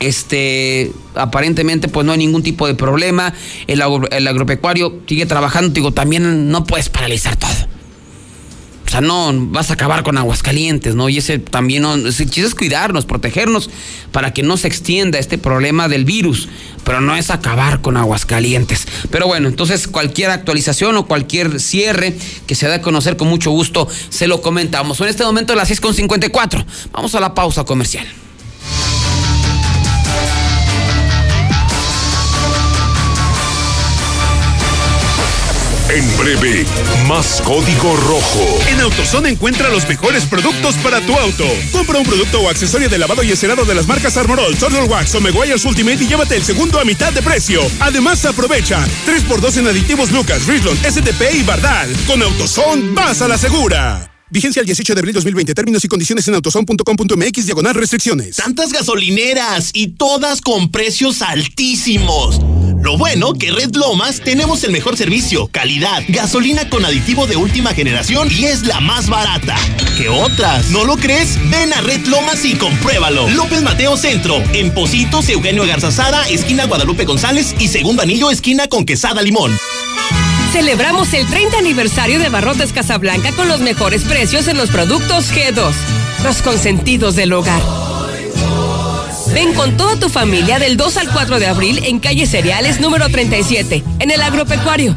este 0.00 0.92
aparentemente 1.14 1.88
pues 1.88 2.04
no 2.04 2.12
hay 2.12 2.18
ningún 2.18 2.42
tipo 2.42 2.66
de 2.66 2.74
problema. 2.74 3.32
El, 3.66 3.82
agro- 3.82 4.10
el 4.10 4.26
agropecuario 4.26 5.00
sigue 5.06 5.26
trabajando 5.26 5.70
digo 5.72 5.92
también 5.92 6.50
no 6.50 6.64
puedes 6.64 6.88
paralizar 6.88 7.36
todo. 7.36 7.50
O 8.86 8.90
sea 8.90 9.00
no 9.00 9.32
vas 9.48 9.70
a 9.70 9.74
acabar 9.74 10.02
con 10.02 10.18
Aguascalientes 10.18 10.94
no 10.94 11.08
y 11.08 11.18
ese 11.18 11.38
también 11.38 11.82
no, 11.82 11.94
el 11.94 12.12
chiste 12.12 12.42
es 12.42 12.54
cuidarnos 12.54 13.06
protegernos 13.06 13.70
para 14.12 14.32
que 14.34 14.42
no 14.42 14.56
se 14.56 14.68
extienda 14.68 15.18
este 15.18 15.38
problema 15.38 15.88
del 15.88 16.04
virus 16.04 16.48
pero 16.84 17.00
no 17.00 17.16
es 17.16 17.30
acabar 17.30 17.80
con 17.80 17.96
Aguascalientes. 17.96 18.86
Pero 19.10 19.26
bueno 19.26 19.48
entonces 19.48 19.88
cualquier 19.88 20.30
actualización 20.30 20.96
o 20.96 21.06
cualquier 21.06 21.58
cierre 21.60 22.14
que 22.46 22.54
se 22.54 22.66
dé 22.68 22.74
a 22.74 22.82
conocer 22.82 23.16
con 23.16 23.28
mucho 23.28 23.50
gusto 23.52 23.88
se 24.10 24.26
lo 24.26 24.42
comentamos. 24.42 25.00
En 25.00 25.08
este 25.08 25.24
momento 25.24 25.54
a 25.54 25.56
las 25.56 25.70
6.54 25.70 26.64
vamos 26.92 27.14
a 27.14 27.20
la 27.20 27.32
pausa 27.34 27.64
comercial 27.64 28.06
En 35.94 36.16
breve, 36.16 36.64
más 37.06 37.40
código 37.40 37.94
rojo. 37.94 38.58
En 38.68 38.80
AutoZone 38.80 39.28
encuentra 39.28 39.68
los 39.68 39.86
mejores 39.86 40.24
productos 40.24 40.74
para 40.78 41.00
tu 41.00 41.14
auto. 41.14 41.44
Compra 41.70 42.00
un 42.00 42.04
producto 42.04 42.40
o 42.40 42.48
accesorio 42.48 42.88
de 42.88 42.98
lavado 42.98 43.22
y 43.22 43.30
encerado 43.30 43.64
de 43.64 43.76
las 43.76 43.86
marcas 43.86 44.16
Armorol, 44.16 44.56
Turtle 44.56 44.82
Wax 44.88 45.14
o 45.14 45.20
Meguiar's 45.20 45.64
Ultimate 45.64 46.02
y 46.02 46.08
llévate 46.08 46.34
el 46.34 46.42
segundo 46.42 46.80
a 46.80 46.84
mitad 46.84 47.12
de 47.12 47.22
precio. 47.22 47.60
Además, 47.78 48.24
aprovecha 48.24 48.84
3x2 49.06 49.58
en 49.58 49.68
aditivos 49.68 50.10
Lucas, 50.10 50.44
Richland, 50.48 50.84
STP 50.84 51.32
y 51.32 51.42
Bardal. 51.44 51.94
Con 52.08 52.20
AutoZone, 52.20 52.90
vas 52.90 53.22
a 53.22 53.28
la 53.28 53.38
segura. 53.38 54.10
Vigencia 54.30 54.58
el 54.58 54.66
18 54.66 54.94
de 54.94 54.98
abril 54.98 55.14
2020. 55.14 55.54
Términos 55.54 55.84
y 55.84 55.86
condiciones 55.86 56.26
en 56.26 56.34
autozone.com.mx 56.34 57.46
diagonal 57.46 57.74
restricciones. 57.74 58.34
Tantas 58.34 58.72
gasolineras 58.72 59.70
y 59.72 59.90
todas 59.90 60.40
con 60.40 60.72
precios 60.72 61.22
altísimos. 61.22 62.40
Lo 62.84 62.98
bueno 62.98 63.32
que 63.32 63.50
Red 63.50 63.74
Lomas 63.76 64.20
tenemos 64.20 64.62
el 64.62 64.70
mejor 64.70 64.98
servicio, 64.98 65.48
calidad, 65.50 66.02
gasolina 66.06 66.68
con 66.68 66.84
aditivo 66.84 67.26
de 67.26 67.34
última 67.34 67.72
generación 67.72 68.28
y 68.30 68.44
es 68.44 68.66
la 68.66 68.78
más 68.80 69.08
barata. 69.08 69.56
¿Qué 69.96 70.10
otras? 70.10 70.68
¿No 70.68 70.84
lo 70.84 70.98
crees? 70.98 71.38
Ven 71.48 71.72
a 71.72 71.80
Red 71.80 72.04
Lomas 72.08 72.44
y 72.44 72.56
compruébalo. 72.56 73.26
López 73.30 73.62
Mateo 73.62 73.96
Centro, 73.96 74.36
en 74.52 74.70
Positos, 74.74 75.30
Eugenio 75.30 75.64
Garzazada, 75.64 76.28
esquina 76.28 76.66
Guadalupe 76.66 77.06
González 77.06 77.54
y 77.58 77.68
segundo 77.68 78.02
anillo, 78.02 78.30
esquina 78.30 78.68
con 78.68 78.84
Quesada 78.84 79.22
Limón. 79.22 79.56
Celebramos 80.52 81.14
el 81.14 81.26
30 81.26 81.56
aniversario 81.56 82.18
de 82.18 82.28
Barrotes 82.28 82.74
Casablanca 82.74 83.32
con 83.32 83.48
los 83.48 83.60
mejores 83.60 84.02
precios 84.02 84.46
en 84.46 84.58
los 84.58 84.68
productos 84.68 85.32
G2, 85.32 85.72
los 86.22 86.42
consentidos 86.42 87.16
del 87.16 87.32
hogar. 87.32 87.83
Ven 89.34 89.52
con 89.52 89.76
toda 89.76 89.96
tu 89.96 90.08
familia 90.08 90.60
del 90.60 90.76
2 90.76 90.96
al 90.96 91.10
4 91.10 91.40
de 91.40 91.48
abril 91.48 91.80
en 91.84 91.98
calle 91.98 92.24
Cereales 92.24 92.78
número 92.78 93.08
37, 93.08 93.82
en 93.98 94.10
el 94.12 94.22
agropecuario. 94.22 94.94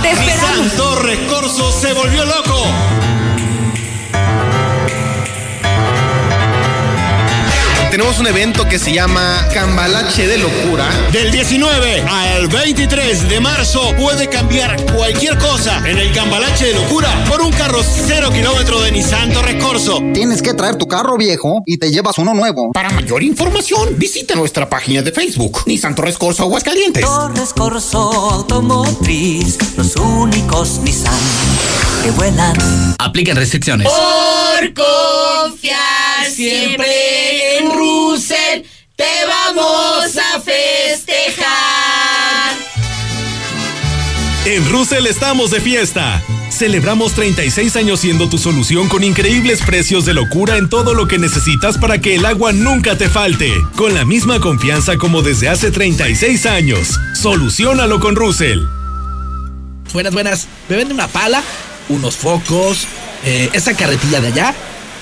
¡Te 0.00 0.10
esperamos! 0.10 0.72
Torres 0.72 1.18
Corso 1.28 1.70
se 1.70 1.92
volvió 1.92 2.24
loco. 2.24 3.05
Tenemos 7.96 8.18
un 8.18 8.26
evento 8.26 8.68
que 8.68 8.78
se 8.78 8.92
llama 8.92 9.48
Cambalache 9.54 10.26
de 10.26 10.36
Locura. 10.36 10.86
Del 11.12 11.32
19 11.32 12.02
al 12.02 12.46
23 12.46 13.26
de 13.26 13.40
marzo 13.40 13.94
puede 13.98 14.28
cambiar 14.28 14.76
cualquier 14.94 15.38
cosa 15.38 15.78
en 15.88 15.96
el 15.96 16.12
Cambalache 16.12 16.66
de 16.66 16.74
Locura 16.74 17.08
por 17.26 17.40
un 17.40 17.50
carro 17.52 17.80
cero 17.82 18.28
kilómetro 18.30 18.82
de 18.82 18.92
Nissan 18.92 19.32
Torres 19.32 19.64
Corso. 19.64 20.02
Tienes 20.12 20.42
que 20.42 20.52
traer 20.52 20.76
tu 20.76 20.86
carro 20.86 21.16
viejo 21.16 21.62
y 21.64 21.78
te 21.78 21.90
llevas 21.90 22.18
uno 22.18 22.34
nuevo. 22.34 22.70
Para 22.72 22.90
mayor 22.90 23.22
información, 23.22 23.96
visita 23.96 24.34
nuestra 24.34 24.68
página 24.68 25.00
de 25.00 25.10
Facebook, 25.10 25.62
Nissan 25.64 25.94
Torres 25.94 26.18
Corso 26.18 26.42
Aguascalientes. 26.42 27.02
Torres 27.02 27.54
Corso 27.54 28.12
Automotriz, 28.12 29.56
los 29.78 29.96
únicos 29.96 30.80
Nissan 30.80 31.95
que 32.06 32.12
vuelan. 32.12 32.56
Aplican 32.98 33.36
restricciones. 33.36 33.88
Por 33.88 34.74
confiar 34.74 36.30
siempre 36.30 37.58
en 37.58 37.72
Russell, 37.72 38.62
te 38.94 39.04
vamos 39.26 40.16
a 40.16 40.40
festejar. 40.40 41.46
En 44.44 44.70
Russell 44.70 45.06
estamos 45.06 45.50
de 45.50 45.60
fiesta. 45.60 46.22
Celebramos 46.50 47.12
36 47.14 47.74
años 47.74 47.98
siendo 48.00 48.28
tu 48.28 48.38
solución 48.38 48.88
con 48.88 49.02
increíbles 49.02 49.60
precios 49.62 50.04
de 50.06 50.14
locura 50.14 50.58
en 50.58 50.70
todo 50.70 50.94
lo 50.94 51.08
que 51.08 51.18
necesitas 51.18 51.76
para 51.76 52.00
que 52.00 52.14
el 52.14 52.24
agua 52.24 52.52
nunca 52.52 52.96
te 52.96 53.08
falte. 53.08 53.52
Con 53.74 53.94
la 53.94 54.04
misma 54.04 54.38
confianza 54.40 54.96
como 54.96 55.22
desde 55.22 55.48
hace 55.48 55.72
36 55.72 56.46
años. 56.46 57.00
Solucionalo 57.20 57.98
con 57.98 58.14
Russell. 58.14 58.60
Buenas, 59.92 60.12
buenas. 60.12 60.48
Me 60.68 60.76
vende 60.76 60.94
una 60.94 61.08
pala, 61.08 61.42
unos 61.88 62.16
focos, 62.16 62.86
eh, 63.24 63.50
esa 63.52 63.74
carretilla 63.74 64.20
de 64.20 64.28
allá 64.28 64.54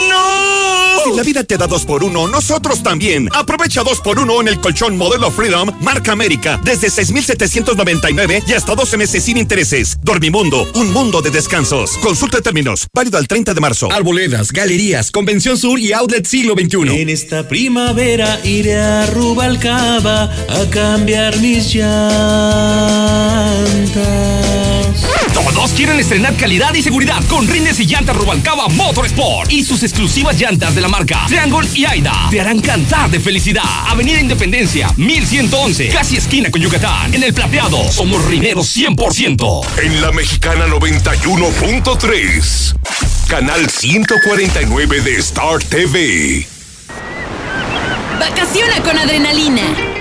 ¡No! 0.09 1.03
Si 1.03 1.11
la 1.17 1.23
vida 1.23 1.43
te 1.43 1.57
da 1.57 1.65
dos 1.65 1.83
por 1.83 2.03
uno, 2.03 2.27
nosotros 2.27 2.83
también. 2.83 3.27
Aprovecha 3.33 3.81
dos 3.83 3.99
por 4.01 4.19
uno 4.19 4.39
en 4.39 4.47
el 4.47 4.59
colchón 4.59 4.97
modelo 4.97 5.31
Freedom, 5.31 5.71
marca 5.81 6.11
América, 6.11 6.59
desde 6.63 6.89
6,799 6.89 8.43
y 8.47 8.53
hasta 8.53 8.75
12 8.75 8.97
meses 8.97 9.23
sin 9.23 9.37
intereses. 9.37 9.97
Dormimundo, 10.03 10.69
un 10.75 10.93
mundo 10.93 11.21
de 11.21 11.31
descansos. 11.31 11.97
Consulta 11.97 12.41
términos, 12.41 12.87
válido 12.93 13.17
al 13.17 13.27
30 13.27 13.53
de 13.53 13.61
marzo. 13.61 13.91
Arboledas, 13.91 14.51
galerías, 14.51 15.09
Convención 15.11 15.57
Sur 15.57 15.79
y 15.79 15.91
Outlet 15.93 16.25
Siglo 16.25 16.53
XXI. 16.53 17.01
En 17.01 17.09
esta 17.09 17.47
primavera 17.47 18.39
iré 18.43 18.79
a 18.79 19.07
Rubalcaba 19.07 20.23
a 20.23 20.69
cambiar 20.69 21.35
mis 21.39 21.73
llantas. 21.73 23.01
Todos 25.33 25.71
quieren 25.71 25.99
estrenar 25.99 26.35
calidad 26.35 26.73
y 26.73 26.81
seguridad 26.81 27.23
con 27.27 27.47
rines 27.47 27.79
y 27.79 27.85
llantas 27.85 28.15
Rubalcaba 28.15 28.67
Motorsport 28.69 29.51
y 29.51 29.63
sus 29.63 29.83
exclusivas 29.83 30.39
llantas 30.39 30.75
de 30.75 30.81
la 30.81 30.87
marca 30.87 31.25
Triangle 31.27 31.67
y 31.73 31.85
Aida 31.85 32.27
te 32.29 32.41
harán 32.41 32.59
cantar 32.59 33.09
de 33.09 33.19
felicidad. 33.19 33.63
Avenida 33.87 34.19
Independencia, 34.19 34.91
1111, 34.97 35.89
casi 35.89 36.17
esquina 36.17 36.51
con 36.51 36.61
Yucatán. 36.61 37.13
En 37.13 37.23
el 37.23 37.33
plateado, 37.33 37.91
somos 37.91 38.23
rineros 38.25 38.75
100%. 38.75 39.65
En 39.83 40.01
la 40.01 40.11
mexicana 40.11 40.67
91.3, 40.67 42.75
canal 43.27 43.69
149 43.69 45.01
de 45.01 45.15
Star 45.17 45.63
TV. 45.63 46.45
Vacaciona 48.19 48.83
con 48.83 48.97
adrenalina. 48.97 50.00